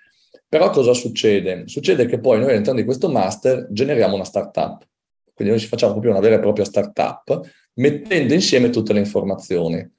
però 0.47 0.69
cosa 0.69 0.93
succede? 0.93 1.63
Succede 1.67 2.05
che 2.05 2.21
poi 2.21 2.39
noi 2.39 2.51
all'interno 2.51 2.79
di 2.79 2.85
questo 2.85 3.09
master 3.09 3.69
generiamo 3.71 4.15
una 4.15 4.25
startup, 4.25 4.87
quindi 5.35 5.55
noi 5.55 5.63
ci 5.63 5.69
facciamo 5.69 5.93
proprio 5.93 6.13
una 6.13 6.21
vera 6.21 6.37
e 6.37 6.41
propria 6.41 6.67
startup, 6.67 7.41
mettendo 7.75 8.35
insieme 8.35 8.69
tutte 8.69 8.93
le 8.93 8.99
informazioni. 8.99 9.91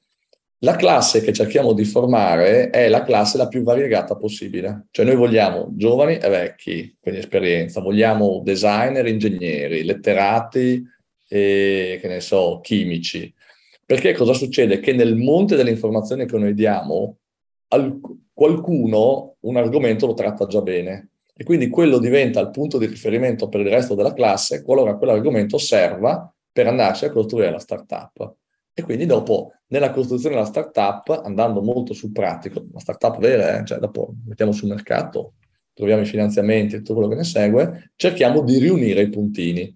La 0.64 0.78
classe 0.78 1.20
che 1.20 1.34
cerchiamo 1.34 1.74
di 1.74 1.84
formare 1.84 2.70
è 2.70 2.88
la 2.88 3.03
classe 3.03 3.38
la 3.38 3.49
più 3.49 3.64
variegata 3.64 4.16
possibile, 4.16 4.86
cioè 4.91 5.03
noi 5.03 5.18
vogliamo 5.18 5.74
giovani 5.76 6.16
e 6.16 6.30
vecchi, 6.30 6.95
quindi 7.01 7.20
esperienza, 7.20 7.82
vogliamo 7.82 8.39
designer, 8.45 9.05
ingegneri, 9.05 9.84
letterati 9.84 10.82
e 11.28 11.99
che 11.99 12.07
ne 12.07 12.22
so, 12.22 12.61
chimici. 12.64 13.34
Perché 13.86 14.14
cosa 14.14 14.32
succede? 14.32 14.80
Che 14.80 14.93
nel 14.93 15.18
monte 15.18 15.57
delle 15.57 15.70
informazioni 15.70 16.26
che 16.26 16.38
noi 16.38 16.53
diamo, 16.53 17.18
qualcuno 18.34 19.36
un 19.41 19.57
argomento 19.57 20.05
lo 20.05 20.14
tratta 20.14 20.47
già 20.47 20.61
bene 20.61 21.09
e 21.36 21.43
quindi 21.43 21.68
quello 21.68 21.97
diventa 21.97 22.39
il 22.39 22.51
punto 22.51 22.78
di 22.78 22.86
riferimento 22.86 23.49
per 23.49 23.59
il 23.59 23.68
resto 23.68 23.95
della 23.95 24.14
classe 24.14 24.64
qualora 24.64 24.95
quell'argomento 24.95 25.57
serva 25.57 26.34
per 26.53 26.68
andarsi 26.68 27.03
a 27.03 27.11
costruire 27.11 27.51
la 27.51 27.59
startup. 27.59 28.36
E 28.74 28.82
quindi 28.82 29.05
dopo, 29.05 29.53
nella 29.67 29.91
costruzione 29.91 30.36
della 30.36 30.47
startup, 30.47 31.21
andando 31.24 31.61
molto 31.61 31.93
sul 31.93 32.11
pratico, 32.11 32.65
una 32.69 32.80
startup 32.80 33.19
vera, 33.19 33.59
eh? 33.59 33.65
cioè 33.65 33.78
dopo 33.78 34.15
mettiamo 34.26 34.51
sul 34.51 34.69
mercato, 34.69 35.34
troviamo 35.74 36.01
i 36.01 36.05
finanziamenti 36.05 36.76
e 36.76 36.78
tutto 36.80 36.93
quello 36.93 37.09
che 37.09 37.15
ne 37.15 37.24
segue, 37.24 37.91
cerchiamo 37.95 38.41
di 38.41 38.57
riunire 38.57 39.01
i 39.01 39.09
puntini. 39.09 39.76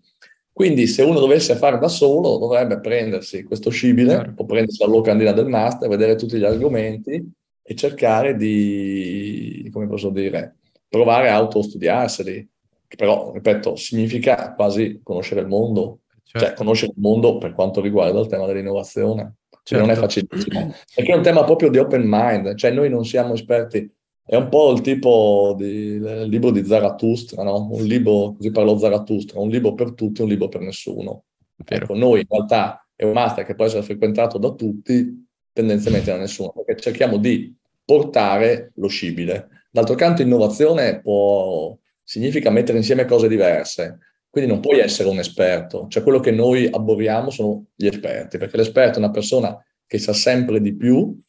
Quindi 0.52 0.88
se 0.88 1.04
uno 1.04 1.20
dovesse 1.20 1.56
fare 1.56 1.78
da 1.78 1.88
solo, 1.88 2.39
dovrebbe 2.39 2.80
prendersi 2.80 3.43
questo 3.43 3.70
scibile, 3.70 4.14
certo. 4.14 4.41
o 4.41 4.45
prendersi 4.45 4.82
la 4.84 4.89
locandina 4.89 5.32
del 5.32 5.45
master, 5.45 5.88
vedere 5.88 6.16
tutti 6.16 6.38
gli 6.38 6.43
argomenti 6.43 7.32
e 7.62 7.76
cercare 7.76 8.36
di, 8.36 9.70
come 9.72 9.88
posso 9.88 10.10
dire, 10.10 10.56
provare 10.89 11.30
a 11.30 11.36
autostudiarseli. 11.36 12.50
Che 12.88 12.95
però, 12.95 13.32
ripeto, 13.34 13.76
significa 13.76 14.56
quasi 14.56 15.02
conoscere 15.04 15.41
il 15.41 15.48
mondo, 15.48 16.00
certo. 16.28 16.48
Cioè, 16.48 16.56
conoscere 16.56 16.92
il 16.96 17.02
mondo 17.02 17.38
per 17.38 17.54
quanto 17.54 17.82
riguarda 17.82 18.20
il 18.20 18.28
tema 18.28 18.46
dell'innovazione. 18.46 19.36
Certo. 19.64 19.86
Non 19.86 19.94
è 19.94 19.98
certo. 19.98 20.08
facilissimo. 20.08 20.74
Perché 20.96 21.12
è 21.12 21.16
un 21.16 21.24
tema 21.24 21.44
proprio 21.44 21.70
di 21.70 21.78
open 21.78 22.04
mind, 22.06 22.56
cioè 22.56 22.72
noi 22.72 22.90
non 22.90 23.06
siamo 23.06 23.34
esperti. 23.34 23.92
È 24.24 24.36
un 24.36 24.50
po' 24.50 24.72
il 24.74 24.82
tipo 24.82 25.56
di 25.58 26.00
libro 26.28 26.52
di 26.52 26.66
Zarathustra, 26.66 27.44
no? 27.44 27.70
Un 27.72 27.84
libro, 27.84 28.34
così 28.36 28.52
parlò 28.52 28.78
Zarathustra, 28.78 29.40
un 29.40 29.50
libro 29.50 29.74
per 29.74 29.94
tutti, 29.94 30.22
un 30.22 30.28
libro 30.28 30.50
per 30.50 30.62
nessuno. 30.62 31.24
Ecco, 31.66 31.96
noi 31.96 32.20
in 32.20 32.28
realtà 32.30 32.86
è 32.94 33.06
un 33.06 33.14
master 33.14 33.46
che 33.46 33.56
può 33.56 33.66
essere 33.66 33.84
frequentato 33.84 34.38
da 34.38 34.52
tutti, 34.52 35.26
tendenzialmente 35.54 36.12
da 36.12 36.18
nessuno, 36.18 36.52
perché 36.52 36.82
cerchiamo 36.82 37.18
di 37.18 37.56
portare 37.86 38.72
lo 38.76 38.88
scibile. 38.88 39.48
D'altro 39.72 39.96
canto, 39.96 40.22
innovazione 40.22 41.00
può, 41.02 41.78
significa 42.04 42.50
mettere 42.50 42.78
insieme 42.78 43.06
cose 43.06 43.28
diverse. 43.28 44.00
Quindi 44.38 44.54
non 44.54 44.62
puoi 44.62 44.82
essere 44.82 45.10
un 45.10 45.18
esperto, 45.18 45.88
cioè 45.90 46.04
quello 46.04 46.20
che 46.20 46.30
noi 46.30 46.70
abboriamo 46.72 47.32
sono 47.32 47.66
gli 47.76 47.88
esperti, 47.88 48.38
perché 48.38 48.56
l'esperto 48.56 49.00
è 49.00 49.02
una 49.02 49.10
persona 49.10 49.60
che 49.88 49.98
sa 49.98 50.14
sempre 50.14 50.62
di 50.62 50.76
più 50.76 51.20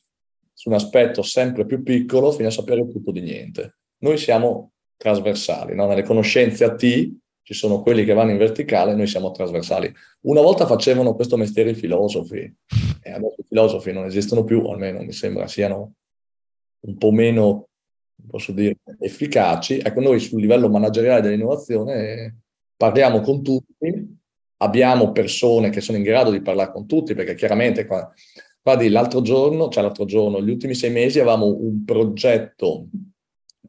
su 0.52 0.68
un 0.68 0.74
aspetto 0.74 1.22
sempre 1.22 1.64
più 1.64 1.82
piccolo 1.82 2.32
fino 2.32 2.48
a 2.48 2.50
sapere 2.50 2.86
tutto 2.86 3.10
di 3.10 3.22
niente. 3.22 3.78
Noi 4.00 4.18
siamo 4.18 4.72
trasversali, 4.98 5.74
no? 5.74 5.86
nelle 5.86 6.02
conoscenze 6.02 6.64
a 6.64 6.74
T 6.74 7.10
ci 7.40 7.54
sono 7.54 7.80
quelli 7.80 8.04
che 8.04 8.12
vanno 8.12 8.32
in 8.32 8.36
verticale, 8.36 8.94
noi 8.94 9.06
siamo 9.06 9.30
trasversali. 9.30 9.90
Una 10.24 10.42
volta 10.42 10.66
facevano 10.66 11.14
questo 11.14 11.38
mestiere 11.38 11.70
i 11.70 11.74
filosofi, 11.74 12.40
e 13.00 13.10
adesso 13.10 13.36
i 13.38 13.44
filosofi 13.48 13.90
non 13.90 14.04
esistono 14.04 14.44
più, 14.44 14.66
almeno 14.66 15.00
mi 15.00 15.12
sembra 15.12 15.46
siano 15.46 15.94
un 16.80 16.98
po' 16.98 17.10
meno, 17.10 17.68
posso 18.28 18.52
dire, 18.52 18.76
efficaci. 19.00 19.78
Ecco, 19.78 20.02
noi 20.02 20.20
sul 20.20 20.42
livello 20.42 20.68
manageriale 20.68 21.22
dell'innovazione 21.22 22.42
parliamo 22.78 23.20
con 23.20 23.42
tutti, 23.42 24.16
abbiamo 24.58 25.10
persone 25.10 25.68
che 25.68 25.80
sono 25.80 25.98
in 25.98 26.04
grado 26.04 26.30
di 26.30 26.40
parlare 26.40 26.72
con 26.72 26.86
tutti, 26.86 27.14
perché 27.14 27.34
chiaramente 27.34 27.84
qua, 27.84 28.10
guardi, 28.62 28.88
l'altro 28.88 29.20
giorno, 29.20 29.68
cioè 29.68 29.82
l'altro 29.82 30.04
giorno, 30.04 30.40
gli 30.40 30.48
ultimi 30.48 30.74
sei 30.74 30.90
mesi 30.90 31.18
avevamo 31.18 31.46
un 31.46 31.84
progetto 31.84 32.86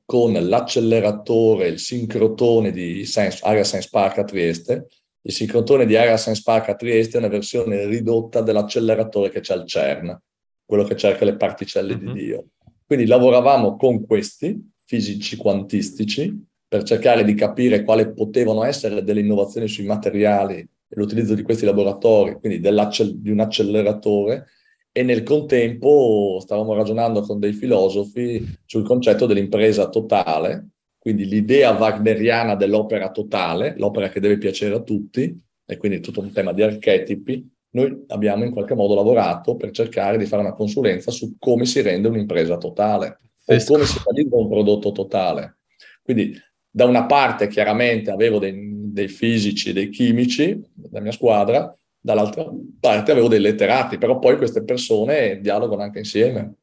con 0.05 0.32
l'acceleratore, 0.34 1.68
il 1.68 1.80
sincrotone 1.80 2.72
di 2.72 3.03
Science, 3.05 3.39
Area 3.43 3.64
Science 3.64 3.89
Park 3.91 4.20
a 4.20 4.24
Trieste. 4.24 4.88
Il 5.22 5.34
sincrotone 5.34 5.86
di 5.86 5.95
Area 5.95 6.18
Science 6.18 6.41
Park 6.43 6.70
a 6.70 6.76
Trieste 6.76 7.18
è 7.18 7.20
una 7.20 7.28
versione 7.30 7.86
ridotta 7.86 8.41
dell'acceleratore 8.41 9.30
che 9.30 9.41
c'è 9.41 9.53
al 9.53 9.66
CERN, 9.66 10.20
quello 10.66 10.84
che 10.84 10.95
cerca 10.95 11.26
le 11.26 11.36
particelle 11.36 11.95
mm-hmm. 11.95 12.05
di 12.05 12.10
mhm. 12.10 12.18
Dio. 12.18 12.45
Quindi 12.86 13.05
lavoravamo 13.05 13.76
con 13.76 14.05
questi 14.05 14.72
fisici 14.86 15.36
quantistici 15.36 16.47
per 16.70 16.84
cercare 16.84 17.24
di 17.24 17.34
capire 17.34 17.84
quali 17.84 18.13
potevano 18.13 18.63
essere 18.63 19.03
delle 19.03 19.22
innovazioni 19.22 19.67
sui 19.67 19.86
materiali 19.86 20.57
e 20.57 20.70
l'utilizzo 20.89 21.34
di 21.34 21.41
questi 21.41 21.65
laboratori, 21.65 22.36
quindi 22.36 22.59
di 22.61 23.32
un 23.32 23.39
acceleratore 23.39 24.45
e 24.91 25.03
nel 25.03 25.24
contempo 25.24 26.38
stavamo 26.39 26.76
ragionando 26.76 27.22
con 27.22 27.39
dei 27.39 27.53
filosofi 27.53 28.45
sul 28.65 28.84
concetto 28.84 29.26
dell'impresa 29.26 29.89
totale, 29.89 30.70
quindi 30.99 31.26
l'idea 31.26 31.72
wagneriana 31.72 32.55
dell'opera 32.55 33.09
totale, 33.09 33.74
l'opera 33.78 34.09
che 34.09 34.20
deve 34.20 34.38
piacere 34.38 34.76
a 34.76 34.82
tutti, 34.82 35.36
e 35.65 35.78
quindi 35.78 35.99
tutto 36.01 36.22
un 36.22 36.32
tema 36.32 36.53
di 36.53 36.61
archetipi. 36.61 37.47
Noi 37.72 38.03
abbiamo 38.07 38.43
in 38.43 38.51
qualche 38.51 38.74
modo 38.74 38.95
lavorato 38.95 39.55
per 39.55 39.72
cercare 39.72 40.17
di 40.17 40.26
fare 40.26 40.41
una 40.41 40.53
consulenza 40.53 41.11
su 41.11 41.36
come 41.38 41.65
si 41.65 41.82
rende 41.82 42.07
un'impresa 42.07 42.57
totale 42.57 43.20
o 43.45 43.55
come 43.65 43.86
si 43.86 43.99
realizza 44.03 44.36
un 44.36 44.49
prodotto 44.49 44.91
totale. 44.91 45.59
Quindi 46.01 46.36
da 46.70 46.86
una 46.86 47.05
parte 47.05 47.47
chiaramente 47.47 48.11
avevo 48.11 48.39
dei, 48.39 48.91
dei 48.91 49.07
fisici, 49.07 49.74
dei 49.74 49.89
chimici, 49.89 50.61
la 50.91 50.99
mia 50.99 51.11
squadra, 51.11 51.76
dall'altra 51.99 52.45
parte 52.80 53.11
avevo 53.11 53.28
dei 53.28 53.39
letterati, 53.39 53.97
però 53.97 54.20
poi 54.20 54.38
queste 54.38 54.63
persone 54.63 55.39
dialogano 55.41 55.82
anche 55.82 55.99
insieme. 55.99 56.55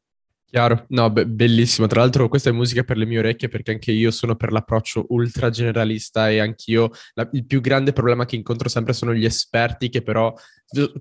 Chiaro, 0.49 0.85
no, 0.89 1.09
be- 1.11 1.27
bellissimo. 1.27 1.87
Tra 1.87 1.99
l'altro, 1.99 2.29
questa 2.29 2.49
è 2.49 2.53
musica 2.53 2.83
per 2.83 2.95
le 2.95 3.05
mie 3.05 3.19
orecchie 3.19 3.49
perché 3.49 3.71
anche 3.71 3.91
io 3.91 4.11
sono 4.11 4.35
per 4.37 4.53
l'approccio 4.53 5.07
ultra 5.09 5.49
generalista 5.49 6.29
e 6.29 6.39
anch'io 6.39 6.89
la- 7.15 7.27
il 7.33 7.45
più 7.45 7.59
grande 7.59 7.91
problema 7.91 8.25
che 8.25 8.37
incontro 8.37 8.69
sempre 8.69 8.93
sono 8.93 9.13
gli 9.13 9.25
esperti 9.25 9.89
che 9.89 10.01
però 10.01 10.33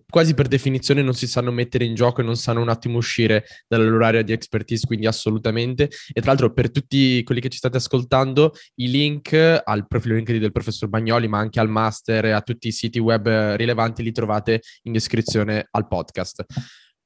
quasi 0.09 0.35
per 0.35 0.49
definizione 0.49 1.03
non 1.03 1.15
si 1.15 1.27
sanno 1.27 1.51
mettere 1.53 1.85
in 1.85 1.95
gioco 1.95 2.21
e 2.21 2.25
non 2.25 2.37
sanno 2.37 2.61
un 2.61 2.69
attimo 2.69 2.99
uscire 2.99 3.45
dalla 3.69 3.85
loro 3.85 4.05
area 4.05 4.23
di 4.23 4.33
expertise, 4.33 4.85
quindi 4.87 5.07
assolutamente. 5.07 5.91
E 6.13 6.21
tra 6.21 6.31
l'altro, 6.31 6.53
per 6.53 6.71
tutti 6.73 7.23
quelli 7.23 7.41
che 7.41 7.49
ci 7.49 7.59
state 7.59 7.77
ascoltando, 7.77 8.53
i 8.77 8.91
link 8.91 9.33
al 9.65 9.87
profilo 9.87 10.15
LinkedIn 10.17 10.41
del 10.41 10.53
professor 10.53 10.89
Bagnoli, 10.89 11.29
ma 11.29 11.39
anche 11.39 11.61
al 11.61 11.69
master 11.69 12.27
e 12.27 12.31
a 12.33 12.41
tutti 12.43 12.67
i 12.69 12.73
siti 12.73 12.99
web 12.99 13.29
rilevanti 13.55 14.03
li 14.03 14.13
trovate 14.13 14.61
in 14.83 14.93
descrizione 14.93 15.69
al 15.71 15.87
podcast. 15.87 16.45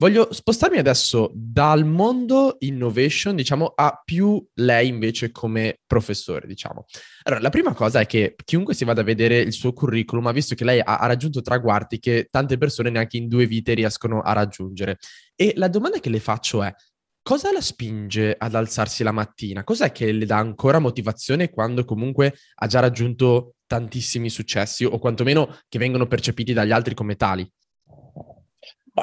Voglio 0.01 0.33
spostarmi 0.33 0.79
adesso 0.79 1.31
dal 1.35 1.85
mondo 1.85 2.57
innovation, 2.61 3.37
diciamo, 3.37 3.75
a 3.75 4.01
più 4.03 4.43
lei 4.55 4.89
invece 4.89 5.31
come 5.31 5.81
professore, 5.87 6.47
diciamo. 6.47 6.87
Allora, 7.25 7.43
la 7.43 7.51
prima 7.51 7.75
cosa 7.75 8.01
è 8.01 8.07
che 8.07 8.35
chiunque 8.43 8.73
si 8.73 8.87
vada 8.87 9.03
a 9.03 9.05
vedere 9.05 9.41
il 9.41 9.53
suo 9.53 9.75
curriculum 9.75 10.27
ha 10.29 10.33
visto 10.33 10.55
che 10.55 10.65
lei 10.65 10.81
ha, 10.81 11.01
ha 11.01 11.07
raggiunto 11.07 11.43
traguardi 11.43 11.99
che 11.99 12.29
tante 12.31 12.57
persone 12.57 12.89
neanche 12.89 13.19
in 13.19 13.29
due 13.29 13.45
vite 13.45 13.75
riescono 13.75 14.23
a 14.23 14.33
raggiungere. 14.33 14.97
E 15.37 15.53
la 15.57 15.69
domanda 15.69 15.99
che 15.99 16.09
le 16.09 16.21
faccio 16.21 16.63
è, 16.63 16.73
cosa 17.21 17.53
la 17.53 17.61
spinge 17.61 18.35
ad 18.39 18.55
alzarsi 18.55 19.03
la 19.03 19.13
mattina? 19.13 19.65
Cos'è 19.65 19.93
che 19.93 20.13
le 20.13 20.25
dà 20.25 20.39
ancora 20.39 20.79
motivazione 20.79 21.51
quando 21.51 21.85
comunque 21.85 22.37
ha 22.55 22.67
già 22.67 22.81
raggiunto 22.81 23.57
tantissimi 23.67 24.31
successi 24.31 24.83
o 24.87 24.99
quantomeno 24.99 25.59
che 25.69 25.79
vengono 25.79 26.07
percepiti 26.07 26.55
dagli 26.55 26.73
altri 26.73 26.95
come 26.95 27.17
tali? 27.17 27.47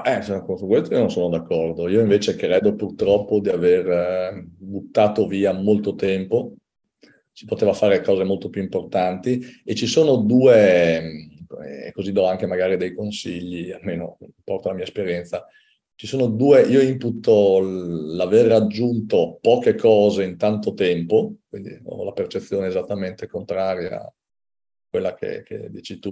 Eh, 0.05 0.21
su 0.21 0.67
questo 0.67 0.93
io 0.93 0.99
non 0.99 1.11
sono 1.11 1.29
d'accordo. 1.29 1.87
Io 1.87 2.01
invece 2.01 2.35
credo 2.35 2.75
purtroppo 2.75 3.39
di 3.39 3.49
aver 3.49 3.87
eh, 3.89 4.45
buttato 4.57 5.27
via 5.27 5.53
molto 5.53 5.95
tempo, 5.95 6.55
si 7.31 7.45
poteva 7.45 7.73
fare 7.73 8.01
cose 8.01 8.23
molto 8.23 8.49
più 8.49 8.61
importanti 8.61 9.61
e 9.63 9.75
ci 9.75 9.85
sono 9.85 10.17
due, 10.17 10.97
eh, 11.63 11.91
così 11.93 12.11
do 12.11 12.25
anche 12.25 12.47
magari 12.47 12.77
dei 12.77 12.93
consigli, 12.93 13.71
almeno 13.71 14.17
porto 14.43 14.69
la 14.69 14.73
mia 14.73 14.83
esperienza, 14.83 15.45
ci 15.95 16.05
sono 16.05 16.27
due, 16.27 16.61
io 16.61 16.79
imputo 16.79 17.59
l'aver 17.59 18.47
raggiunto 18.47 19.39
poche 19.41 19.75
cose 19.75 20.23
in 20.23 20.37
tanto 20.37 20.73
tempo, 20.73 21.37
quindi 21.49 21.79
ho 21.83 22.03
la 22.03 22.11
percezione 22.11 22.67
esattamente 22.67 23.27
contraria 23.27 24.01
a 24.01 24.13
quella 24.89 25.15
che, 25.15 25.43
che 25.43 25.69
dici 25.71 25.97
tu, 25.99 26.11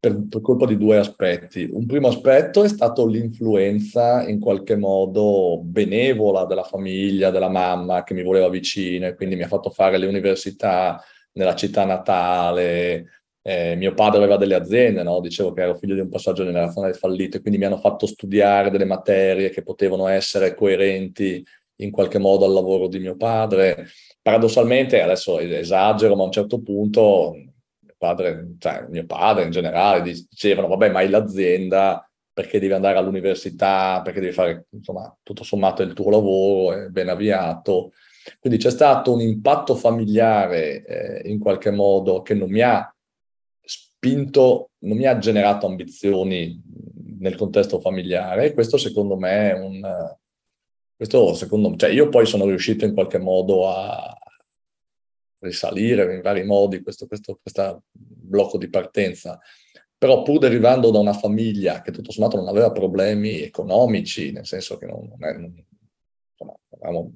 per, 0.00 0.26
per, 0.28 0.40
colpa 0.40 0.64
di 0.64 0.78
due 0.78 0.96
aspetti. 0.96 1.68
Un 1.70 1.84
primo 1.84 2.08
aspetto 2.08 2.64
è 2.64 2.68
stato 2.68 3.06
l'influenza 3.06 4.26
in 4.26 4.40
qualche 4.40 4.74
modo 4.74 5.60
benevola 5.62 6.46
della 6.46 6.62
famiglia, 6.62 7.30
della 7.30 7.50
mamma 7.50 8.02
che 8.02 8.14
mi 8.14 8.22
voleva 8.22 8.48
vicino 8.48 9.06
e 9.06 9.14
quindi 9.14 9.36
mi 9.36 9.42
ha 9.42 9.48
fatto 9.48 9.68
fare 9.68 9.98
le 9.98 10.06
università 10.06 11.02
nella 11.32 11.54
città 11.54 11.84
natale. 11.84 13.08
Eh, 13.42 13.74
mio 13.76 13.94
padre 13.94 14.18
aveva 14.18 14.36
delle 14.36 14.54
aziende, 14.54 15.02
no? 15.02 15.20
dicevo 15.20 15.52
che 15.52 15.62
ero 15.62 15.74
figlio 15.74 15.94
di 15.94 16.00
un 16.00 16.08
passaggio 16.08 16.44
generazionale 16.44 16.94
fallito 16.94 17.36
e 17.36 17.40
quindi 17.40 17.58
mi 17.58 17.66
hanno 17.66 17.78
fatto 17.78 18.06
studiare 18.06 18.70
delle 18.70 18.84
materie 18.84 19.50
che 19.50 19.62
potevano 19.62 20.08
essere 20.08 20.54
coerenti 20.54 21.44
in 21.76 21.90
qualche 21.90 22.18
modo 22.18 22.44
al 22.46 22.52
lavoro 22.52 22.88
di 22.88 22.98
mio 22.98 23.16
padre. 23.16 23.86
Paradossalmente, 24.22 25.00
adesso 25.00 25.38
esagero, 25.38 26.16
ma 26.16 26.22
a 26.22 26.26
un 26.26 26.32
certo 26.32 26.60
punto 26.60 27.34
padre, 28.00 28.54
cioè 28.58 28.86
mio 28.88 29.04
padre 29.04 29.44
in 29.44 29.50
generale, 29.50 30.00
dicevano, 30.02 30.68
vabbè, 30.68 30.90
ma 30.90 31.00
hai 31.00 31.10
l'azienda, 31.10 32.02
perché 32.32 32.58
devi 32.58 32.72
andare 32.72 32.96
all'università, 32.96 34.00
perché 34.02 34.20
devi 34.20 34.32
fare, 34.32 34.64
insomma, 34.70 35.14
tutto 35.22 35.44
sommato 35.44 35.82
il 35.82 35.92
tuo 35.92 36.08
lavoro, 36.08 36.74
è 36.74 36.88
ben 36.88 37.10
avviato. 37.10 37.92
Quindi 38.38 38.58
c'è 38.58 38.70
stato 38.70 39.12
un 39.12 39.20
impatto 39.20 39.74
familiare 39.74 40.84
eh, 40.84 41.30
in 41.30 41.38
qualche 41.38 41.70
modo 41.70 42.22
che 42.22 42.34
non 42.34 42.48
mi 42.48 42.62
ha 42.62 42.92
spinto, 43.62 44.70
non 44.78 44.96
mi 44.96 45.04
ha 45.04 45.18
generato 45.18 45.66
ambizioni 45.66 46.58
nel 47.18 47.36
contesto 47.36 47.80
familiare 47.80 48.54
questo 48.54 48.78
secondo 48.78 49.16
me 49.18 49.50
è 49.50 49.52
un... 49.52 50.16
Questo 50.96 51.32
secondo 51.34 51.70
me, 51.70 51.76
cioè 51.78 51.90
io 51.90 52.10
poi 52.10 52.26
sono 52.26 52.44
riuscito 52.44 52.84
in 52.84 52.92
qualche 52.92 53.18
modo 53.18 53.70
a, 53.70 54.18
risalire 55.40 56.14
in 56.14 56.20
vari 56.22 56.44
modi 56.44 56.82
questo, 56.82 57.06
questo, 57.06 57.82
blocco 57.92 58.58
di 58.58 58.68
partenza. 58.68 59.38
Però 59.96 60.22
pur 60.22 60.38
derivando 60.38 60.90
da 60.90 60.98
una 60.98 61.12
famiglia 61.12 61.82
che 61.82 61.90
tutto 61.92 62.12
sommato 62.12 62.36
non 62.36 62.48
aveva 62.48 62.72
problemi 62.72 63.42
economici, 63.42 64.32
nel 64.32 64.46
senso 64.46 64.78
che 64.78 64.86
non, 64.86 65.06
non 65.08 65.24
è, 65.24 65.34
insomma, 65.34 66.56
eravamo 66.70 67.12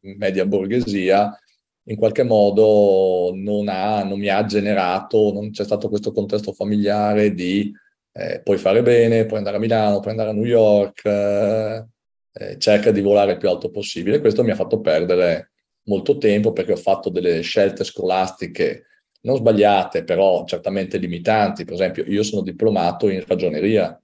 media 0.00 0.44
borghesia, 0.44 1.38
in 1.86 1.96
qualche 1.96 2.22
modo 2.22 3.32
non, 3.34 3.68
ha, 3.68 4.02
non 4.02 4.18
mi 4.18 4.28
ha 4.28 4.44
generato, 4.44 5.32
non 5.32 5.50
c'è 5.50 5.64
stato 5.64 5.88
questo 5.88 6.12
contesto 6.12 6.52
familiare 6.52 7.34
di 7.34 7.72
eh, 8.16 8.40
puoi 8.42 8.58
fare 8.58 8.82
bene, 8.82 9.26
puoi 9.26 9.38
andare 9.38 9.56
a 9.56 9.60
Milano, 9.60 10.00
puoi 10.00 10.12
andare 10.12 10.30
a 10.30 10.32
New 10.32 10.44
York, 10.44 11.04
eh, 11.04 11.86
eh, 12.32 12.58
cerca 12.58 12.90
di 12.90 13.00
volare 13.00 13.32
il 13.32 13.38
più 13.38 13.48
alto 13.48 13.70
possibile. 13.70 14.20
Questo 14.20 14.42
mi 14.44 14.50
ha 14.50 14.54
fatto 14.54 14.80
perdere 14.80 15.50
molto 15.84 16.18
tempo 16.18 16.52
perché 16.52 16.72
ho 16.72 16.76
fatto 16.76 17.10
delle 17.10 17.40
scelte 17.40 17.84
scolastiche 17.84 18.86
non 19.24 19.36
sbagliate, 19.36 20.04
però 20.04 20.44
certamente 20.44 20.98
limitanti. 20.98 21.64
Per 21.64 21.74
esempio, 21.74 22.04
io 22.04 22.22
sono 22.22 22.42
diplomato 22.42 23.08
in 23.08 23.24
ragioneria, 23.26 23.98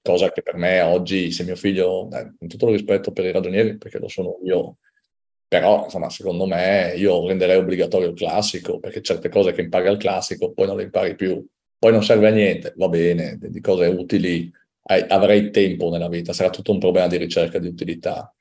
cosa 0.00 0.30
che 0.32 0.42
per 0.42 0.56
me 0.56 0.80
oggi, 0.80 1.30
se 1.30 1.44
mio 1.44 1.56
figlio, 1.56 2.08
eh, 2.12 2.34
con 2.38 2.48
tutto 2.48 2.66
il 2.66 2.72
rispetto 2.72 3.12
per 3.12 3.24
i 3.24 3.32
ragionieri, 3.32 3.76
perché 3.76 3.98
lo 3.98 4.08
sono 4.08 4.38
io, 4.44 4.76
però 5.48 5.84
insomma, 5.84 6.10
secondo 6.10 6.46
me 6.46 6.94
io 6.96 7.26
renderei 7.26 7.56
obbligatorio 7.56 8.08
il 8.08 8.14
classico, 8.14 8.78
perché 8.78 9.02
certe 9.02 9.28
cose 9.28 9.52
che 9.52 9.62
impari 9.62 9.88
al 9.88 9.96
classico 9.96 10.52
poi 10.52 10.66
non 10.66 10.76
le 10.76 10.84
impari 10.84 11.14
più, 11.16 11.44
poi 11.78 11.92
non 11.92 12.02
serve 12.02 12.28
a 12.28 12.30
niente, 12.30 12.74
va 12.76 12.88
bene, 12.88 13.38
di 13.40 13.60
cose 13.60 13.86
utili 13.86 14.50
avrei 14.86 15.50
tempo 15.50 15.90
nella 15.90 16.08
vita, 16.08 16.32
sarà 16.34 16.50
tutto 16.50 16.72
un 16.72 16.78
problema 16.78 17.06
di 17.06 17.16
ricerca 17.16 17.58
di 17.58 17.68
utilità 17.68 18.34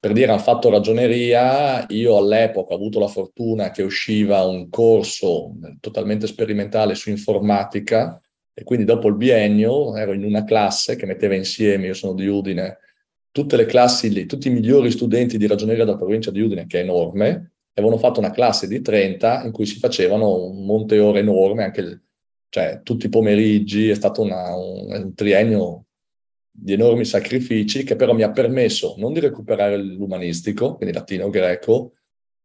per 0.00 0.12
dire, 0.12 0.30
hanno 0.30 0.40
fatto 0.40 0.70
ragioneria, 0.70 1.84
io 1.90 2.16
all'epoca 2.16 2.72
ho 2.72 2.76
avuto 2.76 2.98
la 2.98 3.06
fortuna 3.06 3.70
che 3.70 3.82
usciva 3.82 4.42
un 4.46 4.70
corso 4.70 5.52
totalmente 5.78 6.26
sperimentale 6.26 6.94
su 6.94 7.10
informatica 7.10 8.18
e 8.54 8.64
quindi 8.64 8.86
dopo 8.86 9.08
il 9.08 9.16
biennio 9.16 9.94
ero 9.96 10.14
in 10.14 10.24
una 10.24 10.44
classe 10.44 10.96
che 10.96 11.04
metteva 11.04 11.34
insieme, 11.34 11.86
io 11.86 11.92
sono 11.92 12.14
di 12.14 12.26
Udine, 12.26 12.78
tutte 13.30 13.56
le 13.56 13.66
classi 13.66 14.10
lì, 14.10 14.24
tutti 14.24 14.48
i 14.48 14.52
migliori 14.52 14.90
studenti 14.90 15.36
di 15.36 15.46
ragioneria 15.46 15.84
della 15.84 15.98
provincia 15.98 16.30
di 16.30 16.40
Udine, 16.40 16.66
che 16.66 16.80
è 16.80 16.82
enorme, 16.82 17.52
avevano 17.74 17.98
fatto 17.98 18.20
una 18.20 18.30
classe 18.30 18.66
di 18.66 18.80
30 18.80 19.44
in 19.44 19.52
cui 19.52 19.66
si 19.66 19.78
facevano 19.78 20.46
un 20.46 20.64
monte 20.64 20.98
ore 20.98 21.20
enorme, 21.20 21.64
anche 21.64 22.00
cioè, 22.48 22.80
tutti 22.82 23.04
i 23.04 23.10
pomeriggi, 23.10 23.90
è 23.90 23.94
stato 23.94 24.22
una, 24.22 24.56
un, 24.56 24.90
un 24.90 25.14
triennio 25.14 25.84
di 26.62 26.74
enormi 26.74 27.06
sacrifici 27.06 27.84
che 27.84 27.96
però 27.96 28.12
mi 28.12 28.22
ha 28.22 28.30
permesso 28.30 28.94
non 28.98 29.14
di 29.14 29.20
recuperare 29.20 29.78
l'umanistico, 29.78 30.76
quindi 30.76 30.94
latino, 30.94 31.30
greco 31.30 31.92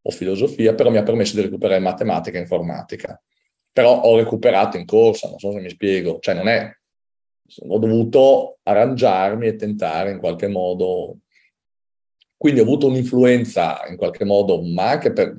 o 0.02 0.12
filosofia, 0.12 0.74
però 0.74 0.90
mi 0.90 0.98
ha 0.98 1.04
permesso 1.04 1.36
di 1.36 1.42
recuperare 1.42 1.82
matematica 1.82 2.38
e 2.38 2.42
informatica. 2.42 3.22
Però 3.74 4.02
ho 4.02 4.18
recuperato 4.18 4.78
in 4.78 4.86
corsa, 4.86 5.28
non 5.28 5.38
so 5.38 5.52
se 5.52 5.60
mi 5.60 5.70
spiego, 5.70 6.20
cioè 6.20 6.34
non 6.34 6.48
è, 6.48 6.72
ho 7.68 7.78
dovuto 7.78 8.60
arrangiarmi 8.64 9.48
e 9.48 9.56
tentare 9.58 10.12
in 10.12 10.20
qualche 10.20 10.48
modo, 10.48 11.18
quindi 12.38 12.62
ho 12.62 12.64
avuto 12.64 12.88
un'influenza 12.88 13.86
in 13.90 13.98
qualche 13.98 14.24
modo, 14.24 14.62
ma 14.62 14.92
anche 14.92 15.12
per 15.12 15.36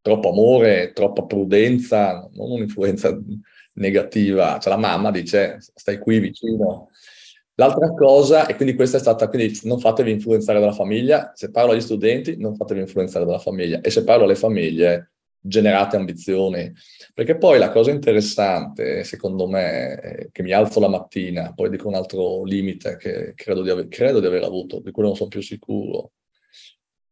troppo 0.00 0.30
amore, 0.30 0.92
troppa 0.94 1.24
prudenza, 1.24 2.26
non 2.32 2.52
un'influenza 2.52 3.18
negativa, 3.74 4.58
cioè 4.58 4.72
la 4.72 4.78
mamma 4.78 5.10
dice 5.10 5.58
stai 5.58 5.98
qui 5.98 6.20
vicino, 6.20 6.90
L'altra 7.56 7.92
cosa, 7.92 8.46
e 8.46 8.56
quindi 8.56 8.74
questa 8.74 8.96
è 8.96 9.00
stata, 9.00 9.28
quindi 9.28 9.60
non 9.62 9.78
fatevi 9.78 10.10
influenzare 10.10 10.58
dalla 10.58 10.72
famiglia, 10.72 11.30
se 11.34 11.50
parlo 11.50 11.70
agli 11.70 11.80
studenti 11.80 12.36
non 12.36 12.56
fatevi 12.56 12.80
influenzare 12.80 13.24
dalla 13.24 13.38
famiglia 13.38 13.80
e 13.80 13.90
se 13.90 14.02
parlo 14.02 14.24
alle 14.24 14.34
famiglie 14.34 15.12
generate 15.38 15.96
ambizioni, 15.96 16.72
perché 17.12 17.36
poi 17.36 17.58
la 17.58 17.70
cosa 17.70 17.90
interessante, 17.90 19.04
secondo 19.04 19.46
me, 19.46 20.30
che 20.32 20.42
mi 20.42 20.52
alzo 20.52 20.80
la 20.80 20.88
mattina, 20.88 21.52
poi 21.54 21.68
dico 21.70 21.86
un 21.86 21.94
altro 21.94 22.42
limite 22.44 22.96
che 22.96 23.34
credo 23.36 23.62
di, 23.62 23.70
aver, 23.70 23.86
credo 23.88 24.20
di 24.20 24.26
aver 24.26 24.42
avuto, 24.42 24.80
di 24.80 24.90
cui 24.90 25.02
non 25.02 25.14
sono 25.14 25.28
più 25.28 25.42
sicuro, 25.42 26.12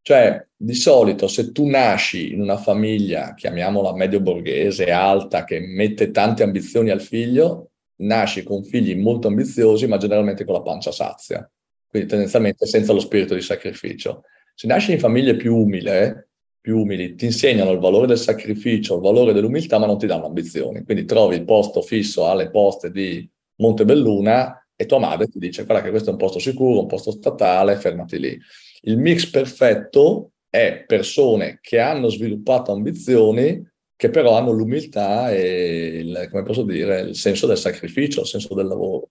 cioè 0.00 0.44
di 0.56 0.74
solito 0.74 1.28
se 1.28 1.52
tu 1.52 1.66
nasci 1.66 2.32
in 2.32 2.40
una 2.40 2.56
famiglia, 2.56 3.34
chiamiamola 3.34 3.94
medio 3.94 4.20
borghese, 4.20 4.90
alta, 4.90 5.44
che 5.44 5.60
mette 5.60 6.10
tante 6.10 6.42
ambizioni 6.42 6.90
al 6.90 7.02
figlio, 7.02 7.71
nasci 8.02 8.42
con 8.42 8.64
figli 8.64 8.94
molto 8.96 9.28
ambiziosi, 9.28 9.86
ma 9.86 9.96
generalmente 9.96 10.44
con 10.44 10.54
la 10.54 10.62
pancia 10.62 10.92
sazia, 10.92 11.48
quindi 11.86 12.08
tendenzialmente 12.08 12.66
senza 12.66 12.92
lo 12.92 13.00
spirito 13.00 13.34
di 13.34 13.40
sacrificio. 13.40 14.22
Se 14.54 14.66
nasci 14.66 14.92
in 14.92 14.98
famiglie 14.98 15.36
più 15.36 15.56
umili, 15.56 16.12
più 16.60 16.78
umili, 16.78 17.14
ti 17.14 17.24
insegnano 17.24 17.72
il 17.72 17.78
valore 17.78 18.06
del 18.06 18.18
sacrificio, 18.18 18.94
il 18.94 19.00
valore 19.00 19.32
dell'umiltà, 19.32 19.78
ma 19.78 19.86
non 19.86 19.98
ti 19.98 20.06
danno 20.06 20.26
ambizioni. 20.26 20.84
Quindi 20.84 21.04
trovi 21.04 21.36
il 21.36 21.44
posto 21.44 21.82
fisso 21.82 22.28
alle 22.28 22.50
poste 22.50 22.90
di 22.90 23.28
Montebelluna 23.56 24.64
e 24.76 24.86
tua 24.86 24.98
madre 24.98 25.26
ti 25.26 25.38
dice 25.38 25.64
guarda 25.64 25.84
che 25.84 25.90
questo 25.90 26.10
è 26.10 26.12
un 26.12 26.18
posto 26.18 26.38
sicuro, 26.38 26.80
un 26.80 26.86
posto 26.86 27.10
statale, 27.10 27.76
fermati 27.76 28.18
lì. 28.18 28.38
Il 28.82 28.98
mix 28.98 29.28
perfetto 29.28 30.32
è 30.48 30.84
persone 30.86 31.58
che 31.60 31.78
hanno 31.78 32.08
sviluppato 32.08 32.72
ambizioni 32.72 33.64
che 34.02 34.10
però 34.10 34.36
hanno 34.36 34.50
l'umiltà 34.50 35.30
e 35.30 36.00
il, 36.02 36.28
come 36.28 36.42
posso 36.42 36.64
dire, 36.64 37.02
il 37.02 37.14
senso 37.14 37.46
del 37.46 37.56
sacrificio, 37.56 38.22
il 38.22 38.26
senso 38.26 38.52
del 38.52 38.66
lavoro. 38.66 39.10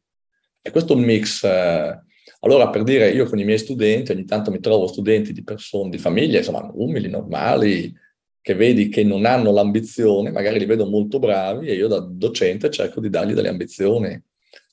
E 0.61 0.69
questo 0.69 0.97
mix, 0.97 1.45
eh, 1.45 1.97
allora 2.41 2.69
per 2.69 2.83
dire, 2.83 3.09
io 3.09 3.23
con 3.23 3.39
i 3.39 3.45
miei 3.45 3.57
studenti 3.57 4.11
ogni 4.11 4.25
tanto 4.25 4.51
mi 4.51 4.59
trovo 4.59 4.87
studenti 4.87 5.31
di 5.31 5.45
persone, 5.45 5.91
di 5.91 5.97
famiglie, 5.97 6.39
insomma, 6.39 6.69
umili, 6.73 7.07
normali, 7.07 7.95
che 8.41 8.53
vedi 8.53 8.89
che 8.89 9.05
non 9.05 9.25
hanno 9.25 9.53
l'ambizione, 9.53 10.29
magari 10.29 10.59
li 10.59 10.65
vedo 10.65 10.85
molto 10.85 11.19
bravi 11.19 11.69
e 11.69 11.75
io 11.75 11.87
da 11.87 11.99
docente 12.01 12.69
cerco 12.69 12.99
di 12.99 13.09
dargli 13.09 13.31
delle 13.31 13.47
ambizioni. 13.47 14.21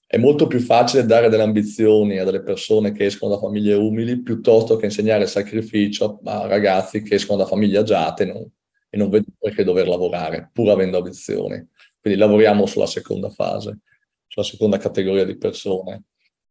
È 0.04 0.16
molto 0.16 0.48
più 0.48 0.58
facile 0.58 1.06
dare 1.06 1.28
delle 1.28 1.44
ambizioni 1.44 2.18
a 2.18 2.24
delle 2.24 2.42
persone 2.42 2.90
che 2.90 3.04
escono 3.04 3.36
da 3.36 3.40
famiglie 3.40 3.74
umili 3.74 4.20
piuttosto 4.20 4.74
che 4.74 4.86
insegnare 4.86 5.28
sacrificio 5.28 6.18
a 6.24 6.48
ragazzi 6.48 7.02
che 7.02 7.14
escono 7.14 7.38
da 7.38 7.46
famiglie 7.46 7.78
agiate, 7.78 8.24
no? 8.24 8.50
E 8.90 8.96
non 8.96 9.10
vedo 9.10 9.26
perché 9.38 9.64
dover 9.64 9.88
lavorare, 9.88 10.50
pur 10.52 10.70
avendo 10.70 10.98
ambizioni. 10.98 11.66
Quindi 12.00 12.18
lavoriamo 12.18 12.66
sulla 12.66 12.86
seconda 12.86 13.30
fase, 13.30 13.80
sulla 14.26 14.44
seconda 14.44 14.78
categoria 14.78 15.24
di 15.24 15.36
persone. 15.36 16.04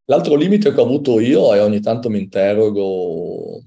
L'altro 0.06 0.36
limite 0.36 0.74
che 0.74 0.80
ho 0.80 0.84
avuto 0.84 1.20
io, 1.20 1.54
e 1.54 1.60
ogni 1.60 1.82
tanto 1.82 2.10
mi 2.10 2.20
interrogo 2.20 3.62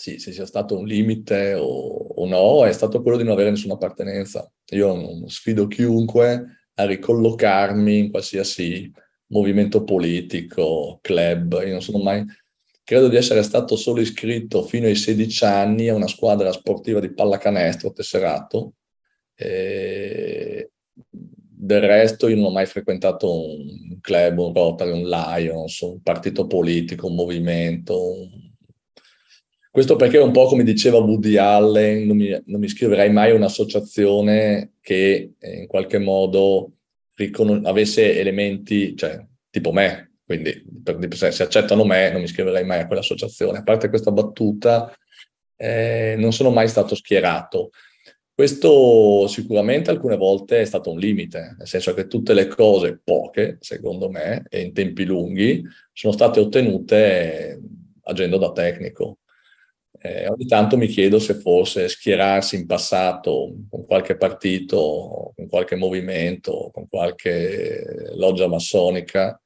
sì, 0.00 0.20
se 0.20 0.30
sia 0.30 0.46
stato 0.46 0.78
un 0.78 0.86
limite 0.86 1.54
o, 1.54 1.64
o, 1.64 2.26
no, 2.28 2.64
è 2.64 2.72
stato 2.72 3.02
quello 3.02 3.16
di 3.16 3.24
non 3.24 3.32
avere 3.32 3.50
nessuna 3.50 3.74
appartenenza. 3.74 4.48
Io 4.70 4.94
non 4.94 5.28
sfido 5.28 5.66
chiunque 5.66 6.68
a 6.74 6.86
ricollocarmi 6.86 7.98
in 7.98 8.10
qualsiasi 8.10 8.92
movimento 9.26 9.82
politico, 9.82 11.00
club. 11.02 11.60
Io 11.64 11.72
non 11.72 11.82
sono 11.82 11.98
mai 11.98 12.24
Credo 12.88 13.08
di 13.08 13.16
essere 13.16 13.42
stato 13.42 13.76
solo 13.76 14.00
iscritto 14.00 14.62
fino 14.62 14.86
ai 14.86 14.94
16 14.94 15.44
anni 15.44 15.88
a 15.88 15.94
una 15.94 16.06
squadra 16.06 16.50
sportiva 16.52 17.00
di 17.00 17.12
pallacanestro 17.12 17.92
tesserato. 17.92 18.76
E 19.34 20.70
del 20.94 21.82
resto 21.82 22.28
io 22.28 22.36
non 22.36 22.46
ho 22.46 22.50
mai 22.50 22.64
frequentato 22.64 23.30
un 23.30 24.00
club, 24.00 24.38
un 24.38 24.54
Rotary, 24.54 24.92
un 24.92 25.06
Lions, 25.06 25.80
un 25.80 26.00
partito 26.00 26.46
politico, 26.46 27.08
un 27.08 27.14
movimento. 27.14 28.26
Questo 29.70 29.96
perché 29.96 30.16
un 30.16 30.32
po' 30.32 30.46
come 30.46 30.64
diceva 30.64 30.96
Woody 30.96 31.36
Allen, 31.36 32.06
non 32.06 32.16
mi, 32.16 32.30
non 32.46 32.58
mi 32.58 32.64
iscriverei 32.64 33.12
mai 33.12 33.32
a 33.32 33.34
un'associazione 33.34 34.76
che 34.80 35.34
in 35.38 35.66
qualche 35.66 35.98
modo 35.98 36.72
avesse 37.64 38.18
elementi, 38.18 38.96
cioè 38.96 39.22
tipo 39.50 39.72
me, 39.72 40.07
quindi 40.28 40.62
per, 40.84 40.98
se 41.16 41.42
accettano 41.42 41.86
me 41.86 42.10
non 42.10 42.18
mi 42.18 42.26
iscriverei 42.26 42.62
mai 42.62 42.80
a 42.80 42.86
quell'associazione. 42.86 43.60
A 43.60 43.62
parte 43.62 43.88
questa 43.88 44.10
battuta, 44.10 44.94
eh, 45.56 46.16
non 46.18 46.34
sono 46.34 46.50
mai 46.50 46.68
stato 46.68 46.94
schierato. 46.94 47.70
Questo 48.34 49.26
sicuramente 49.26 49.88
alcune 49.88 50.18
volte 50.18 50.60
è 50.60 50.66
stato 50.66 50.90
un 50.90 50.98
limite, 50.98 51.56
nel 51.56 51.66
senso 51.66 51.94
che 51.94 52.08
tutte 52.08 52.34
le 52.34 52.46
cose, 52.46 53.00
poche 53.02 53.56
secondo 53.60 54.10
me, 54.10 54.44
e 54.50 54.60
in 54.60 54.74
tempi 54.74 55.04
lunghi, 55.06 55.64
sono 55.94 56.12
state 56.12 56.40
ottenute 56.40 57.58
agendo 58.02 58.36
da 58.36 58.52
tecnico. 58.52 59.20
Eh, 59.98 60.28
ogni 60.28 60.44
tanto 60.44 60.76
mi 60.76 60.88
chiedo 60.88 61.18
se 61.18 61.34
forse 61.36 61.88
schierarsi 61.88 62.56
in 62.56 62.66
passato 62.66 63.54
con 63.70 63.86
qualche 63.86 64.18
partito, 64.18 65.32
con 65.34 65.48
qualche 65.48 65.74
movimento, 65.76 66.68
con 66.70 66.86
qualche 66.86 68.12
loggia 68.14 68.46
massonica, 68.46 69.40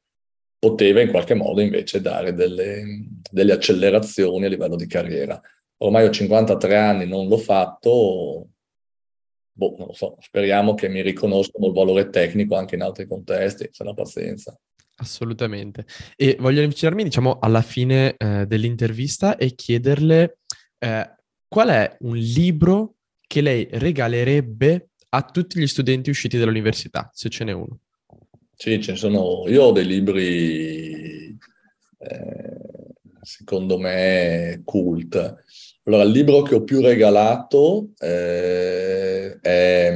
poteva 0.63 1.01
in 1.01 1.11
qualche 1.11 1.35
modo 1.35 1.61
invece 1.61 2.01
dare 2.01 2.35
delle, 2.35 2.85
delle 3.29 3.53
accelerazioni 3.53 4.45
a 4.45 4.49
livello 4.49 4.77
di 4.77 4.87
carriera. 4.87 5.41
Ormai 5.79 6.07
ho 6.07 6.11
53 6.11 6.77
anni, 6.77 7.05
non 7.05 7.27
l'ho 7.27 7.37
fatto, 7.37 8.47
boh, 9.51 9.75
non 9.77 9.89
lo 9.89 9.93
so, 9.93 10.19
speriamo 10.21 10.75
che 10.75 10.89
mi 10.89 11.03
riconoscano 11.03 11.67
il 11.67 11.73
valore 11.73 12.11
tecnico 12.11 12.55
anche 12.55 12.77
in 12.77 12.83
altri 12.83 13.09
contesti, 13.09 13.71
se 13.73 13.83
no 13.83 13.93
pazienza. 13.93 14.57
Assolutamente. 14.99 15.85
E 16.15 16.37
voglio 16.39 16.63
avvicinarmi, 16.63 17.03
diciamo, 17.03 17.41
alla 17.41 17.63
fine 17.63 18.15
eh, 18.17 18.47
dell'intervista 18.47 19.37
e 19.37 19.57
chiederle 19.57 20.39
eh, 20.79 21.15
qual 21.49 21.69
è 21.71 21.97
un 22.03 22.17
libro 22.17 22.99
che 23.27 23.41
lei 23.41 23.67
regalerebbe 23.69 24.91
a 25.09 25.23
tutti 25.23 25.59
gli 25.59 25.67
studenti 25.67 26.11
usciti 26.11 26.39
dall'università, 26.39 27.11
se 27.13 27.29
ce 27.31 27.43
n'è 27.43 27.51
uno. 27.51 27.81
Sì, 28.63 28.81
ce 28.81 28.93
ne 28.93 28.97
sono. 28.97 29.43
Io 29.49 29.65
ho 29.65 29.73
dei 29.73 29.85
libri, 29.85 31.37
eh, 31.99 32.61
secondo 33.21 33.77
me, 33.77 34.63
cult. 34.65 35.17
Allora, 35.83 36.05
il 36.05 36.13
libro 36.13 36.43
che 36.43 36.55
ho 36.55 36.63
più 36.63 36.81
regalato 36.81 37.89
eh, 37.99 39.37
è 39.41 39.93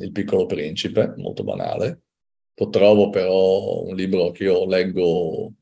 Il 0.00 0.12
piccolo 0.12 0.44
principe, 0.44 1.14
molto 1.16 1.42
banale. 1.42 2.02
Lo 2.56 2.68
trovo 2.68 3.08
però 3.08 3.82
un 3.84 3.94
libro 3.96 4.30
che 4.30 4.44
io 4.44 4.66
leggo, 4.66 5.54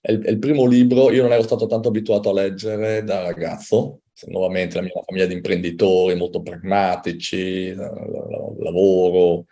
è 0.00 0.10
il, 0.12 0.22
è 0.22 0.30
il 0.30 0.38
primo 0.38 0.64
libro, 0.64 1.10
io 1.12 1.20
non 1.24 1.32
ero 1.32 1.42
stato 1.42 1.66
tanto 1.66 1.88
abituato 1.88 2.30
a 2.30 2.32
leggere 2.32 3.04
da 3.04 3.20
ragazzo, 3.20 4.04
nuovamente 4.28 4.76
la 4.76 4.82
mia 4.84 5.02
famiglia 5.04 5.26
di 5.26 5.34
imprenditori 5.34 6.16
molto 6.16 6.40
pragmatici, 6.40 7.74
lavoro, 7.74 9.44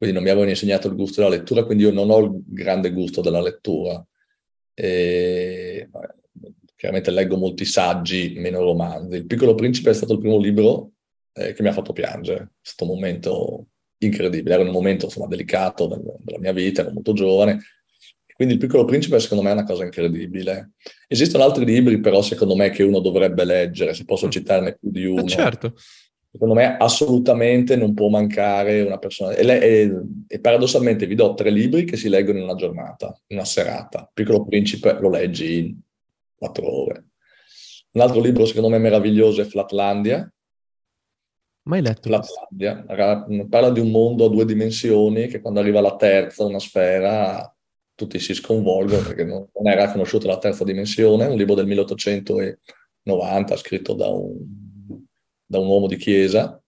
quindi 0.00 0.16
non 0.16 0.24
mi 0.24 0.30
avevano 0.30 0.48
insegnato 0.48 0.88
il 0.88 0.94
gusto 0.94 1.20
della 1.20 1.36
lettura, 1.36 1.62
quindi 1.64 1.84
io 1.84 1.92
non 1.92 2.08
ho 2.08 2.20
il 2.20 2.42
grande 2.46 2.90
gusto 2.90 3.20
della 3.20 3.42
lettura. 3.42 4.02
E, 4.72 5.90
chiaramente 6.74 7.10
leggo 7.10 7.36
molti 7.36 7.66
saggi, 7.66 8.32
meno 8.38 8.62
romanzi. 8.62 9.16
Il 9.16 9.26
Piccolo 9.26 9.54
Principe 9.54 9.90
è 9.90 9.92
stato 9.92 10.14
il 10.14 10.18
primo 10.18 10.38
libro 10.38 10.92
eh, 11.34 11.52
che 11.52 11.60
mi 11.60 11.68
ha 11.68 11.74
fatto 11.74 11.92
piangere, 11.92 12.52
questo 12.62 12.86
momento 12.86 13.66
incredibile, 13.98 14.54
era 14.54 14.62
un 14.62 14.70
momento 14.70 15.04
insomma, 15.04 15.26
delicato 15.26 15.86
della, 15.86 16.14
della 16.18 16.38
mia 16.38 16.54
vita, 16.54 16.80
ero 16.80 16.92
molto 16.92 17.12
giovane, 17.12 17.60
quindi 18.34 18.54
il 18.54 18.60
Piccolo 18.60 18.86
Principe 18.86 19.20
secondo 19.20 19.44
me 19.44 19.50
è 19.50 19.52
una 19.52 19.64
cosa 19.64 19.84
incredibile. 19.84 20.70
Esistono 21.08 21.44
altri 21.44 21.66
libri 21.66 22.00
però 22.00 22.22
secondo 22.22 22.56
me 22.56 22.70
che 22.70 22.84
uno 22.84 23.00
dovrebbe 23.00 23.44
leggere, 23.44 23.92
se 23.92 24.06
posso 24.06 24.30
citarne 24.30 24.78
più 24.80 24.90
di 24.90 25.04
uno. 25.04 25.26
certo 25.28 25.74
secondo 26.30 26.54
me 26.54 26.76
assolutamente 26.76 27.76
non 27.76 27.94
può 27.94 28.08
mancare 28.08 28.82
una 28.82 28.98
persona. 28.98 29.34
E, 29.34 29.46
e, 29.46 30.00
e, 30.26 30.40
paradossalmente 30.40 31.06
vi 31.06 31.14
do 31.14 31.34
tre 31.34 31.50
libri 31.50 31.84
che 31.84 31.96
si 31.96 32.08
leggono 32.08 32.38
in 32.38 32.44
una 32.44 32.54
giornata, 32.54 33.18
in 33.28 33.36
una 33.36 33.46
serata. 33.46 34.08
Piccolo 34.12 34.44
Principe 34.44 34.96
lo 35.00 35.10
leggi 35.10 35.58
in 35.58 35.78
quattro 36.36 36.84
ore. 36.84 37.04
Un 37.92 38.00
altro 38.00 38.20
libro 38.20 38.44
secondo 38.44 38.68
me 38.68 38.78
meraviglioso 38.78 39.40
è 39.40 39.44
Flatlandia 39.44 40.32
Mai 41.62 41.82
letto. 41.82 42.08
Flatlandia. 42.08 42.84
Parla 43.48 43.70
di 43.70 43.80
un 43.80 43.90
mondo 43.90 44.24
a 44.24 44.28
due 44.28 44.44
dimensioni 44.44 45.26
che 45.26 45.40
quando 45.40 45.60
arriva 45.60 45.80
la 45.80 45.94
terza, 45.96 46.44
una 46.44 46.58
sfera, 46.58 47.54
tutti 47.94 48.18
si 48.18 48.34
sconvolgono 48.34 49.02
perché 49.02 49.24
non, 49.24 49.46
era 49.64 49.90
conosciuta 49.90 50.26
la 50.26 50.38
terza 50.38 50.64
dimensione. 50.64 51.26
Un 51.26 51.36
libro 51.36 51.54
del 51.54 51.66
1890 51.66 53.56
scritto 53.56 53.94
da 53.94 54.08
un, 54.08 54.38
da 55.50 55.58
un 55.58 55.66
uomo 55.66 55.88
di 55.88 55.96
chiesa. 55.96 56.62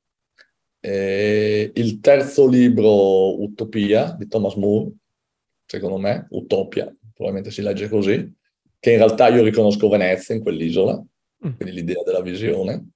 E 0.81 1.71
il 1.73 2.01
terzo 2.01 2.49
libro, 2.49 3.41
Utopia, 3.41 4.17
di 4.19 4.27
Thomas 4.27 4.55
Moore, 4.57 4.91
secondo 5.65 5.99
me, 5.99 6.27
Utopia, 6.31 6.93
probabilmente 7.15 7.53
si 7.53 7.63
legge 7.63 7.89
così, 7.89 8.35
che 8.81 8.91
in 8.91 8.97
realtà 8.97 9.29
io 9.29 9.45
riconosco 9.45 9.89
Venezia 9.89 10.35
in 10.35 10.43
quell'isola, 10.43 10.97
mm. 10.97 11.51
quindi 11.57 11.73
l'idea 11.73 12.03
della 12.05 12.23
visione. 12.23 12.89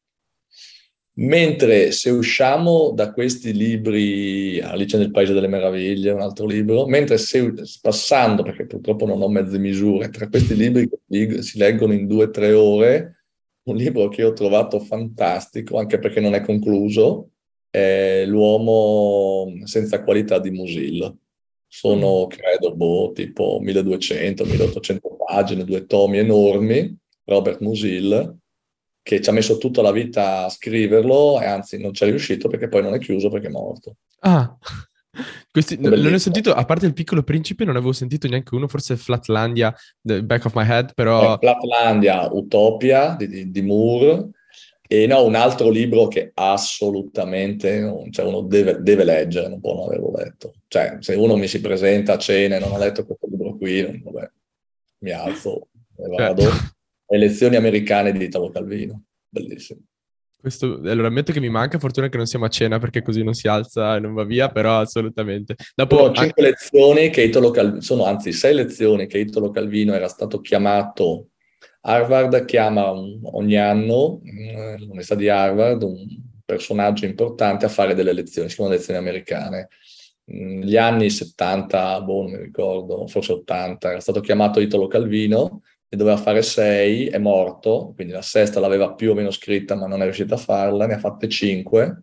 Mentre 1.19 1.93
se 1.93 2.11
usciamo 2.11 2.91
da 2.91 3.13
questi 3.13 3.53
libri, 3.53 4.61
Alice 4.61 4.99
nel 4.99 5.13
Paese 5.13 5.35
delle 5.35 5.47
Meraviglie, 5.47 6.11
un 6.11 6.21
altro 6.21 6.47
libro, 6.47 6.87
mentre 6.87 7.17
se 7.17 7.53
passando, 7.81 8.43
perché 8.43 8.67
purtroppo 8.67 9.07
non 9.07 9.23
ho 9.23 9.29
mezze 9.29 9.59
misure, 9.59 10.11
tra 10.11 10.29
questi 10.29 10.57
libri 10.57 10.89
che 10.89 11.43
si 11.43 11.59
leggono 11.59 11.93
in 11.93 12.09
due 12.09 12.25
o 12.25 12.31
tre 12.31 12.53
ore, 12.53 13.16
un 13.67 13.77
libro 13.77 14.09
che 14.09 14.25
ho 14.25 14.33
trovato 14.33 14.79
fantastico, 14.81 15.79
anche 15.79 15.99
perché 15.99 16.21
non 16.21 16.35
è 16.35 16.41
concluso, 16.41 17.31
è 17.71 18.25
L'uomo 18.27 19.53
senza 19.65 20.03
qualità 20.03 20.39
di 20.39 20.51
Musil. 20.51 21.17
Sono, 21.67 22.27
mm. 22.27 22.29
credo, 22.29 22.75
boh, 22.75 23.13
tipo 23.13 23.61
1200-1800 23.63 24.99
pagine, 25.27 25.65
due 25.65 25.87
tomi 25.87 26.19
enormi, 26.19 26.97
Robert 27.25 27.61
Musil, 27.61 28.39
che 29.03 29.21
ci 29.21 29.29
ha 29.29 29.33
messo 29.33 29.59
tutta 29.59 29.83
la 29.83 29.91
vita 29.91 30.45
a 30.45 30.49
scriverlo 30.49 31.41
e 31.41 31.47
anzi 31.47 31.81
non 31.81 31.93
ci 31.93 32.05
è 32.05 32.07
riuscito 32.07 32.49
perché 32.49 32.69
poi 32.69 32.83
non 32.83 32.95
è 32.95 32.99
chiuso 32.99 33.29
perché 33.29 33.49
è 33.49 33.51
morto. 33.51 33.97
Ah, 34.21 34.57
questi, 35.57 35.79
non 35.81 35.99
ne 35.99 36.13
ho 36.13 36.19
sentito, 36.19 36.53
a 36.53 36.67
parte 36.67 36.85
il 36.85 36.93
piccolo 36.93 37.23
principe, 37.23 37.65
non 37.65 37.77
avevo 37.77 37.93
sentito 37.93 38.29
neanche 38.29 38.55
uno, 38.55 38.69
forse 38.69 38.99
Flatlandia, 38.99 39.75
the 40.03 40.23
back 40.23 40.45
of 40.45 40.55
my 40.55 40.69
head, 40.69 40.93
però... 40.93 41.33
Eh, 41.33 41.39
Flatlandia, 41.39 42.31
Utopia 42.31 43.17
di, 43.17 43.51
di, 43.51 43.63
Moore, 43.63 44.33
e 44.87 45.07
no, 45.07 45.25
un 45.25 45.35
altro 45.35 45.71
libro 45.71 46.09
che 46.09 46.31
assolutamente 46.35 48.07
cioè 48.11 48.27
uno 48.27 48.43
deve, 48.43 48.83
deve, 48.83 49.05
leggere, 49.05 49.49
non 49.49 49.61
può 49.61 49.75
non 49.75 49.85
averlo 49.85 50.13
letto. 50.15 50.53
Cioè, 50.69 50.99
se 51.01 51.15
uno 51.15 51.37
mi 51.37 51.49
si 51.49 51.63
presenta 51.63 52.13
a 52.13 52.19
cena 52.19 52.57
e 52.57 52.59
non 52.59 52.75
ha 52.75 52.79
letto 52.79 53.07
questo 53.07 53.27
libro 53.27 53.57
qui, 53.57 54.03
vabbè, 54.05 54.31
mi 54.99 55.11
alzo 55.11 55.69
e 55.97 56.07
vado. 56.07 56.43
Certo. 56.43 56.75
Le 57.09 57.19
lezioni 57.19 57.57
americane 57.57 58.13
di 58.13 58.25
Italo 58.25 58.51
Calvino, 58.51 59.05
bellissimo. 59.27 59.81
Questo, 60.47 60.81
allora, 60.85 61.09
ammetto 61.09 61.33
che 61.33 61.41
mi 61.41 61.49
manca, 61.49 61.77
fortuna 61.81 62.09
che 62.09 62.19
non 62.19 62.27
siamo 62.27 62.45
a 62.45 62.49
cena 62.49 62.79
perché 62.79 63.03
così 63.03 63.25
non 63.25 63.35
si 63.35 63.49
alza 63.49 63.97
e 63.97 63.99
non 63.99 64.15
va 64.15 64.23
via, 64.23 64.49
però 64.49 64.79
assolutamente. 64.79 65.57
Dopo, 65.75 65.97
sono 65.97 66.13
cinque 66.13 66.23
anche... 66.23 66.43
lezioni 66.43 67.11
che 67.11 67.23
Italo 67.23 67.51
Calvino, 67.51 67.81
sono 67.81 68.05
anzi 68.05 68.31
sei 68.31 68.55
lezioni 68.55 69.09
che 69.09 69.19
Italo 69.19 69.51
Calvino 69.51 69.93
era 69.93 70.07
stato 70.07 70.41
chiamato 70.41 71.31
Harvard 71.81 72.45
chiama 72.45 72.93
ogni 72.93 73.57
anno 73.57 74.21
mm, 74.25 74.77
l'università 74.77 75.17
di 75.17 75.29
Harvard 75.29 75.83
un 75.83 76.07
personaggio 76.45 77.07
importante 77.07 77.65
a 77.67 77.69
fare 77.69 77.97
delle 77.97 78.13
lezioni, 78.13 78.49
si 78.49 78.55
chiamano 78.55 78.77
lezioni 78.77 79.01
americane. 79.01 79.67
Mm, 80.33 80.63
anni 80.77 81.11
70, 81.11 82.03
boh, 82.03 82.23
non 82.23 82.31
mi 82.31 82.39
ricordo, 82.39 83.09
forse 83.09 83.33
80, 83.33 83.91
era 83.91 84.01
stato 84.01 84.21
chiamato 84.21 84.61
Italo 84.61 84.87
Calvino 84.87 85.63
e 85.89 85.97
doveva 85.97 86.17
fare 86.17 86.43
sei, 86.43 87.07
è 87.07 87.19
morto, 87.19 87.93
quindi 87.95 88.13
la 88.13 88.23
sesta 88.23 88.61
l'aveva 88.61 88.95
più 88.95 89.13
o 89.13 89.15
meno 89.15 89.31
scritta 89.31 89.77
ma 89.77 89.87
non 89.87 90.01
è 90.01 90.05
riuscito 90.05 90.35
a 90.35 90.39
farla, 90.39 90.87
ne 90.87 90.95
ha 90.95 90.99
fatte 90.99 91.29
cinque 91.29 92.03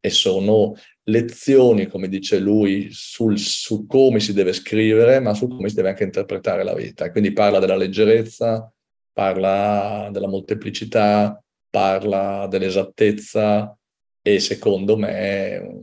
e 0.00 0.10
sono 0.10 0.74
lezioni, 1.04 1.86
come 1.86 2.08
dice 2.08 2.38
lui, 2.38 2.88
sul, 2.90 3.38
su 3.38 3.86
come 3.86 4.20
si 4.20 4.32
deve 4.32 4.52
scrivere, 4.52 5.20
ma 5.20 5.32
su 5.34 5.48
come 5.48 5.68
si 5.68 5.76
deve 5.76 5.90
anche 5.90 6.04
interpretare 6.04 6.64
la 6.64 6.74
vita. 6.74 7.10
Quindi 7.10 7.32
parla 7.32 7.58
della 7.58 7.76
leggerezza, 7.76 8.70
parla 9.12 10.08
della 10.12 10.28
molteplicità, 10.28 11.40
parla 11.70 12.46
dell'esattezza 12.48 13.76
e 14.20 14.40
secondo 14.40 14.96
me 14.96 15.82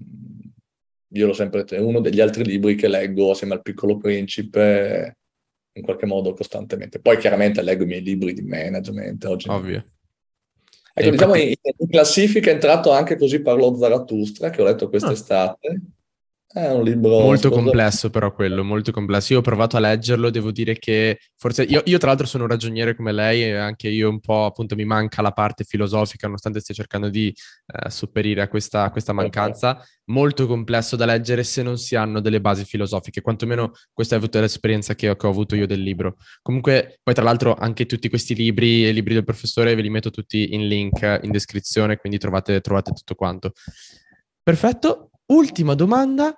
io 1.12 1.26
l'ho 1.26 1.34
sempre 1.34 1.66
uno 1.80 2.00
degli 2.00 2.20
altri 2.20 2.43
libri 2.45 2.76
che 2.76 2.88
leggo 2.88 3.32
assieme 3.32 3.56
al 3.56 3.62
piccolo 3.62 3.97
principe 3.97 5.18
in 5.80 5.86
qualche 5.86 6.06
modo 6.06 6.34
costantemente. 6.34 7.00
Poi 7.00 7.18
chiaramente 7.18 7.62
leggo 7.62 7.84
i 7.84 7.88
miei 7.88 8.02
libri 8.02 8.34
di 8.34 8.42
management 8.42 9.26
oggi. 9.26 9.50
Ovvio. 9.50 9.86
Ecco, 10.94 11.10
diciamo 11.12 11.36
in, 11.36 11.54
in, 11.62 11.90
classifica 11.90 12.50
è 12.50 12.54
entrato 12.54 12.92
anche 12.92 13.16
così 13.16 13.42
parlò 13.42 13.74
Zarathustra 13.76 14.50
che 14.50 14.62
ho 14.62 14.66
letto 14.66 14.90
quest'estate. 14.90 15.68
Ah 15.68 15.98
è 16.52 16.68
un 16.72 16.84
libro... 16.84 17.20
Molto 17.20 17.52
complesso 17.52 18.10
però 18.10 18.34
quello, 18.34 18.64
molto 18.64 18.91
complesso. 18.91 19.34
Io 19.34 19.39
ho 19.39 19.43
provato 19.43 19.78
a 19.78 19.80
leggerlo, 19.80 20.32
devo 20.32 20.52
dire 20.52 20.80
che 20.80 21.20
forse... 21.36 21.62
Io, 21.64 21.84
io, 21.86 21.97
tra 22.00 22.08
l'altro 22.08 22.26
sono 22.26 22.45
un 22.45 22.50
ragioniere 22.50 22.95
come 22.95 23.12
lei 23.12 23.43
e 23.43 23.56
anche 23.56 23.88
io 23.88 24.10
un 24.10 24.20
po' 24.20 24.45
appunto 24.45 24.76
mi 24.76 24.84
manca 24.84 25.22
la 25.22 25.32
parte 25.32 25.64
filosofica, 25.64 26.26
nonostante 26.26 26.60
stia 26.60 26.74
cercando 26.74 27.10
di 27.10 27.28
eh, 27.28 27.89
sopperire 27.91 28.41
a 28.41 28.47
questa, 28.47 28.89
questa 28.89 29.14
mancanza. 29.14 29.86
Molto 30.06 30.47
complesso 30.47 30.95
da 30.95 31.06
leggere 31.06 31.43
se 31.43 31.62
non 31.62 31.78
si 31.78 31.95
hanno 31.95 32.20
delle 32.20 32.41
basi 32.41 32.66
filosofiche, 32.66 33.22
quantomeno 33.22 33.74
questa 33.93 34.16
è 34.16 34.39
l'esperienza 34.39 34.95
che 34.95 35.08
ho, 35.08 35.16
che 35.16 35.28
ho 35.28 35.30
avuto 35.30 35.56
io 35.56 35.68
del 35.68 35.84
libro. 35.84 36.16
Comunque, 36.41 37.00
poi 37.04 37.14
tra 37.14 37.24
l'altro 37.24 37.54
anche 37.54 37.86
tutti 37.86 38.10
questi 38.10 38.34
libri 38.34 38.86
e 38.86 38.89
i 38.89 38.93
libri 38.93 39.14
del 39.14 39.24
professore 39.24 39.76
ve 39.76 39.84
li 39.84 39.89
metto 39.91 40.10
tutti 40.10 40.52
in 40.56 40.68
link 40.68 41.20
in 41.22 41.30
descrizione, 41.30 41.97
quindi 41.97 42.18
trovate, 42.18 42.60
trovate 42.60 42.91
tutto 42.91 43.14
quanto. 43.14 43.52
Perfetto, 44.41 45.09
ultima 45.30 45.74
domanda, 45.76 46.36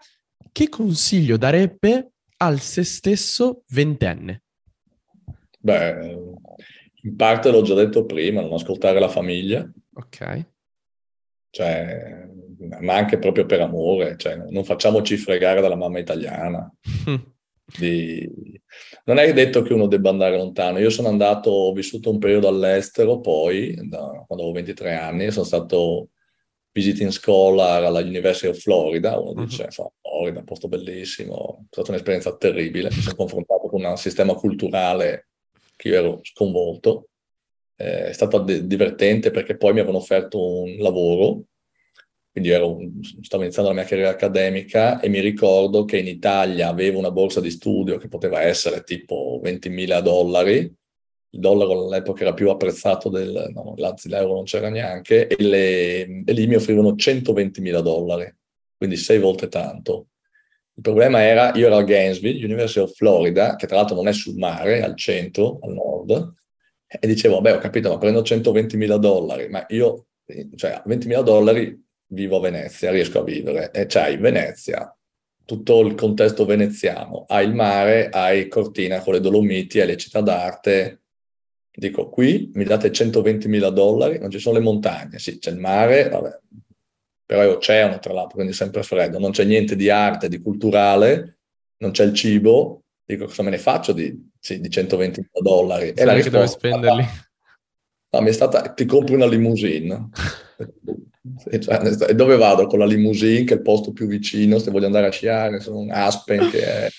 che 0.51 0.69
consiglio 0.69 1.37
darebbe 1.37 2.11
al 2.37 2.59
se 2.59 2.83
stesso 2.83 3.63
ventenne? 3.69 4.43
Beh, 5.59 6.17
in 7.03 7.15
parte 7.15 7.51
l'ho 7.51 7.61
già 7.61 7.73
detto 7.75 8.05
prima, 8.05 8.41
non 8.41 8.53
ascoltare 8.53 8.99
la 8.99 9.09
famiglia. 9.09 9.69
Ok. 9.93 10.45
Cioè, 11.49 12.29
ma 12.79 12.95
anche 12.95 13.17
proprio 13.17 13.45
per 13.45 13.61
amore, 13.61 14.15
cioè, 14.17 14.37
non 14.49 14.63
facciamoci 14.63 15.17
fregare 15.17 15.61
dalla 15.61 15.75
mamma 15.75 15.99
italiana. 15.99 16.71
Di... 17.77 18.29
Non 19.05 19.17
è 19.17 19.31
detto 19.33 19.61
che 19.61 19.73
uno 19.73 19.87
debba 19.87 20.09
andare 20.09 20.37
lontano. 20.37 20.79
Io 20.79 20.89
sono 20.89 21.07
andato, 21.07 21.49
ho 21.49 21.73
vissuto 21.73 22.09
un 22.09 22.19
periodo 22.19 22.47
all'estero, 22.47 23.19
poi, 23.19 23.73
da, 23.87 24.23
quando 24.27 24.43
avevo 24.43 24.51
23 24.51 24.95
anni, 24.95 25.31
sono 25.31 25.45
stato 25.45 26.09
visiting 26.71 27.09
scholar 27.09 27.83
alla 27.83 27.99
University 27.99 28.47
of 28.47 28.57
Florida, 28.57 29.19
uno 29.19 29.45
dice, 29.45 29.67
uh-huh. 29.75 29.91
Florida, 30.01 30.39
un 30.39 30.45
posto 30.45 30.67
bellissimo, 30.67 31.59
è 31.63 31.65
stata 31.69 31.91
un'esperienza 31.91 32.35
terribile, 32.35 32.89
mi 32.89 33.01
sono 33.01 33.15
confrontato 33.15 33.67
con 33.67 33.83
un 33.83 33.97
sistema 33.97 34.33
culturale 34.33 35.27
che 35.75 35.89
io 35.89 35.95
ero 35.97 36.19
sconvolto, 36.23 37.09
eh, 37.75 38.09
è 38.09 38.13
stato 38.13 38.39
de- 38.39 38.65
divertente 38.67 39.31
perché 39.31 39.57
poi 39.57 39.73
mi 39.73 39.79
avevano 39.79 39.99
offerto 39.99 40.61
un 40.61 40.77
lavoro, 40.77 41.43
quindi 42.31 42.49
ero, 42.49 42.77
stavo 43.21 43.43
iniziando 43.43 43.71
la 43.71 43.77
mia 43.77 43.85
carriera 43.85 44.11
accademica 44.11 45.01
e 45.01 45.09
mi 45.09 45.19
ricordo 45.19 45.83
che 45.83 45.97
in 45.97 46.07
Italia 46.07 46.69
avevo 46.69 46.97
una 46.97 47.11
borsa 47.11 47.41
di 47.41 47.49
studio 47.49 47.97
che 47.97 48.07
poteva 48.07 48.41
essere 48.41 48.83
tipo 48.83 49.41
20.000 49.43 49.99
dollari, 50.01 50.73
il 51.33 51.39
dollaro 51.39 51.85
all'epoca 51.85 52.23
era 52.23 52.33
più 52.33 52.49
apprezzato 52.49 53.09
del, 53.09 53.51
no, 53.53 53.75
anzi 53.81 54.09
l'euro 54.09 54.33
non 54.33 54.43
c'era 54.43 54.69
neanche, 54.69 55.27
e, 55.27 55.41
le, 55.41 56.23
e 56.25 56.33
lì 56.33 56.47
mi 56.47 56.55
offrivano 56.55 56.95
120 56.95 57.61
mila 57.61 57.81
dollari, 57.81 58.33
quindi 58.75 58.97
sei 58.97 59.19
volte 59.19 59.47
tanto. 59.47 60.07
Il 60.73 60.81
problema 60.81 61.21
era, 61.21 61.53
io 61.55 61.67
ero 61.67 61.77
a 61.77 61.83
Gainesville, 61.83 62.43
University 62.43 62.79
of 62.79 62.93
Florida, 62.95 63.55
che 63.55 63.67
tra 63.67 63.77
l'altro 63.77 63.95
non 63.95 64.07
è 64.07 64.13
sul 64.13 64.35
mare, 64.35 64.79
è 64.79 64.81
al 64.81 64.95
centro, 64.95 65.59
al 65.61 65.73
nord, 65.73 66.33
e 66.87 67.07
dicevo, 67.07 67.35
vabbè 67.35 67.55
ho 67.55 67.59
capito, 67.59 67.89
ma 67.89 67.97
prendo 67.97 68.21
120 68.23 68.75
mila 68.75 68.97
dollari, 68.97 69.47
ma 69.47 69.65
io, 69.69 70.07
cioè 70.55 70.71
a 70.71 70.83
20 70.85 71.07
mila 71.07 71.21
dollari 71.21 71.81
vivo 72.07 72.37
a 72.37 72.41
Venezia, 72.41 72.91
riesco 72.91 73.19
a 73.19 73.23
vivere, 73.23 73.71
e 73.71 73.85
c'hai 73.85 74.17
Venezia, 74.17 74.93
tutto 75.45 75.81
il 75.81 75.95
contesto 75.95 76.45
veneziano, 76.45 77.25
hai 77.27 77.45
il 77.45 77.53
mare, 77.53 78.09
hai 78.09 78.47
Cortina 78.47 78.99
con 79.01 79.13
le 79.13 79.19
Dolomiti, 79.19 79.79
hai 79.79 79.87
le 79.87 79.97
città 79.97 80.21
d'arte, 80.21 81.00
Dico, 81.73 82.09
qui 82.09 82.51
mi 82.53 82.65
date 82.65 82.91
120 82.91 83.47
mila 83.47 83.69
dollari, 83.69 84.19
non 84.19 84.29
ci 84.29 84.39
sono 84.39 84.57
le 84.57 84.63
montagne, 84.63 85.19
sì, 85.19 85.39
c'è 85.39 85.51
il 85.51 85.57
mare, 85.57 86.09
vabbè, 86.09 86.39
però 87.25 87.41
è 87.41 87.47
oceano 87.47 87.97
tra 87.99 88.11
l'altro, 88.11 88.35
quindi 88.35 88.51
sempre 88.51 88.83
freddo, 88.83 89.17
non 89.17 89.31
c'è 89.31 89.45
niente 89.45 89.77
di 89.77 89.89
arte, 89.89 90.27
di 90.27 90.41
culturale, 90.41 91.37
non 91.77 91.91
c'è 91.91 92.03
il 92.03 92.13
cibo, 92.13 92.83
dico 93.05 93.25
cosa 93.25 93.43
me 93.43 93.51
ne 93.51 93.57
faccio 93.57 93.93
di, 93.93 94.29
sì, 94.37 94.59
di 94.59 94.69
120 94.69 95.21
mila 95.21 95.49
dollari? 95.49 95.93
E 95.93 96.03
la 96.03 96.13
risposta, 96.13 96.37
dove 96.37 96.47
spenderli? 96.49 97.05
No, 98.13 98.21
mi 98.21 98.29
è 98.29 98.33
stata, 98.33 98.73
ti 98.73 98.83
compri 98.83 99.15
una 99.15 99.27
limousine. 99.27 100.09
cioè, 101.59 102.09
e 102.09 102.15
dove 102.15 102.35
vado 102.35 102.67
con 102.67 102.79
la 102.79 102.85
limousine, 102.85 103.45
che 103.45 103.53
è 103.53 103.57
il 103.57 103.61
posto 103.61 103.93
più 103.93 104.07
vicino, 104.07 104.59
se 104.59 104.69
voglio 104.69 104.87
andare 104.87 105.07
a 105.07 105.11
sciare, 105.11 105.61
sono 105.61 105.79
un 105.79 105.91
Aspen 105.91 106.49
che, 106.49 106.63
è, 106.65 106.89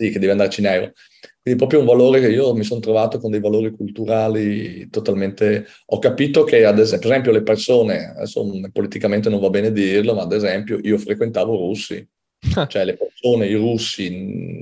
sì, 0.00 0.10
che 0.10 0.18
deve 0.18 0.32
andarci 0.32 0.60
in 0.60 0.66
aereo. 0.66 0.92
Quindi 1.42 1.58
proprio 1.58 1.80
un 1.80 1.86
valore 1.86 2.20
che 2.20 2.28
io 2.28 2.54
mi 2.54 2.64
sono 2.64 2.80
trovato 2.80 3.18
con 3.18 3.30
dei 3.30 3.40
valori 3.40 3.70
culturali 3.70 4.88
totalmente... 4.88 5.66
Ho 5.86 5.98
capito 5.98 6.44
che, 6.44 6.64
ad 6.64 6.78
esempio, 6.78 7.32
le 7.32 7.42
persone, 7.42 8.14
adesso 8.16 8.42
politicamente 8.72 9.28
non 9.28 9.40
va 9.40 9.50
bene 9.50 9.72
dirlo, 9.72 10.14
ma 10.14 10.22
ad 10.22 10.32
esempio 10.32 10.78
io 10.82 10.96
frequentavo 10.96 11.54
russi. 11.56 12.06
cioè 12.68 12.84
le 12.86 12.96
persone, 12.96 13.46
i 13.46 13.54
russi 13.54 14.08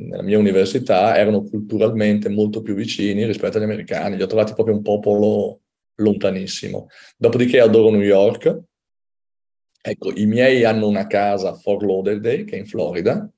nella 0.09 0.23
mia 0.23 0.39
università 0.39 1.17
erano 1.17 1.45
culturalmente 1.45 2.29
molto 2.29 2.61
più 2.61 2.75
vicini 2.75 3.25
rispetto 3.25 3.59
agli 3.59 3.65
americani. 3.65 4.17
Li 4.17 4.23
ho 4.23 4.27
trovati 4.27 4.55
proprio 4.55 4.75
un 4.75 4.83
popolo 4.83 5.61
lontanissimo. 5.97 6.89
Dopodiché 7.17 7.61
adoro 7.61 7.91
New 7.91 8.01
York. 8.03 8.59
Ecco, 9.81 10.13
i 10.15 10.27
miei 10.27 10.65
hanno 10.65 10.89
una 10.89 11.07
casa 11.07 11.51
a 11.51 11.55
Fort 11.55 11.83
Lauderdale, 11.83 12.45
che 12.45 12.57
è 12.57 12.59
in 12.59 12.67
Florida, 12.67 13.31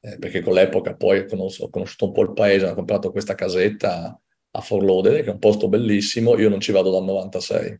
eh, 0.00 0.18
perché 0.18 0.40
con 0.40 0.54
l'epoca 0.54 0.94
poi 0.94 1.26
ho 1.28 1.68
conosciuto 1.70 2.06
un 2.06 2.12
po' 2.12 2.22
il 2.22 2.32
paese, 2.32 2.66
ho 2.66 2.74
comprato 2.74 3.10
questa 3.10 3.34
casetta 3.34 4.18
a 4.52 4.60
Fort 4.60 4.84
Lauderdale, 4.84 5.22
che 5.22 5.30
è 5.30 5.32
un 5.32 5.38
posto 5.38 5.68
bellissimo, 5.68 6.38
io 6.38 6.48
non 6.48 6.60
ci 6.60 6.72
vado 6.72 6.90
dal 6.90 7.04
96. 7.04 7.78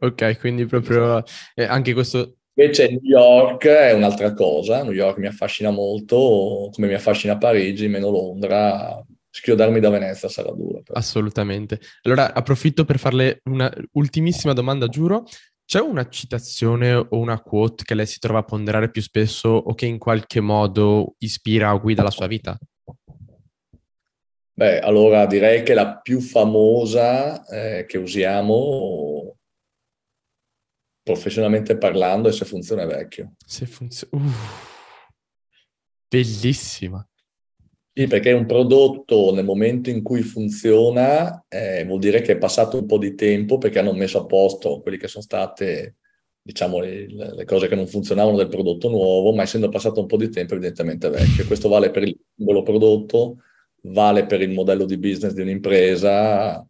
Ok, 0.00 0.38
quindi 0.38 0.66
proprio 0.66 1.22
eh, 1.54 1.64
anche 1.64 1.92
questo... 1.92 2.36
Invece 2.58 2.88
New 2.88 3.00
York 3.02 3.66
è 3.66 3.92
un'altra 3.92 4.32
cosa, 4.32 4.82
New 4.82 4.92
York 4.92 5.18
mi 5.18 5.26
affascina 5.26 5.70
molto, 5.70 6.70
come 6.72 6.86
mi 6.86 6.94
affascina 6.94 7.36
Parigi, 7.36 7.86
meno 7.86 8.08
Londra, 8.08 9.04
schiodarmi 9.28 9.78
da 9.78 9.90
Venezia 9.90 10.30
sarà 10.30 10.50
duro. 10.52 10.80
Però. 10.82 10.98
Assolutamente. 10.98 11.78
Allora 12.02 12.32
approfitto 12.32 12.86
per 12.86 12.98
farle 12.98 13.40
una 13.44 13.70
ultimissima 13.92 14.54
domanda, 14.54 14.86
giuro. 14.86 15.24
C'è 15.66 15.80
una 15.80 16.08
citazione 16.08 16.94
o 16.94 17.18
una 17.18 17.40
quote 17.40 17.82
che 17.82 17.96
lei 17.96 18.06
si 18.06 18.20
trova 18.20 18.38
a 18.38 18.44
ponderare 18.44 18.88
più 18.88 19.02
spesso 19.02 19.48
o 19.48 19.74
che 19.74 19.86
in 19.86 19.98
qualche 19.98 20.38
modo 20.40 21.16
ispira 21.18 21.74
o 21.74 21.80
guida 21.80 22.04
la 22.04 22.10
sua 22.12 22.28
vita? 22.28 22.56
Beh, 24.52 24.78
allora 24.78 25.26
direi 25.26 25.64
che 25.64 25.74
la 25.74 25.98
più 25.98 26.20
famosa 26.20 27.44
eh, 27.46 27.84
che 27.84 27.98
usiamo 27.98 29.36
professionalmente 31.02 31.76
parlando 31.76 32.28
è 32.28 32.32
se 32.32 32.44
funziona 32.44 32.86
vecchio. 32.86 33.32
Se 33.44 33.66
funziona... 33.66 34.30
Bellissima. 36.08 37.04
Sì, 37.98 38.08
perché 38.08 38.32
un 38.32 38.44
prodotto 38.44 39.32
nel 39.32 39.46
momento 39.46 39.88
in 39.88 40.02
cui 40.02 40.20
funziona 40.20 41.46
eh, 41.48 41.82
vuol 41.86 41.98
dire 41.98 42.20
che 42.20 42.32
è 42.32 42.36
passato 42.36 42.76
un 42.78 42.84
po' 42.84 42.98
di 42.98 43.14
tempo 43.14 43.56
perché 43.56 43.78
hanno 43.78 43.94
messo 43.94 44.18
a 44.18 44.26
posto 44.26 44.82
quelli 44.82 44.98
che 44.98 45.08
sono 45.08 45.24
state, 45.24 45.96
diciamo, 46.42 46.78
le, 46.78 47.06
le 47.06 47.44
cose 47.46 47.68
che 47.68 47.74
non 47.74 47.86
funzionavano 47.86 48.36
del 48.36 48.48
prodotto 48.48 48.90
nuovo, 48.90 49.32
ma 49.32 49.44
essendo 49.44 49.70
passato 49.70 50.00
un 50.00 50.06
po' 50.06 50.18
di 50.18 50.28
tempo 50.28 50.52
evidentemente 50.52 51.06
è 51.06 51.10
vecchio. 51.10 51.46
Questo 51.46 51.70
vale 51.70 51.90
per 51.90 52.02
il 52.02 52.14
singolo 52.36 52.62
prodotto, 52.62 53.38
vale 53.84 54.26
per 54.26 54.42
il 54.42 54.50
modello 54.50 54.84
di 54.84 54.98
business 54.98 55.32
di 55.32 55.40
un'impresa. 55.40 56.62